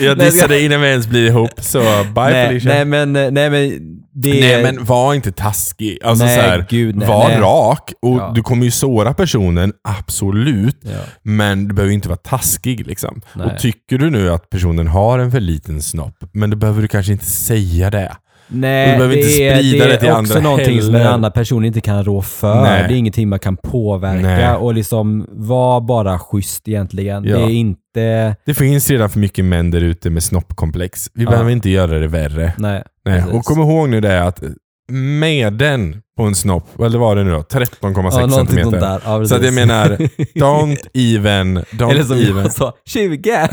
jag 0.00 0.18
dissade 0.18 0.60
innan 0.62 0.80
vi 0.80 0.88
ens 0.88 1.06
blir 1.06 1.26
ihop, 1.26 1.50
så 1.56 1.78
bye 1.80 2.14
nej, 2.16 2.48
Felicia. 2.48 2.74
nej 2.74 2.84
men, 2.84 3.16
eh, 3.16 3.30
nej 3.30 3.50
men 3.50 3.80
det 4.16 4.40
Nej 4.40 4.62
men 4.62 4.84
var 4.84 5.14
inte 5.14 5.32
taskig. 5.32 5.98
Alltså 6.04 6.24
Nej, 6.24 6.36
så 6.36 6.42
här, 6.42 6.66
gud, 6.70 6.96
nej, 6.96 7.08
var 7.08 7.28
nej. 7.28 7.38
rak 7.40 7.92
och 8.02 8.16
Ja. 8.18 8.32
du 8.34 8.42
kommer 8.42 8.64
ju 8.64 8.70
såra 8.70 9.14
personen, 9.14 9.72
absolut. 10.08 10.76
Ja, 10.80 10.90
Men 11.22 11.68
du 11.68 11.74
behöver 11.74 11.94
inte 11.94 12.08
vara 12.08 12.18
taskig 12.18 12.86
liksom. 12.86 13.20
Och 13.34 13.58
tycker 13.58 13.98
du 13.98 14.10
nu 14.10 14.30
att 14.32 14.50
personen 14.50 14.86
har 14.88 15.18
en 15.18 15.30
för 15.30 15.40
liten 15.40 15.82
snopp, 15.82 16.16
men 16.32 16.50
då 16.50 16.56
behöver 16.56 16.82
du 16.82 16.88
kanske 16.88 17.12
inte 17.12 17.26
säga 17.26 17.90
det. 17.90 18.16
Nej, 18.48 18.90
Du 18.92 18.96
behöver 18.96 19.14
det, 19.16 19.20
inte 19.22 19.42
är, 19.42 19.56
sprida 19.58 19.84
det 19.84 19.90
det 19.92 19.98
till 19.98 20.08
är 20.08 20.12
också 20.20 20.34
andra 20.34 20.40
någonting 20.50 20.80
som 20.82 20.94
en 20.94 21.00
heller. 21.00 21.12
annan 21.14 21.32
person 21.32 21.64
inte 21.64 21.80
kan 21.80 22.04
rå 22.04 22.22
för. 22.22 22.62
Nej. 22.62 22.84
Det 22.88 22.94
är 22.94 22.96
ingenting 22.98 23.28
man 23.28 23.38
kan 23.38 23.56
påverka 23.56 24.22
Nej. 24.22 24.54
och 24.54 24.74
liksom 24.74 25.26
var 25.32 25.80
bara 25.80 26.18
schysst 26.18 26.68
egentligen. 26.68 27.24
Ja. 27.24 27.36
Det 27.38 27.42
är 27.44 27.50
inte, 27.50 28.36
Det 28.46 28.54
finns 28.54 28.90
redan 28.90 29.10
för 29.10 29.18
mycket 29.18 29.44
män 29.44 29.70
där 29.70 29.80
ute 29.80 30.10
med 30.10 30.22
snoppkomplex. 30.22 31.10
Vi 31.14 31.24
Ja. 31.24 31.30
behöver 31.30 31.50
inte 31.50 31.70
göra 31.70 31.98
det 31.98 32.06
värre. 32.08 32.52
nej. 32.58 32.82
Nej. 33.04 33.22
Och 33.32 33.44
kom 33.44 33.60
ihåg 33.60 33.88
nu 33.88 34.00
det 34.00 34.22
att 34.24 34.42
medden 35.20 36.02
på 36.16 36.22
en 36.22 36.34
snopp, 36.34 36.80
eller 36.80 36.98
vad 36.98 37.08
var 37.08 37.16
det 37.16 37.24
nu 37.24 37.30
då? 37.30 37.40
13,6 37.40 38.20
ja, 38.20 38.28
centimeter. 38.30 38.80
där. 38.80 39.00
Ja, 39.04 39.24
Så 39.24 39.34
att 39.34 39.44
jag 39.44 39.54
menar, 39.54 39.88
don't 40.34 40.78
even, 40.94 41.58
don't 41.70 41.90
Eller 41.90 42.02
som 42.02 42.16
even. 42.18 42.36
jag 42.42 42.52
sa, 42.52 42.72
20! 42.86 43.48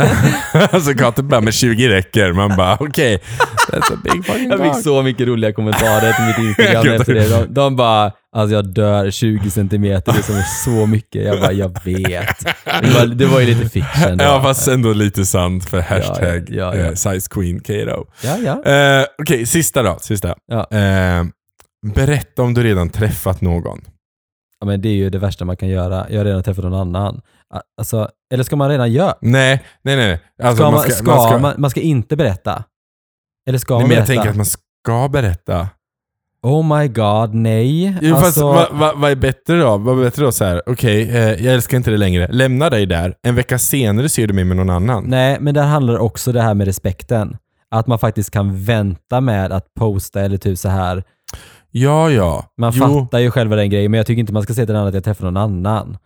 alltså 0.71 0.93
Katte 0.93 1.23
bara, 1.23 1.41
med 1.41 1.53
20 1.53 1.89
räcker. 1.89 2.33
Man 2.33 2.55
bara, 2.57 2.77
okej, 2.79 3.19
that's 3.71 3.93
a 3.93 3.97
big 4.03 4.25
fucking 4.25 4.49
Jag 4.49 4.73
fick 4.73 4.83
så 4.83 5.01
mycket 5.01 5.27
roliga 5.27 5.53
kommentarer 5.53 6.13
till 6.13 6.25
mitt 6.43 6.57
Instagram 6.59 6.87
efter 6.95 7.13
det. 7.13 7.29
De, 7.29 7.53
de 7.53 7.75
bara, 7.75 8.11
alltså 8.35 8.55
jag 8.55 8.73
dör 8.73 9.11
20 9.11 9.49
centimeter, 9.49 10.13
det 10.13 10.19
är 10.19 10.23
som 10.23 10.35
är 10.35 10.63
så 10.65 10.85
mycket. 10.85 11.25
Jag 11.25 11.39
bara, 11.39 11.51
jag 11.51 11.83
vet. 11.83 12.39
Det 12.81 12.89
var, 12.93 13.05
det 13.05 13.25
var 13.25 13.39
ju 13.39 13.45
lite 13.45 13.69
fiction 13.69 14.17
då. 14.17 14.23
Ja, 14.23 14.41
fast 14.41 14.67
ändå 14.67 14.93
lite 14.93 15.25
sant 15.25 15.69
för 15.69 15.81
hashtag 15.81 16.45
ja, 16.49 16.75
ja. 16.75 16.81
eh, 16.83 16.93
size 16.93 17.29
queen 17.29 17.59
Kato. 17.59 18.05
Ja, 18.23 18.37
ja. 18.45 18.71
Eh, 18.71 19.05
Okej, 19.21 19.45
sista 19.45 19.83
då. 19.83 19.97
Sista. 20.01 20.35
Ja. 20.47 20.67
Eh, 20.71 21.23
berätta 21.85 22.41
om 22.43 22.53
du 22.53 22.63
redan 22.63 22.89
träffat 22.89 23.41
någon. 23.41 23.81
ja, 24.59 24.65
men 24.65 24.81
det 24.81 24.89
är 24.89 24.93
ju 24.93 25.09
det 25.09 25.19
värsta 25.19 25.45
man 25.45 25.57
kan 25.57 25.69
göra. 25.69 26.07
Jag 26.09 26.17
har 26.17 26.25
redan 26.25 26.43
träffat 26.43 26.63
någon 26.63 26.73
annan. 26.73 27.21
Alltså, 27.77 28.09
eller 28.33 28.43
ska 28.43 28.55
man 28.55 28.69
redan 28.69 28.91
göra? 28.91 29.15
Nej, 29.21 29.63
nej, 29.81 29.95
nej. 29.95 30.19
Alltså, 30.43 30.63
Ska 30.63 30.71
man, 30.71 30.89
ska, 31.27 31.37
man, 31.37 31.53
man, 31.57 31.69
ska 31.69 31.79
inte 31.81 32.15
berätta? 32.15 32.63
Eller 33.47 33.57
ska 33.57 33.73
nej, 33.73 33.81
man 33.81 33.89
men 33.89 33.97
jag 33.97 34.07
tänker 34.07 34.29
att 34.29 34.35
man 34.35 34.45
ska 34.45 35.09
berätta. 35.11 35.67
Oh 36.43 36.77
my 36.77 36.87
god, 36.87 37.33
nej. 37.33 37.97
Jo, 38.01 38.15
fast 38.15 38.25
alltså, 38.25 38.47
vad, 38.47 38.67
vad, 38.71 38.99
vad 38.99 39.11
är 39.11 39.15
bättre 39.15 39.57
då? 39.59 39.77
Vad 39.77 39.99
är 39.99 40.03
bättre 40.03 40.25
då? 40.25 40.31
Så 40.31 40.45
här, 40.45 40.61
okej, 40.65 41.09
eh, 41.09 41.45
jag 41.45 41.53
älskar 41.53 41.77
inte 41.77 41.89
dig 41.89 41.99
längre. 41.99 42.27
Lämna 42.31 42.69
dig 42.69 42.85
där. 42.85 43.15
En 43.23 43.35
vecka 43.35 43.59
senare 43.59 44.09
ser 44.09 44.27
du 44.27 44.33
mig 44.33 44.43
med 44.43 44.57
någon 44.57 44.69
annan. 44.69 45.03
Nej, 45.07 45.37
men 45.39 45.53
där 45.53 45.63
handlar 45.63 45.97
också 45.97 46.31
det 46.31 46.41
här 46.41 46.53
med 46.53 46.67
respekten. 46.67 47.37
Att 47.69 47.87
man 47.87 47.99
faktiskt 47.99 48.31
kan 48.31 48.63
vänta 48.63 49.21
med 49.21 49.51
att 49.51 49.73
posta 49.73 50.21
eller 50.21 50.37
typ 50.37 50.59
så 50.59 50.69
här. 50.69 51.03
Ja, 51.71 52.11
ja. 52.11 52.45
Man 52.57 52.73
jo. 52.75 52.81
fattar 52.81 53.19
ju 53.19 53.31
själva 53.31 53.55
den 53.55 53.69
grejen, 53.69 53.91
men 53.91 53.97
jag 53.97 54.07
tycker 54.07 54.19
inte 54.19 54.33
man 54.33 54.43
ska 54.43 54.53
säga 54.53 54.65
till 54.65 54.73
den 54.73 54.81
andra 54.81 54.89
att 54.89 54.95
jag 54.95 55.03
träffar 55.03 55.25
någon 55.25 55.37
annan. 55.37 55.97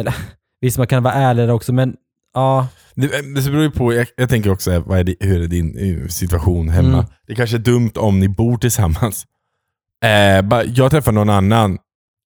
Eller, 0.00 0.14
visst, 0.60 0.78
man 0.78 0.86
kan 0.86 1.02
vara 1.02 1.14
ärlig 1.14 1.48
där 1.48 1.54
också, 1.54 1.72
men 1.72 1.96
ja. 2.34 2.68
Det, 2.94 3.06
det 3.34 3.50
beror 3.50 3.62
ju 3.62 3.70
på, 3.70 3.94
jag, 3.94 4.06
jag 4.16 4.28
tänker 4.28 4.52
också, 4.52 4.72
eh, 4.72 4.82
vad 4.86 4.98
är 4.98 5.04
det, 5.04 5.16
hur 5.20 5.42
är 5.42 5.46
din 5.46 5.78
eh, 5.78 6.08
situation 6.08 6.68
hemma? 6.68 6.88
Mm. 6.88 7.06
Det 7.26 7.34
kanske 7.34 7.56
är 7.56 7.60
dumt 7.60 7.92
om 7.94 8.20
ni 8.20 8.28
bor 8.28 8.56
tillsammans. 8.56 9.26
Eh, 10.04 10.42
bara, 10.42 10.64
jag 10.64 10.90
träffar 10.90 11.12
någon 11.12 11.30
annan. 11.30 11.78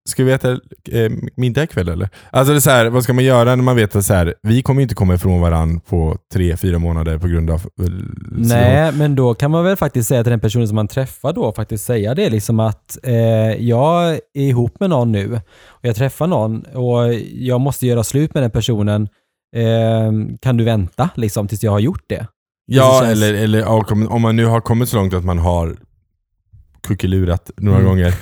Ska 0.08 0.24
vi 0.24 0.32
äta 0.32 0.50
eh, 0.90 1.10
middag 1.36 1.62
ikväll 1.62 1.88
eller? 1.88 2.08
Alltså 2.30 2.52
det 2.52 2.58
är 2.58 2.60
så 2.60 2.70
här, 2.70 2.86
vad 2.88 3.02
ska 3.04 3.12
man 3.12 3.24
göra 3.24 3.56
när 3.56 3.62
man 3.62 3.76
vet 3.76 3.96
att 3.96 4.04
så 4.04 4.14
här, 4.14 4.34
vi 4.42 4.62
kommer 4.62 4.82
inte 4.82 4.94
komma 4.94 5.14
ifrån 5.14 5.40
varandra 5.40 5.80
på 5.88 6.16
tre, 6.32 6.56
fyra 6.56 6.78
månader 6.78 7.18
på 7.18 7.28
grund 7.28 7.50
av... 7.50 7.60
eh, 7.80 7.86
Nej, 8.30 8.92
men 8.92 9.14
då 9.14 9.34
kan 9.34 9.50
man 9.50 9.64
väl 9.64 9.76
faktiskt 9.76 10.08
säga 10.08 10.22
till 10.24 10.30
den 10.30 10.40
personen 10.40 10.68
som 10.68 10.74
man 10.74 10.88
träffar 10.88 11.32
då, 11.32 11.52
faktiskt 11.52 11.84
säga 11.84 12.14
det 12.14 12.30
liksom 12.30 12.60
att 12.60 12.98
eh, 13.02 13.14
jag 13.68 14.10
är 14.14 14.20
ihop 14.34 14.80
med 14.80 14.90
någon 14.90 15.12
nu 15.12 15.34
och 15.68 15.84
jag 15.84 15.96
träffar 15.96 16.26
någon 16.26 16.62
och 16.62 17.14
jag 17.34 17.60
måste 17.60 17.86
göra 17.86 18.04
slut 18.04 18.34
med 18.34 18.42
den 18.42 18.50
personen. 18.50 19.08
Eh, 19.56 20.36
kan 20.40 20.56
du 20.56 20.64
vänta 20.64 21.10
liksom 21.14 21.48
tills 21.48 21.62
jag 21.62 21.72
har 21.72 21.78
gjort 21.80 22.04
det? 22.06 22.26
Ja, 22.66 23.00
Det 23.00 23.06
känns- 23.06 23.22
eller, 23.22 23.34
eller 23.34 24.12
om 24.12 24.22
man 24.22 24.36
nu 24.36 24.44
har 24.46 24.60
kommit 24.60 24.88
så 24.88 24.96
långt 24.96 25.14
att 25.14 25.24
man 25.24 25.38
har 25.38 25.76
kuckelurat 26.94 27.50
några 27.57 27.79
Mm. 27.79 27.88
gånger. 27.90 28.14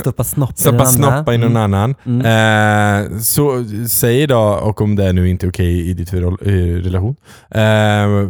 Stoppa 0.00 0.24
snopp 0.24 0.50
i 0.50 0.60
Stoppa 0.62 0.86
snoppa 0.86 1.34
i 1.34 1.38
någon 1.38 1.50
Mm. 1.56 1.62
annan. 1.62 1.94
Mm. 2.06 3.10
Eh, 3.12 3.18
så 3.18 3.64
säg 3.88 4.26
då, 4.26 4.38
och 4.38 4.80
om 4.80 4.96
det 4.96 5.04
är 5.04 5.12
nu 5.12 5.28
inte 5.28 5.46
är 5.46 5.50
okej 5.50 5.90
i 5.90 5.92
ditt 5.94 6.12
eh, 6.12 6.18
relation, 6.84 7.16
eh, 7.50 8.28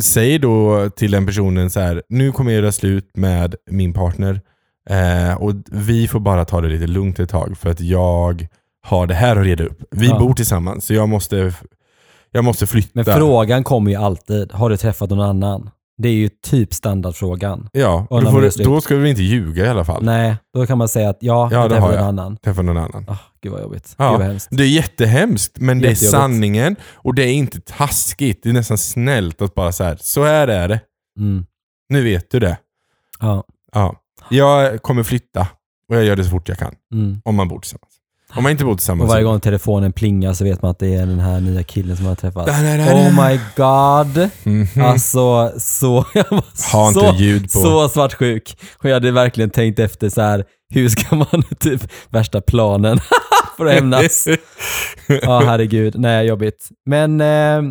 säg 0.00 0.38
då 0.38 0.88
till 0.90 1.10
den 1.10 1.26
personen 1.26 1.70
så 1.70 1.80
här: 1.80 2.02
nu 2.08 2.32
kommer 2.32 2.52
jag 2.52 2.60
göra 2.62 2.72
slut 2.72 3.10
med 3.16 3.54
min 3.70 3.92
partner 3.92 4.40
eh, 4.90 5.34
och 5.42 5.52
vi 5.72 6.08
får 6.08 6.20
bara 6.20 6.44
ta 6.44 6.60
det 6.60 6.68
lite 6.68 6.86
lugnt 6.86 7.18
ett 7.18 7.30
tag 7.30 7.58
för 7.58 7.70
att 7.70 7.80
jag 7.80 8.46
har 8.86 9.06
det 9.06 9.14
här 9.14 9.36
att 9.36 9.44
reda 9.44 9.64
upp. 9.64 9.82
Vi 9.90 10.06
Ja. 10.08 10.18
bor 10.18 10.34
tillsammans 10.34 10.84
så 10.86 10.94
jag 10.94 11.08
måste, 11.08 11.52
jag 12.30 12.44
måste 12.44 12.66
flytta. 12.66 12.90
Men 12.92 13.04
frågan 13.04 13.64
kommer 13.64 13.90
ju 13.90 13.96
alltid, 13.96 14.52
har 14.52 14.70
du 14.70 14.76
träffat 14.76 15.10
någon 15.10 15.20
annan? 15.20 15.70
Det 15.96 16.08
är 16.08 16.12
ju 16.12 16.28
typ 16.28 16.74
standardfrågan. 16.74 17.68
ja, 17.72 18.06
Och 18.10 18.22
då, 18.24 18.40
du, 18.40 18.50
slut. 18.50 18.66
då 18.66 18.80
ska 18.80 18.96
vi 18.96 19.10
inte 19.10 19.22
ljuga 19.22 19.64
i 19.66 19.68
alla 19.68 19.84
fall. 19.84 20.04
Nej, 20.04 20.36
då 20.54 20.66
kan 20.66 20.78
man 20.78 20.88
säga 20.88 21.08
att 21.10 21.18
ja, 21.20 21.48
Ja, 21.52 21.56
jag 21.60 21.70
det 21.70 21.74
träffat 21.74 21.82
har 21.82 21.88
någon 21.90 21.98
jag. 21.98 22.08
annan. 22.08 22.36
Träffa 22.36 22.62
någon 22.62 22.76
annan. 22.76 23.04
Ah, 23.08 23.16
gud 23.42 23.52
vad 23.52 23.62
jobbigt. 23.62 23.94
Ja. 23.98 24.10
Gud 24.10 24.18
vad 24.18 24.26
hemskt. 24.28 24.48
Det 24.50 24.62
är 24.62 24.68
jättehemskt, 24.68 25.58
men 25.58 25.78
det 25.80 25.88
är 25.90 25.94
sanningen 25.94 26.76
och 26.92 27.14
det 27.14 27.22
är 27.22 27.32
inte 27.32 27.60
taskigt. 27.60 28.42
Det 28.42 28.48
är 28.48 28.52
nästan 28.52 28.78
snällt 28.78 29.42
att 29.42 29.54
bara 29.54 29.72
så 29.72 29.84
här, 29.84 29.98
så 30.00 30.24
här 30.24 30.48
är 30.48 30.68
det. 30.68 30.80
Mm. 31.18 31.46
Nu 31.88 32.02
vet 32.02 32.30
du 32.30 32.38
det. 32.40 32.58
Ja. 33.20 33.44
Ja. 33.72 33.96
Jag 34.30 34.82
kommer 34.82 35.02
flytta 35.02 35.48
och 35.88 35.96
jag 35.96 36.04
gör 36.04 36.16
det 36.16 36.24
så 36.24 36.30
fort 36.30 36.48
jag 36.48 36.58
kan. 36.58 36.74
Mm. 36.92 37.20
Om 37.24 37.34
man 37.34 37.48
bor 37.48 37.58
tillsammans. 37.60 37.93
Om 38.36 38.42
man 38.42 38.52
inte 38.52 38.64
bor 38.64 38.72
Och 38.72 38.78
tillsammans. 38.78 39.10
varje 39.10 39.24
gång 39.24 39.40
telefonen 39.40 39.92
plingar 39.92 40.32
så 40.32 40.44
vet 40.44 40.62
man 40.62 40.70
att 40.70 40.78
det 40.78 40.94
är 40.94 41.06
den 41.06 41.20
här 41.20 41.40
nya 41.40 41.62
killen 41.62 41.96
som 41.96 42.04
man 42.04 42.10
har 42.10 42.16
träffat. 42.16 42.46
Da, 42.46 42.52
da, 42.62 42.76
da. 42.76 42.92
Oh 42.94 43.28
my 43.28 43.40
god. 43.56 44.28
Mhm. 44.44 44.84
Alltså, 44.84 45.52
så... 45.58 46.04
Jag 46.14 46.24
var 46.30 46.44
Ha 46.72 46.88
inte 46.88 47.00
så, 47.00 47.14
ljud 47.18 47.42
på. 47.42 47.48
så 47.62 47.88
svartsjuk. 47.88 48.56
Och 48.78 48.88
jag 48.88 48.94
hade 48.94 49.10
verkligen 49.10 49.50
tänkt 49.50 49.78
efter 49.78 50.08
så 50.08 50.20
här, 50.20 50.44
hur 50.74 50.88
ska 50.88 51.16
man 51.16 51.42
typ, 51.60 51.82
värsta 52.10 52.40
planen 52.40 52.98
för 53.56 53.66
att 53.66 53.72
hämnas. 53.74 54.28
Ja, 55.22 55.42
herregud. 55.46 55.94
Nej, 55.98 56.26
jobbigt. 56.26 56.68
Men 56.86 57.20
eh, 57.20 57.62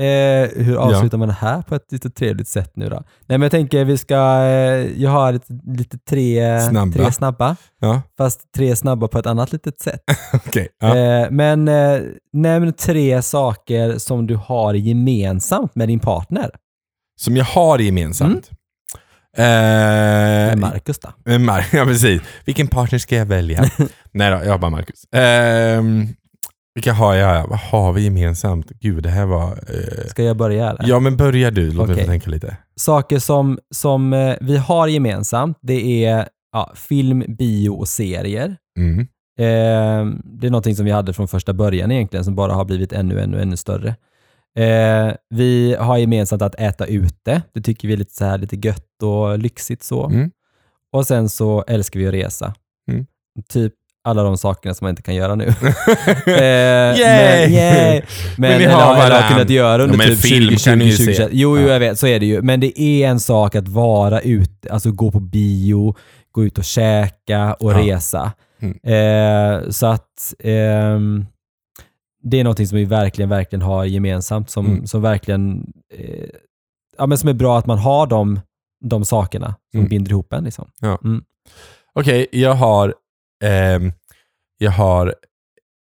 eh, 0.00 0.48
hur 0.64 0.76
avslutar 0.76 1.18
man 1.18 1.28
det 1.28 1.34
här 1.40 1.62
på 1.62 1.74
ett 1.74 1.92
lite 1.92 2.10
trevligt 2.10 2.48
sätt 2.48 2.72
nu 2.76 2.88
då? 2.88 2.96
Nej, 2.96 3.38
men 3.38 3.42
jag 3.42 3.50
tänker 3.50 3.84
vi 3.84 3.98
ska, 3.98 4.14
eh, 4.42 5.02
jag 5.02 5.10
har 5.10 5.40
lite 5.78 5.98
tre 5.98 6.60
Snabba. 6.60 6.92
tre 6.92 7.12
snabba, 7.12 7.56
Ja, 7.80 8.02
fast 8.18 8.52
tre 8.56 8.76
snabba 8.76 9.08
på 9.08 9.18
ett 9.18 9.26
annat 9.26 9.52
litet 9.52 9.80
sätt. 9.80 10.00
okej. 10.32 10.68
Ja. 10.80 10.96
Eh, 10.96 11.30
men 11.30 11.68
eh, 11.68 12.00
nämn 12.32 12.72
tre 12.72 13.22
saker 13.22 13.98
som 13.98 14.26
du 14.26 14.36
har 14.36 14.74
gemensamt 14.74 15.74
med 15.74 15.88
din 15.88 16.00
partner. 16.00 16.50
Som 17.20 17.36
jag 17.36 17.44
har 17.44 17.78
gemensamt. 17.78 18.50
Med 18.50 18.60
Eh, 20.52 20.56
Marcus 20.56 20.98
då? 20.98 21.08
med 21.24 21.40
Mar- 21.40 21.64
ja, 21.76 21.84
precis. 21.84 22.22
Vilken 22.44 22.66
partner 22.68 22.98
ska 22.98 23.16
jag 23.16 23.26
välja? 23.26 23.64
Nej 24.12 24.30
då, 24.30 24.36
jag 24.44 24.50
har 24.50 24.58
bara 24.58 24.70
Marcus. 24.70 25.04
Vilka 26.80 26.92
har 26.92 27.14
jag? 27.14 27.48
Vad 27.48 27.58
har 27.58 27.92
vi 27.92 28.04
gemensamt? 28.04 28.70
Gud, 28.70 29.02
det 29.02 29.08
här 29.10 29.26
var... 29.26 29.50
eh, 29.52 30.06
Ska 30.08 30.22
jag 30.22 30.36
börja 30.36 30.70
eller? 30.70 30.88
Ja, 30.88 31.00
men 31.00 31.16
börja 31.16 31.50
du. 31.50 31.70
Låt 31.70 31.86
mig 31.86 31.94
Okej. 31.94 32.04
få 32.04 32.10
tänka 32.10 32.30
lite. 32.30 32.56
Saker 32.76 33.18
som, 33.18 33.58
som 33.74 34.12
eh, 34.12 34.34
vi 34.40 34.56
har 34.56 34.88
gemensamt, 34.88 35.58
det 35.62 36.04
är 36.04 36.28
ja, 36.52 36.72
film, 36.74 37.24
bio 37.28 37.70
och 37.70 37.88
serier. 37.88 38.56
Mm. 38.78 38.98
Eh, 39.38 40.14
det 40.24 40.46
är 40.46 40.50
någonting 40.50 40.76
som 40.76 40.84
vi 40.84 40.90
hade 40.90 41.12
från 41.12 41.28
första 41.28 41.52
början 41.52 41.90
egentligen, 41.92 42.24
som 42.24 42.34
bara 42.34 42.52
har 42.52 42.64
blivit 42.64 42.92
ännu, 42.92 43.20
ännu, 43.20 43.42
ännu 43.42 43.56
större. 43.56 43.88
Eh, 44.58 45.14
vi 45.30 45.76
har 45.80 45.98
gemensamt 45.98 46.42
att 46.42 46.54
äta 46.54 46.86
ute. 46.86 47.42
Det 47.54 47.60
tycker 47.60 47.88
vi 47.88 47.94
är 47.94 47.98
lite, 47.98 48.14
så 48.14 48.24
här, 48.24 48.38
lite 48.38 48.56
gött 48.56 49.02
och 49.02 49.38
lyxigt 49.38 49.82
så. 49.82 50.06
Mm. 50.08 50.30
Och 50.92 51.06
sen 51.06 51.28
så 51.28 51.64
älskar 51.68 52.00
vi 52.00 52.06
att 52.06 52.14
resa. 52.14 52.54
Mm. 52.90 53.06
Typ 53.48 53.74
alla 54.04 54.22
de 54.22 54.38
sakerna 54.38 54.74
som 54.74 54.84
man 54.84 54.90
inte 54.90 55.02
kan 55.02 55.14
göra 55.14 55.34
nu. 55.34 55.44
eh, 56.26 56.34
Yay! 56.34 56.96
Men, 57.00 57.52
yay! 57.52 58.02
men, 58.36 58.50
Men 58.50 58.58
vi 58.58 58.64
eller, 58.64 58.74
har 58.74 58.94
eller 58.94 59.02
har 59.02 59.10
varann. 59.10 59.28
kunnat 59.32 59.50
göra 59.50 59.82
under 59.82 59.98
Ja, 59.98 60.04
typ 60.04 60.18
film 60.20 60.44
2020, 60.56 60.64
kan 60.70 60.78
du 60.78 60.84
ju 60.84 60.90
2021. 60.90 61.16
se. 61.16 61.28
Jo, 61.32 61.58
jo, 61.58 61.66
Ja. 61.66 61.72
jag 61.72 61.80
vet, 61.80 61.98
så 61.98 62.06
är 62.06 62.20
det 62.20 62.26
ju. 62.26 62.42
Men 62.42 62.60
det 62.60 62.80
är 62.80 63.08
en 63.08 63.20
sak 63.20 63.54
att 63.54 63.68
vara 63.68 64.20
ute, 64.20 64.72
alltså 64.72 64.92
gå 64.92 65.10
på 65.10 65.20
bio, 65.20 65.94
gå 66.32 66.44
ut 66.44 66.58
och 66.58 66.64
käka 66.64 67.54
och 67.54 67.72
Ja. 67.72 67.78
resa. 67.78 68.32
Mm. 68.62 68.76
Eh, 68.84 69.68
så 69.70 69.86
att 69.86 70.34
ehm, 70.38 71.26
det 72.22 72.40
är 72.40 72.44
någonting 72.44 72.66
som 72.66 72.78
vi 72.78 72.84
verkligen, 72.84 73.28
verkligen 73.28 73.62
har 73.62 73.84
gemensamt, 73.84 74.50
som, 74.50 74.66
Mm. 74.66 74.86
som 74.86 75.02
verkligen 75.02 75.72
eh, 75.98 76.28
ja, 76.98 77.06
men 77.06 77.18
som 77.18 77.28
är 77.28 77.32
bra 77.32 77.58
att 77.58 77.66
man 77.66 77.78
har 77.78 78.06
de, 78.06 78.40
de 78.84 79.04
sakerna 79.04 79.54
som 79.70 79.80
Mm. 79.80 79.88
binder 79.88 80.10
ihop 80.10 80.32
en. 80.32 80.44
Liksom. 80.44 80.68
Okej, 81.94 82.26
jag 82.32 82.54
har... 82.54 82.94
ehm, 83.44 83.92
jag 84.58 84.70
har 84.70 85.14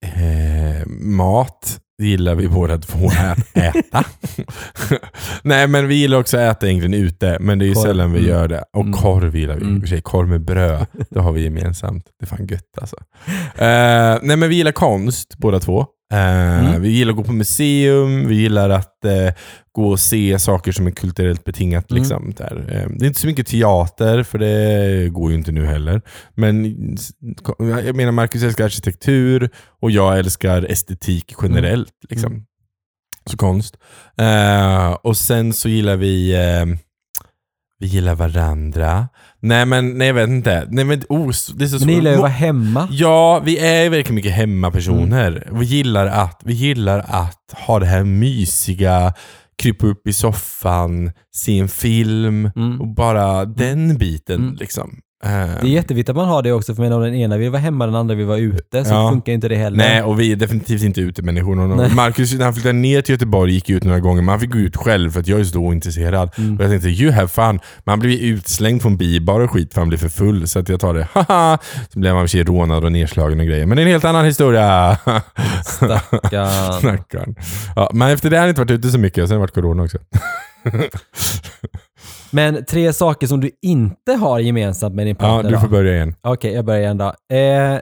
eh, 0.05 0.87
mat. 1.01 1.81
Det 1.99 2.07
gillar 2.07 2.35
vi 2.35 2.49
båda 2.49 2.79
två 2.79 3.07
att 3.09 3.57
äta. 3.57 4.05
Nej, 5.43 5.67
men 5.69 5.89
vi 5.89 5.95
gillar 5.95 6.19
också 6.19 6.37
att 6.39 6.57
äta 6.57 6.69
egentligen 6.69 7.05
ute, 7.05 7.37
men 7.41 7.59
det 7.59 7.65
är 7.65 7.67
ju 7.67 7.75
Korv. 7.75 7.83
sällan 7.85 8.13
vi 8.13 8.19
Mm. 8.19 8.31
gör 8.31 8.49
det. 8.49 8.65
Och 8.73 8.81
Mm. 8.83 8.93
korv 8.93 9.37
gillar 9.37 9.55
vi. 9.57 9.63
Mm. 9.67 9.87
Sig, 9.87 10.01
korv 10.03 10.29
med 10.29 10.41
bröd, 10.45 10.87
det 11.11 11.21
har 11.21 11.33
vi 11.33 11.43
gemensamt. 11.45 12.05
Det 12.21 12.25
är 12.25 12.27
fan 12.27 12.47
gött 12.47 12.79
alltså. 12.81 12.97
Eh, 13.55 14.19
nej, 14.23 14.37
men 14.37 14.49
vi 14.49 14.55
gillar 14.57 14.73
konst 14.73 15.35
båda 15.39 15.61
två. 15.61 15.87
Eh, 16.13 16.47
Mm. 16.67 16.83
Vi 16.83 16.89
gillar 16.89 17.11
att 17.11 17.17
gå 17.17 17.25
på 17.25 17.33
museum, 17.33 18.29
vi 18.29 18.35
gillar 18.35 18.71
att 18.71 19.05
eh, 19.05 19.35
gå 19.73 19.89
och 19.91 20.01
se 20.01 20.39
saker 20.39 20.73
som 20.73 20.87
är 20.87 20.91
kulturellt 20.91 21.45
betingat. 21.45 21.91
Mm. 21.91 22.03
Liksom, 22.03 22.33
där. 22.37 22.57
Eh, 22.69 22.89
det 22.99 23.05
är 23.05 23.09
inte 23.09 23.21
så 23.21 23.27
mycket 23.27 23.47
teater, 23.47 24.23
för 24.23 24.39
det 24.39 25.09
går 25.09 25.31
ju 25.31 25.37
inte 25.39 25.53
nu 25.53 25.67
heller. 25.67 26.03
Men 26.35 26.65
jag 27.59 27.97
menar, 27.97 28.13
Marcus 28.13 28.43
älskar 28.43 28.65
arkitektur 28.65 29.51
och 29.83 29.91
jag 29.91 30.19
älskar 30.19 30.63
estetik 30.63 31.33
generellt. 31.43 31.93
Liksom. 32.09 32.33
Mm. 32.33 32.45
Så 33.31 33.37
konst. 33.37 33.77
Och 35.03 35.17
sen 35.17 35.53
så 35.53 35.69
gillar 35.69 35.97
vi 35.97 36.35
vi 37.79 37.87
gillar 37.87 38.15
varandra. 38.15 39.09
Nej 39.41 39.67
men, 39.67 39.99
nej 39.99 40.07
jag 40.07 40.15
vet 40.15 40.29
inte. 40.29 40.67
Nej, 40.71 40.85
men, 40.85 41.03
oh, 41.09 41.33
det 41.55 41.65
är 41.65 41.69
så 41.69 41.79
Men 41.79 41.87
ni 41.87 41.93
gillar 41.95 42.11
ju 42.11 42.15
att 42.15 42.21
vara 42.21 42.31
hemma. 42.31 42.89
Ja, 42.91 43.43
vi 43.45 43.59
är 43.59 43.91
verkligen 43.91 44.15
mycket 44.15 44.33
hemmapersoner. 44.33 45.43
Mm. 45.47 45.59
Vi, 45.61 45.67
gillar 45.67 46.07
att, 46.07 46.41
vi 46.45 46.53
gillar 46.55 46.99
att 47.09 47.55
ha 47.67 47.79
det 47.79 47.87
här 47.87 48.05
mysiga, 48.05 49.15
krypa 49.63 49.87
upp 49.87 50.07
i 50.07 50.13
soffan, 50.13 51.13
se 51.37 51.59
en 51.59 51.69
film 51.69 52.51
Mm. 52.57 52.81
och 52.81 52.95
bara 52.95 53.45
den 53.45 53.99
biten. 53.99 54.43
Mm. 54.43 54.55
liksom. 54.55 54.91
Eh, 55.27 55.49
Det 55.63 55.67
är 55.67 55.71
jätteviktigt 55.71 56.09
att 56.11 56.17
man 56.17 56.29
har 56.29 56.43
det 56.43 56.53
också, 56.53 56.75
för 56.75 56.83
menar, 56.83 56.97
om 56.97 57.03
den 57.03 57.15
ena 57.15 57.37
vill 57.37 57.51
vara 57.51 57.61
hemma, 57.63 57.87
den 57.87 57.95
andra 57.95 58.15
vill 58.15 58.27
vara 58.27 58.39
ute, 58.39 58.85
så 58.85 58.95
Ja. 58.95 59.11
funkar 59.11 59.33
inte 59.33 59.49
det 59.49 59.57
heller. 59.57 59.77
Nej, 59.79 60.03
och 60.03 60.21
vi 60.21 60.33
är 60.33 60.37
definitivt 60.37 60.83
inte 60.83 61.01
utemänniskor. 61.01 61.57
Marcus, 61.95 62.33
när 62.35 62.45
han 62.45 62.55
flyttade 62.55 62.73
ner 62.73 63.03
till 63.03 63.13
Göteborg, 63.13 63.53
gick 63.53 63.71
ut 63.71 63.85
några 63.85 64.01
gånger, 64.01 64.23
men 64.23 64.29
han 64.29 64.41
fick 64.41 64.51
gå 64.51 64.59
ut 64.59 64.77
själv 64.77 65.11
för 65.11 65.21
att 65.21 65.29
jag 65.29 65.41
är 65.41 65.45
så 65.45 65.59
ointresserad. 65.59 66.31
Mm. 66.39 66.57
Och 66.57 66.65
jag 66.65 66.71
tänkte, 66.71 66.89
you 66.89 67.13
have 67.13 67.29
fun. 67.29 67.61
Men 67.85 67.93
han 67.93 67.99
blev 67.99 68.13
utslängd 68.13 68.83
från 68.83 68.97
bibar 68.97 69.41
och 69.41 69.51
skit 69.51 69.75
för 69.75 69.81
han 69.81 69.89
blev 69.89 69.99
för 69.99 70.09
full. 70.09 70.49
Så 70.49 70.59
att 70.59 70.69
jag 70.69 70.81
tar 70.81 70.95
det, 70.95 71.09
haha. 71.13 71.59
Så 71.93 71.99
blev 71.99 72.15
han 72.15 72.27
i 72.35 72.43
och 72.43 72.47
rånad 72.47 72.85
och 72.85 72.93
nedslagen 72.93 73.41
och 73.41 73.47
grejer. 73.47 73.67
Men 73.67 73.77
det 73.77 73.83
är 73.83 73.87
en 73.87 73.93
helt 73.93 74.05
annan 74.05 74.25
historia. 74.25 74.99
Stackarn. 75.65 76.73
Stackarn. 76.79 77.35
Ja, 77.77 77.91
men 77.95 78.11
efter 78.11 78.31
det 78.31 78.37
har 78.37 78.41
han 78.41 78.49
inte 78.49 78.61
varit 78.61 78.71
ute 78.71 78.89
så 78.89 78.99
mycket, 78.99 79.23
och 79.23 79.29
sen 79.29 79.35
har 79.37 79.39
det 79.39 79.43
varit 79.43 79.55
corona 79.55 79.83
också. 79.83 79.99
Men 82.31 82.65
tre 82.65 82.93
saker 82.93 83.27
som 83.27 83.41
du 83.41 83.51
inte 83.63 84.13
har 84.13 84.39
gemensamt 84.39 84.95
med 84.95 85.07
din 85.07 85.17
Ja, 85.21 85.27
partner 85.27 85.51
du 85.51 85.57
får 85.59 85.67
då? 85.67 85.71
börja 85.71 85.95
igen. 85.95 86.15
Okej, 86.23 86.53
jag 86.53 86.65
börjar 86.65 86.81
igen 86.81 86.99
då. 86.99 87.15
Eh, 87.37 87.79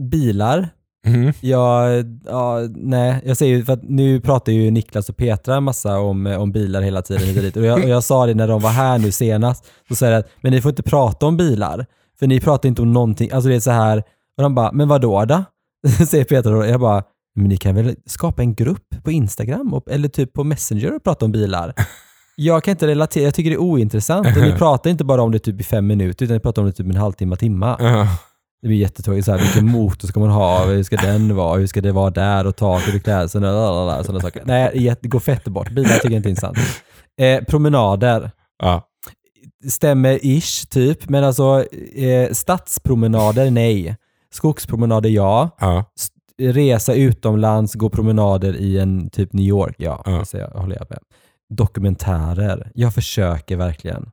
bilar. 0.00 0.68
Mhm. 1.06 1.32
Jag, 1.40 2.04
ja, 2.24 2.60
nej, 2.74 3.22
jag 3.24 3.36
säger 3.36 3.62
för 3.62 3.72
att 3.72 3.82
nu 3.82 4.20
pratar 4.20 4.52
ju 4.52 4.70
Niklas 4.70 5.08
och 5.08 5.16
Petra 5.16 5.56
en 5.56 5.62
massa 5.62 5.98
om, 5.98 6.26
om 6.26 6.52
bilar 6.52 6.82
hela 6.82 7.02
tiden 7.02 7.36
och 7.36 7.42
dit. 7.42 7.56
Och 7.56 7.64
jag, 7.64 7.82
och 7.82 7.88
jag 7.88 8.04
sa 8.04 8.26
det 8.26 8.34
när 8.34 8.48
de 8.48 8.60
var 8.62 8.70
här 8.70 8.98
nu 8.98 9.12
senast, 9.12 9.64
så 9.88 9.94
sa 9.96 10.06
jag 10.06 10.18
att 10.18 10.28
men 10.40 10.52
ni 10.52 10.60
får 10.60 10.68
inte 10.68 10.82
prata 10.82 11.26
om 11.26 11.36
bilar, 11.36 11.86
för 12.18 12.26
ni 12.26 12.40
pratar 12.40 12.68
inte 12.68 12.82
om 12.82 12.92
någonting. 12.92 13.30
Alltså 13.32 13.48
det 13.48 13.54
är 13.56 13.60
så 13.60 13.70
här, 13.70 13.98
och 14.36 14.42
de 14.42 14.54
bara, 14.54 14.72
men 14.72 14.88
vad 14.88 15.00
då 15.00 15.24
då? 15.24 15.44
Säger 16.06 16.24
Petra 16.24 16.52
då. 16.52 16.66
Jag 16.66 16.80
bara, 16.80 17.02
men 17.34 17.48
ni 17.48 17.56
kan 17.56 17.74
väl 17.74 17.94
skapa 18.06 18.42
en 18.42 18.54
grupp 18.54 18.88
på 19.04 19.10
Instagram 19.10 19.74
och, 19.74 19.90
eller 19.90 20.08
typ 20.08 20.32
på 20.32 20.44
Messenger 20.44 20.96
och 20.96 21.04
prata 21.04 21.24
om 21.24 21.32
bilar? 21.32 21.72
Jag 22.38 22.64
kan 22.64 22.72
inte 22.72 22.86
relatera, 22.86 23.24
jag 23.24 23.34
tycker 23.34 23.50
det 23.50 23.56
är 23.56 23.60
ointressant. 23.60 24.26
Och 24.36 24.42
ni 24.42 24.52
pratar 24.58 24.90
inte 24.90 25.04
bara 25.04 25.22
om 25.22 25.32
det 25.32 25.38
typ 25.38 25.60
i 25.60 25.64
fem 25.64 25.86
minuter, 25.86 26.24
utan 26.24 26.34
ni 26.34 26.40
pratar 26.40 26.62
om 26.62 26.66
det 26.68 26.72
typ 26.74 26.86
en 26.86 26.96
halvtimme, 26.96 27.36
timma. 27.36 27.76
Ja. 27.78 28.08
Det 28.62 28.68
blir 28.68 28.78
jättetråkigt. 28.78 29.24
Så 29.26 29.32
här, 29.32 29.38
vilken 29.38 29.66
motor 29.70 30.08
ska 30.08 30.20
man 30.20 30.30
ha? 30.30 30.64
Hur 30.64 30.82
ska 30.82 30.96
den 30.96 31.36
vara? 31.36 31.58
Hur 31.58 31.66
ska 31.66 31.80
det 31.80 31.92
vara 31.92 32.10
där? 32.10 32.46
Och 32.46 32.56
taket 32.56 32.94
och 32.94 33.02
klädseln 33.02 33.44
sådana 34.04 34.20
saker. 34.20 34.42
Nej, 34.44 34.94
det 35.02 35.08
går 35.08 35.20
fett 35.20 35.44
bort. 35.44 35.70
Bilar 35.70 35.90
tycker 35.94 36.10
jag 36.10 36.16
inte 36.16 36.28
är 36.28 36.30
intressant. 36.30 36.58
Eh, 37.20 37.44
promenader. 37.44 38.30
Ja. 38.62 38.82
Stämmer 39.68 40.18
ish, 40.22 40.66
typ. 40.70 41.08
Men 41.08 41.24
alltså, 41.24 41.64
eh, 41.96 42.32
stadspromenader, 42.32 43.50
nej. 43.50 43.96
Skogspromenader, 44.32 45.10
ja. 45.10 45.50
S- 46.00 46.08
Resa 46.38 46.94
utomlands, 46.94 47.74
gå 47.74 47.90
promenader 47.90 48.56
i 48.56 48.78
en 48.78 49.10
typ 49.10 49.32
New 49.32 49.46
York, 49.46 49.74
ja. 49.78 50.02
Ja. 50.06 50.24
Så 50.24 50.36
jag 50.36 50.48
håller 50.48 50.76
jag 50.76 50.86
med. 50.90 50.98
Dokumentärer. 51.54 52.70
Jag 52.74 52.94
försöker 52.94 53.56
verkligen. 53.56 54.10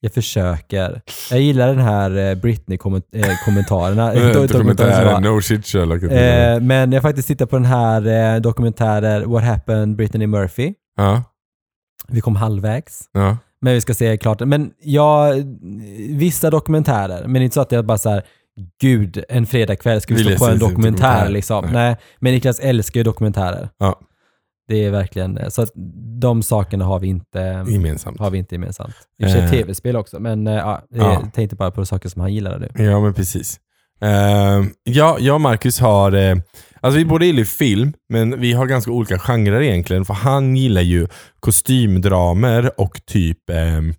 Jag 0.00 0.14
försöker. 0.14 1.00
Jag 1.30 1.40
gillar 1.40 1.68
den 1.68 1.78
här 1.78 2.16
eh, 2.16 2.34
Britney-kommentarerna. 2.34 4.14
Dokumentären 4.46 5.22
No 5.22 5.40
Shit 5.40 5.66
Sherlock. 5.66 6.02
Eh, 6.02 6.60
men 6.60 6.92
jag 6.92 7.02
har 7.02 7.08
faktiskt 7.08 7.28
tittat 7.28 7.50
på 7.50 7.56
den 7.56 7.64
här 7.64 8.34
eh, 8.34 8.40
dokumentären 8.40 9.30
What 9.30 9.44
Happened 9.44 9.96
Brittany 9.96 10.26
Murphy. 10.26 10.74
ja. 10.96 11.22
Vi 12.08 12.20
kom 12.20 12.36
halvvägs. 12.36 13.00
Ja. 13.12 13.36
Men 13.60 13.74
vi 13.74 13.80
ska 13.80 13.94
se 13.94 14.16
klart. 14.16 14.40
Men 14.40 14.70
ja, 14.80 15.32
vissa 16.10 16.50
dokumentärer. 16.50 17.26
Men 17.28 17.42
inte 17.42 17.54
så 17.54 17.60
att 17.60 17.72
jag 17.72 17.86
bara 17.86 17.98
så 17.98 18.10
här, 18.10 18.22
gud, 18.80 19.24
en 19.28 19.46
fredagkväll 19.46 20.00
ska 20.00 20.14
vi 20.14 20.20
stå 20.24 20.44
på 20.44 20.44
en 20.52 20.58
dokumentär 20.58 20.68
dokumentär. 20.68 21.28
liksom. 21.28 21.64
Nej. 21.64 21.72
Nej. 21.72 21.96
Men 22.18 22.32
Niklas 22.34 22.60
älskar 22.60 23.00
ju 23.00 23.04
dokumentärer. 23.04 23.68
Ja. 23.78 24.00
Det 24.68 24.84
är 24.84 24.90
verkligen, 24.90 25.50
så 25.50 25.62
att 25.62 25.70
de 26.20 26.42
sakerna 26.42 26.84
har 26.84 26.98
vi 26.98 27.06
inte, 27.08 27.64
Gemensamt. 27.68 28.20
har 28.20 28.30
vi 28.30 28.38
inte 28.38 28.54
gemensamt. 28.54 28.94
I 29.18 29.24
och 29.24 29.28
för 29.30 29.36
sig 29.36 29.44
Eh. 29.44 29.50
tv-spel 29.50 29.96
också, 29.96 30.20
men 30.20 30.46
eh, 30.46 30.54
ja, 30.54 30.82
Ja. 30.90 31.12
jag 31.12 31.32
tänkte 31.34 31.56
bara 31.56 31.70
på 31.70 31.86
saker 31.86 32.08
som 32.08 32.20
han 32.20 32.34
gillade 32.34 32.58
nu. 32.58 32.84
Ja, 32.84 33.00
men 33.00 33.14
precis. 33.14 33.60
Uh, 34.04 34.66
ja, 34.84 35.16
jag 35.20 35.34
och 35.34 35.40
Marcus 35.40 35.80
har... 35.80 36.12
eh, 36.12 36.36
alltså 36.80 36.98
vi 36.98 37.04
båda 37.04 37.24
gillar 37.24 37.38
ju 37.38 37.44
film, 37.44 37.92
men 38.08 38.40
vi 38.40 38.52
har 38.52 38.66
ganska 38.66 38.90
olika 38.90 39.18
genrer 39.18 39.60
egentligen. 39.62 40.04
För 40.04 40.14
han 40.14 40.56
gillar 40.56 40.82
ju 40.82 41.06
kostymdramer 41.40 42.80
och 42.80 43.00
typ 43.06 43.50
ehm, 43.50 43.94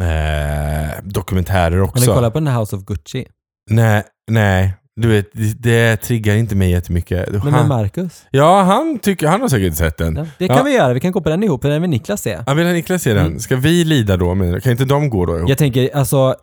eh, 0.00 0.94
dokumentärer 1.04 1.76
Har 1.76 1.84
också. 1.84 2.00
ni 2.00 2.06
kollat 2.16 2.32
på 2.32 2.38
den 2.38 2.46
här 2.48 2.60
House 2.60 2.76
of 2.76 2.84
Gucci? 2.84 3.26
Nej, 3.70 4.02
nej. 4.30 4.74
Du 5.00 5.08
vet, 5.08 5.26
det, 5.32 5.62
det 5.62 5.96
triggar 5.96 6.34
inte 6.36 6.54
mig 6.56 6.70
jättemycket. 6.70 7.28
Men 7.32 7.40
med 7.44 7.52
Han, 7.52 7.68
Marcus? 7.68 8.22
ja, 8.30 8.62
han, 8.62 8.98
tycker, 8.98 9.26
han 9.28 9.40
har 9.40 9.48
säkert 9.48 9.74
sett 9.76 9.96
den. 9.96 10.16
Ja, 10.16 10.26
det 10.38 10.48
kan 10.48 10.56
Ja. 10.56 10.62
vi 10.62 10.74
göra. 10.74 10.92
Vi 10.92 11.00
kan 11.00 11.12
gå 11.12 11.20
på 11.20 11.28
den 11.28 11.42
ihop. 11.42 11.62
Den 11.62 11.80
vill 11.82 11.90
Niklas 11.90 12.22
se. 12.22 12.38
Ja, 12.46 12.54
vill 12.54 12.66
Niklas 12.66 13.02
se 13.02 13.14
den? 13.14 13.26
Mm. 13.26 13.38
Ska 13.38 13.56
vi 13.56 13.84
lida 13.84 14.16
då? 14.16 14.34
Kan 14.62 14.72
inte 14.72 14.84
de 14.84 15.10
gå 15.10 15.26
då 15.26 15.36
ihop? 15.38 15.48
Jag 15.48 15.58
tänker, 15.58 15.96
alltså, 15.96 16.34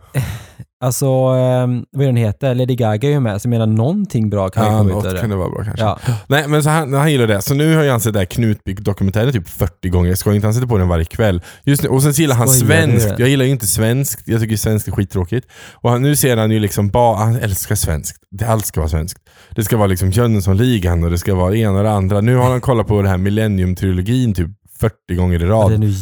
alltså 0.84 1.06
ehm, 1.06 1.86
vad 1.92 2.02
är 2.04 2.06
den 2.08 2.16
heter? 2.16 2.56
Lady 2.56 2.76
Gaga 2.76 3.08
är 3.10 3.14
ju 3.14 3.20
med, 3.20 3.42
så 3.42 3.46
jag 3.46 3.50
menar 3.50 3.66
någonting 3.68 4.30
bra 4.30 4.50
kan 4.50 4.66
ju 4.66 4.72
Ja, 4.72 4.78
komma 4.78 4.90
ut 4.90 4.96
av 4.96 5.02
kan 5.02 5.14
det. 5.14 5.28
det 5.28 5.36
vara 5.36 5.50
bra 5.50 5.64
kanske. 5.64 5.84
Ja. 5.86 6.00
Nej, 6.28 6.48
men 6.48 6.64
så 6.64 6.70
han, 6.70 6.94
han 6.94 7.12
gillar 7.12 7.28
det. 7.28 7.42
Så 7.42 7.54
nu 7.54 7.76
har 7.76 7.84
jag 7.84 8.02
sett 8.02 8.14
det 8.14 8.20
här 8.20 8.26
Knutbyk-dokumentären 8.26 9.32
typ 9.34 9.50
40 9.50 9.90
gånger. 9.90 10.10
Jag 10.10 10.18
ska 10.18 10.34
inte 10.34 10.48
han 10.48 10.54
sätter 10.54 10.68
på 10.68 10.78
den 10.78 10.88
varje 10.88 11.06
kväll. 11.06 11.42
Just 11.64 11.84
nu, 11.84 11.90
och 11.90 12.04
sen 12.04 12.14
så 12.14 12.22
gillar 12.22 12.36
han 12.36 12.48
Skojar 12.48 12.82
svenskt. 12.88 13.20
Jag 13.20 13.30
gillar 13.30 13.46
ju 13.46 13.52
inte 13.52 13.68
svenskt. 13.68 14.28
Jag 14.28 14.42
tycker 14.42 14.58
svenskt 14.58 14.88
är 14.88 14.92
skittråkigt. 14.92 15.48
Och 15.74 15.90
han, 15.92 16.02
nu 16.02 16.16
ser 16.16 16.38
han 16.38 16.52
ju 16.52 16.60
liksom 16.60 16.90
bara, 16.90 17.16
han 17.18 17.36
älskar 17.36 17.76
svenskt. 17.76 18.18
Det, 18.32 18.46
allt 18.46 18.66
ska 18.66 18.80
vara 18.80 18.90
svenskt. 18.90 19.20
Det 19.56 19.64
ska 19.64 19.78
vara 19.78 19.88
liksom 19.88 20.12
Jönssonligan 20.12 21.04
och 21.04 21.12
det 21.12 21.18
ska 21.18 21.36
vara 21.36 21.52
det 21.52 21.58
ena 21.58 21.78
och 21.78 21.84
det 21.84 21.92
andra. 21.92 22.22
Nu 22.22 22.36
har 22.36 22.50
han 22.50 22.62
kollat 22.62 22.88
på 22.88 23.02
det 23.02 23.10
här 23.10 23.18
Millennium-trilogin 23.18 24.34
typ 24.34 24.48
40 24.80 25.16
gånger 25.16 25.40
i 25.44 25.46
Ja, 25.46 25.50
rad. 25.52 25.72
den 25.72 25.84
är 25.84 25.88
ju 25.88 25.94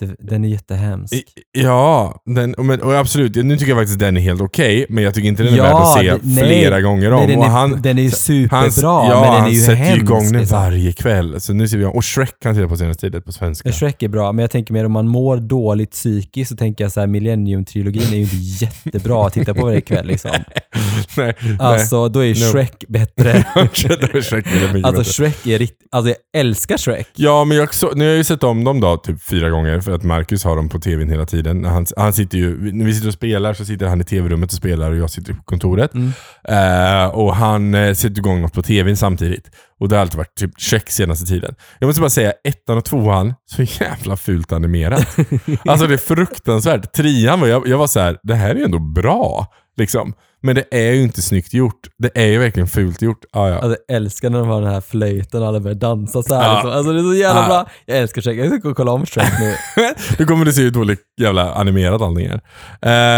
jätte, 0.00 0.16
den 0.22 0.44
är 0.44 0.48
jättehemsk. 0.48 1.14
I- 1.14 1.24
Ja, 1.52 2.22
den, 2.26 2.54
och 2.54 2.64
men, 2.64 2.82
och 2.82 2.94
absolut. 2.96 3.34
Nu 3.36 3.56
tycker 3.56 3.70
jag 3.72 3.78
faktiskt 3.78 3.98
den 3.98 4.16
är 4.16 4.20
helt 4.20 4.40
okej, 4.40 4.86
men 4.88 5.04
jag 5.04 5.14
tycker 5.14 5.28
inte 5.28 5.42
den 5.42 5.54
är 5.54 5.62
värd 5.62 5.72
att 5.74 5.94
se 5.98 6.14
nej. 6.22 6.44
flera 6.44 6.80
gånger 6.80 7.12
om. 7.12 7.18
Nej, 7.18 7.28
den, 7.28 7.38
och 7.38 7.44
är, 7.44 7.48
han, 7.48 7.82
den 7.82 7.98
är 7.98 8.10
superbra, 8.10 8.58
han, 8.90 9.08
ja, 9.10 9.20
men 9.20 9.22
den 9.32 9.40
han 9.40 9.46
är 9.48 9.54
ju 9.54 9.60
sätter 9.60 9.72
ju 9.76 9.82
hemsk. 9.84 10.02
igång 10.02 10.24
den 10.32 10.40
liksom. 10.40 10.58
varje 10.58 10.92
kväll. 10.92 11.40
Så 11.40 11.52
nu 11.52 11.68
ser 11.68 11.78
vi. 11.78 11.84
Och 11.84 12.04
Shrek 12.04 12.30
kan 12.42 12.48
jag 12.50 12.56
titta 12.56 12.68
på 12.68 12.76
senaste 12.76 13.00
tiden 13.00 13.22
på 13.22 13.32
svenska. 13.32 13.72
Shrek 13.72 14.02
är 14.02 14.08
bra, 14.08 14.32
men 14.32 14.42
jag 14.42 14.50
tänker 14.50 14.72
mer 14.74 14.84
om 14.86 14.92
man 14.92 15.08
mår 15.08 15.36
dåligt 15.36 15.90
psykiskt 15.90 16.50
så 16.50 16.56
tänker 16.56 16.84
jag 16.84 16.92
så 16.92 17.00
här 17.00 17.06
Millennium-trilogin 17.06 18.12
är 18.12 18.16
ju 18.16 18.22
inte 18.22 18.36
jättebra 18.64 19.26
att 19.26 19.32
titta 19.32 19.54
på 19.54 19.62
varje 19.66 19.80
kväll 19.80 20.06
liksom. 20.06 20.30
nej, 21.16 21.34
Alltså, 21.58 22.08
då 22.08 22.24
är 22.24 22.28
No. 22.28 22.34
Shrek 22.52 22.84
bättre. 22.88 23.44
Shrek 23.72 24.46
alltså. 24.82 25.04
Shrek 25.12 25.46
är 25.46 25.58
riktigt, 25.58 25.88
alltså 25.92 26.08
jag 26.32 26.40
älskar 26.40 26.76
Shrek. 26.78 27.08
Ja, 27.16 27.44
men 27.44 27.56
jag, 27.56 27.74
så, 27.74 27.90
nu 27.94 28.04
har 28.04 28.08
jag 28.08 28.16
ju 28.16 28.24
sett 28.24 28.42
om 28.44 28.64
dem 28.64 28.80
då 28.80 28.96
typ 28.96 29.22
fyra 29.22 29.50
gånger 29.50 29.80
för 29.84 29.92
att 29.92 30.02
Marcus 30.02 30.44
har 30.44 30.56
dem 30.56 30.68
på 30.68 30.78
tvn 30.78 31.10
hela 31.10 31.26
tiden. 31.26 31.64
Han, 31.64 31.86
han 31.96 32.12
sitter 32.12 32.38
ju, 32.38 32.72
när 32.72 32.84
vi 32.84 32.94
sitter 32.94 33.08
och 33.08 33.14
spelar 33.14 33.54
så 33.54 33.64
sitter 33.64 33.86
han 33.86 34.00
i 34.00 34.04
tv-rummet 34.04 34.50
och 34.52 34.56
spelar 34.56 34.90
och 34.90 34.96
jag 34.96 35.10
sitter 35.10 35.32
på 35.32 35.42
kontoret. 35.42 35.94
Mm. 35.94 36.12
Eh, 36.48 37.06
och 37.06 37.36
han 37.36 37.74
eh, 37.74 37.94
sätter 37.94 38.18
igång 38.18 38.40
något 38.40 38.52
på 38.52 38.62
tvn 38.62 38.96
samtidigt. 38.96 39.50
Och 39.80 39.88
det 39.88 39.96
har 39.96 40.00
alltid 40.00 40.18
varit 40.18 40.34
typ 40.34 40.60
check 40.60 40.90
senaste 40.90 41.26
tiden. 41.26 41.54
Jag 41.78 41.86
måste 41.86 42.00
bara 42.00 42.10
säga, 42.10 42.32
ettan 42.44 42.78
och 42.78 42.84
tvåan, 42.84 43.34
så 43.46 43.62
jävla 43.62 44.16
fult 44.16 44.52
animerat. 44.52 45.16
alltså 45.64 45.86
det 45.86 45.94
är 45.94 45.98
fruktansvärt. 45.98 46.92
Trean 46.92 47.40
var, 47.40 47.48
jag, 47.48 47.68
jag 47.68 47.78
var 47.78 47.86
så 47.86 48.00
här, 48.00 48.18
det 48.22 48.34
här 48.34 48.50
är 48.50 48.54
ju 48.54 48.64
ändå 48.64 48.78
bra. 48.78 49.46
Liksom. 49.76 50.14
Men 50.44 50.54
det 50.54 50.64
är 50.70 50.92
ju 50.92 51.02
inte 51.02 51.22
snyggt 51.22 51.54
gjort. 51.54 51.88
Det 51.98 52.10
är 52.14 52.26
ju 52.26 52.38
verkligen 52.38 52.68
fult 52.68 53.02
gjort. 53.02 53.24
Ah, 53.32 53.48
ja. 53.48 53.54
Alltså 53.58 53.76
jag 53.88 53.96
älskar 53.96 54.30
när 54.30 54.38
de 54.38 54.48
har 54.48 54.60
den 54.62 54.70
här 54.70 54.80
flöjten 54.80 55.42
och 55.42 55.48
alla 55.48 55.60
börjar 55.60 55.74
dansa 55.74 56.22
så 56.22 56.34
här. 56.34 56.42
Ja. 56.44 56.54
Liksom. 56.54 56.70
Alltså 56.72 56.92
det 56.92 56.98
är 57.00 57.02
så 57.02 57.14
jävla 57.14 57.40
Ja. 57.42 57.46
bra. 57.48 57.66
Jag 57.86 57.98
älskar 57.98 58.22
Shrek. 58.22 58.38
Jag 58.38 58.48
ska 58.48 58.56
gå 58.56 58.70
och 58.70 58.76
kolla 58.76 58.92
om 58.92 59.06
Shrek 59.06 59.32
nu. 59.40 59.54
Nu 60.18 60.24
kommer 60.26 60.44
du 60.44 60.52
se 60.52 60.62
hur 60.62 60.70
dåligt 60.70 61.00
jävla 61.20 61.54
animerat 61.54 62.02
allting 62.02 62.26
är. 62.26 62.34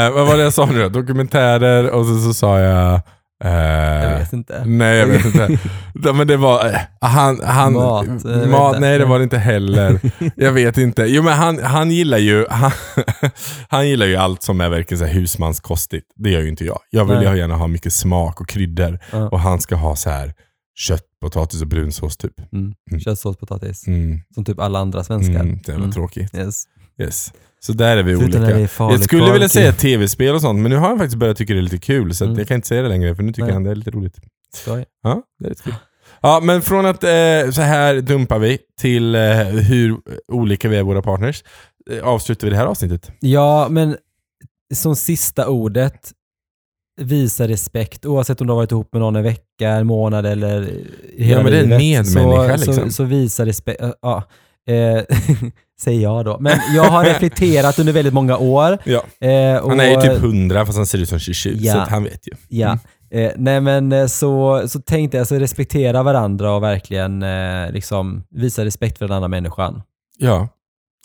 Eh, 0.07 0.13
vad 0.15 0.27
var 0.27 0.37
det 0.37 0.43
jag 0.43 0.53
sa 0.53 0.67
nu 0.67 0.83
då? 0.83 0.89
Dokumentärer 0.89 1.91
och 1.91 2.07
så, 2.07 2.19
så 2.21 2.35
sa 2.35 2.61
jag... 2.61 3.01
eh, 3.45 3.51
Jag 3.51 4.19
vet 4.19 4.33
inte. 4.33 4.65
Nej, 4.65 4.97
jag 4.99 5.07
vet 5.07 5.25
inte. 5.25 5.59
Ja, 6.05 6.13
men 6.13 6.27
det 6.27 6.37
var... 6.37 6.67
eh, 6.67 6.79
Han, 7.01 7.41
han, 7.45 7.73
Mat, 7.73 8.07
eh, 8.25 8.31
jag 8.33 8.49
mat 8.49 8.81
nej, 8.81 8.99
det 8.99 9.05
var 9.05 9.19
det 9.19 9.25
inte 9.25 9.39
heller. 9.39 10.01
Jag 10.37 10.53
vet 10.53 10.79
inte. 10.79 11.03
Jo, 11.03 11.23
men 11.23 11.33
han, 11.33 11.63
han 11.63 11.91
gillar 11.91 12.19
ju 12.19 12.47
han, 12.51 12.71
han 13.69 13.89
gillar 13.89 14.07
ju 14.07 14.17
allt 14.17 14.43
som 14.43 14.61
är 14.61 14.69
verkligen 14.69 14.99
så 14.99 15.05
här 15.05 15.13
husmanskostigt. 15.13 16.07
Det 16.17 16.31
gör 16.31 16.41
ju 16.41 16.49
inte 16.49 16.65
jag. 16.65 16.79
Jag 16.91 17.05
vill 17.05 17.19
Nej. 17.19 17.39
gärna 17.39 17.57
ha 17.57 17.67
mycket 17.67 17.93
smak 17.93 18.41
och 18.41 18.49
kryddor. 18.49 18.99
Ja. 19.13 19.29
Och 19.29 19.41
han 19.41 19.61
ska 19.61 19.75
ha 19.75 19.97
så 19.97 20.11
här 20.11 20.35
kött, 20.79 21.03
potatis 21.23 21.61
och 21.63 21.69
brunsås 21.69 22.17
typ. 22.17 22.53
Mm. 22.53 22.73
Mm. 22.91 23.01
Köttsås, 23.01 23.37
potatis. 23.37 23.87
Mm. 23.87 24.21
Som 24.35 24.45
typ 24.45 24.61
alla 24.61 24.79
andra 24.79 25.05
svenskar. 25.05 25.41
Mm, 25.41 25.59
det 25.67 25.73
var 25.73 25.79
Mm. 25.79 25.93
tråkigt. 25.93 26.35
Yes. 26.35 26.65
Yes. 27.01 27.33
Så 27.67 27.73
där 27.73 27.97
är 27.97 28.03
vi 28.03 28.17
Förutom 28.17 28.43
olika. 28.45 28.69
farligt 28.69 28.99
Jag 29.01 29.05
skulle 29.05 29.33
vilja 29.33 29.49
säga 29.49 29.73
tv-spel 29.73 30.35
och 30.35 30.41
sånt, 30.41 30.61
men 30.61 30.71
nu 30.71 30.77
har 30.77 30.89
jag 30.89 30.99
faktiskt 30.99 31.17
börjat 31.17 31.37
tycka 31.37 31.53
det 31.53 31.61
är 31.61 31.63
lite 31.63 31.79
kul. 31.79 32.15
Så 32.15 32.25
Mm. 32.25 32.39
jag 32.39 32.49
kan 32.49 32.55
inte 32.55 32.69
säga 32.69 32.83
det 32.83 32.89
längre, 32.89 33.15
för 33.15 33.23
nu 33.23 33.33
tycker 33.33 33.43
Nej. 33.43 33.53
han 33.53 33.65
det 33.65 33.71
är 33.71 33.75
lite 33.75 33.91
roligt. 33.91 34.17
Skoj. 34.55 34.85
Ja, 35.03 35.23
det 35.39 35.47
är 35.47 35.49
lite 35.51 35.63
kul. 35.63 35.75
Ja, 36.23 36.41
men 36.43 36.63
från 36.63 36.87
att 36.87 37.05
eh, 37.05 37.51
så 37.53 37.61
här 37.63 38.01
dumpar 38.01 38.39
vi 38.39 38.59
till 38.81 39.15
eh, 39.15 39.21
hur 39.47 39.97
olika 40.33 40.69
vi 40.69 40.77
är 40.77 40.83
våra 40.83 41.03
partners. 41.03 41.45
Eh, 41.91 42.05
avslutar 42.09 42.47
vi 42.47 42.51
det 42.51 42.57
här 42.57 42.67
avsnittet. 42.67 43.11
Ja, 43.21 43.67
men 43.71 43.97
som 44.75 44.97
sista 44.97 45.49
ordet, 45.49 46.13
visa 47.01 47.49
respekt. 47.49 48.07
Oavsett 48.07 48.41
om 48.41 48.47
du 48.47 48.53
har 48.53 48.57
varit 48.59 48.73
ihop 48.73 48.89
med 48.93 49.01
någon 49.01 49.17
en 49.17 49.23
vecka, 49.23 49.69
en 49.71 49.87
månad 49.87 50.27
eller 50.27 50.69
hela 51.19 51.43
men 51.43 51.53
det 51.53 51.59
är 51.59 51.63
en 51.63 51.69
medmänniska, 51.69 52.59
så, 52.59 52.65
liksom. 52.71 52.75
så, 52.75 52.91
så 52.91 53.05
visa 53.05 53.47
respekt. 53.47 53.81
Ja, 54.03 54.23
eh, 54.67 55.03
säger 55.81 56.01
jag 56.03 56.25
då. 56.25 56.37
Men 56.41 56.59
jag 56.75 56.85
har 56.85 57.05
reflekterat 57.05 57.79
under 57.79 57.93
väldigt 57.93 58.15
många 58.15 58.37
år. 58.37 58.79
Ja. 58.85 59.27
Eh, 59.29 59.57
och, 59.57 59.71
Han 59.71 59.81
är 59.81 59.91
ju 59.91 60.01
typ 60.01 60.23
100 60.25 60.67
fast 60.67 60.77
han 60.77 60.87
ser 60.87 60.99
ut 60.99 61.09
som 61.09 61.19
27, 61.19 61.57
Ja. 61.61 61.73
så 61.73 61.79
han 61.79 62.05
vet 62.05 62.27
ju. 62.29 62.33
Ja. 62.49 62.79
Eh, 63.11 63.33
nej 63.37 63.61
men 63.61 63.93
eh, 63.93 64.07
så, 64.07 64.63
så 64.69 64.81
tänkte 64.81 65.17
jag, 65.17 65.27
så 65.27 65.35
respektera 65.39 66.03
varandra 66.03 66.53
och 66.53 66.63
verkligen 66.63 67.23
eh, 67.23 67.71
liksom 67.73 68.25
visa 68.31 68.65
respekt 68.65 68.99
för 68.99 69.07
den 69.09 69.17
andra 69.17 69.29
människan. 69.29 69.83
Ja. 70.19 70.49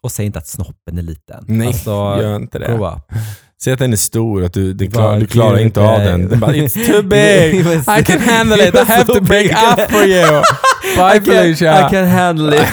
Och 0.04 0.12
säg 0.12 0.26
inte 0.26 0.40
att 0.40 0.48
snoppen 0.48 0.98
är 0.98 1.02
liten. 1.02 1.44
Nej, 1.48 1.68
alltså, 1.68 1.92
gör 1.92 2.36
inte 2.36 2.60
det. 2.60 2.74
up. 2.74 2.82
Säg 3.64 3.74
att 3.74 3.80
den 3.80 3.94
är 3.94 3.98
stor, 3.98 4.44
att 4.46 4.54
du, 4.54 4.74
du, 4.74 4.90
Bara, 4.90 5.04
klar, 5.04 5.20
du 5.20 5.28
klarar 5.28 5.60
inte 5.60 5.82
av 5.82 6.00
den. 6.00 6.30
den 6.30 6.40
bara, 6.40 6.52
It's 6.52 6.88
too 6.92 7.02
big! 7.08 7.56
I 8.00 8.04
can 8.04 8.20
handle 8.20 8.68
it! 8.68 8.76
I 8.76 8.78
have 8.78 9.06
to 9.06 9.22
break 9.22 9.46
up 9.52 9.92
for 9.92 10.04
you! 10.06 10.42
Bye 10.98 11.22
Felicia! 11.22 11.88
I 11.88 11.90
can 11.90 12.08
handle 12.08 12.54
it. 12.54 12.68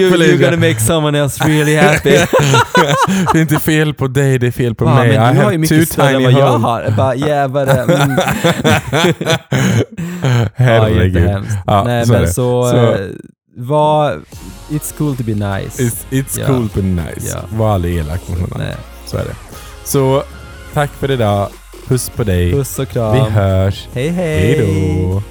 You, 0.00 0.10
you're 0.10 0.38
gonna 0.38 0.56
make 0.56 0.80
someone 0.80 1.18
else 1.18 1.44
really 1.48 1.76
happy. 1.76 2.10
det 3.32 3.38
är 3.38 3.40
inte 3.40 3.58
fel 3.60 3.94
på 3.94 4.06
dig, 4.06 4.38
det 4.38 4.46
är 4.46 4.50
fel 4.50 4.74
på 4.74 4.84
mig. 4.84 4.94
men 4.94 5.06
I 5.08 5.12
du 5.12 5.18
har 5.18 5.52
have 5.52 5.66
two 5.66 5.84
större 5.84 6.08
än 6.08 6.12
tiny 6.16 6.24
vad 6.24 6.32
jag 6.42 6.58
har. 6.58 6.90
Bara 6.96 7.14
jävare. 7.14 7.82
Mm. 7.82 8.18
Herregud. 10.54 11.30
Ja, 11.66 11.84
Nej 11.84 12.06
men 12.06 12.32
så, 12.32 12.76
eh, 12.76 12.98
var, 13.56 14.20
it's 14.70 14.98
cool 14.98 15.16
to 15.16 15.22
be 15.22 15.34
nice. 15.34 15.82
It's, 16.10 16.46
cool 16.46 16.68
but 16.74 16.84
nice. 16.84 17.32
Ja. 17.34 17.40
Var 17.58 17.74
aldrig 17.74 17.96
elak 17.96 18.28
mot 18.28 18.40
någon 18.40 18.52
annan. 18.52 18.74
Så 19.06 19.16
är 19.16 19.24
det. 19.24 19.43
Så 19.84 20.22
tack 20.74 20.90
för 20.90 21.10
idag. 21.10 21.48
Puss 21.88 22.10
på 22.10 22.24
dig. 22.24 22.52
Puss 22.52 22.78
och 22.78 22.84
Vi 22.88 22.92
kram. 22.92 23.32
hörs. 23.32 23.88
Hej 23.94 24.08
hej. 24.08 24.38
Hej 24.38 24.58
då. 24.58 25.22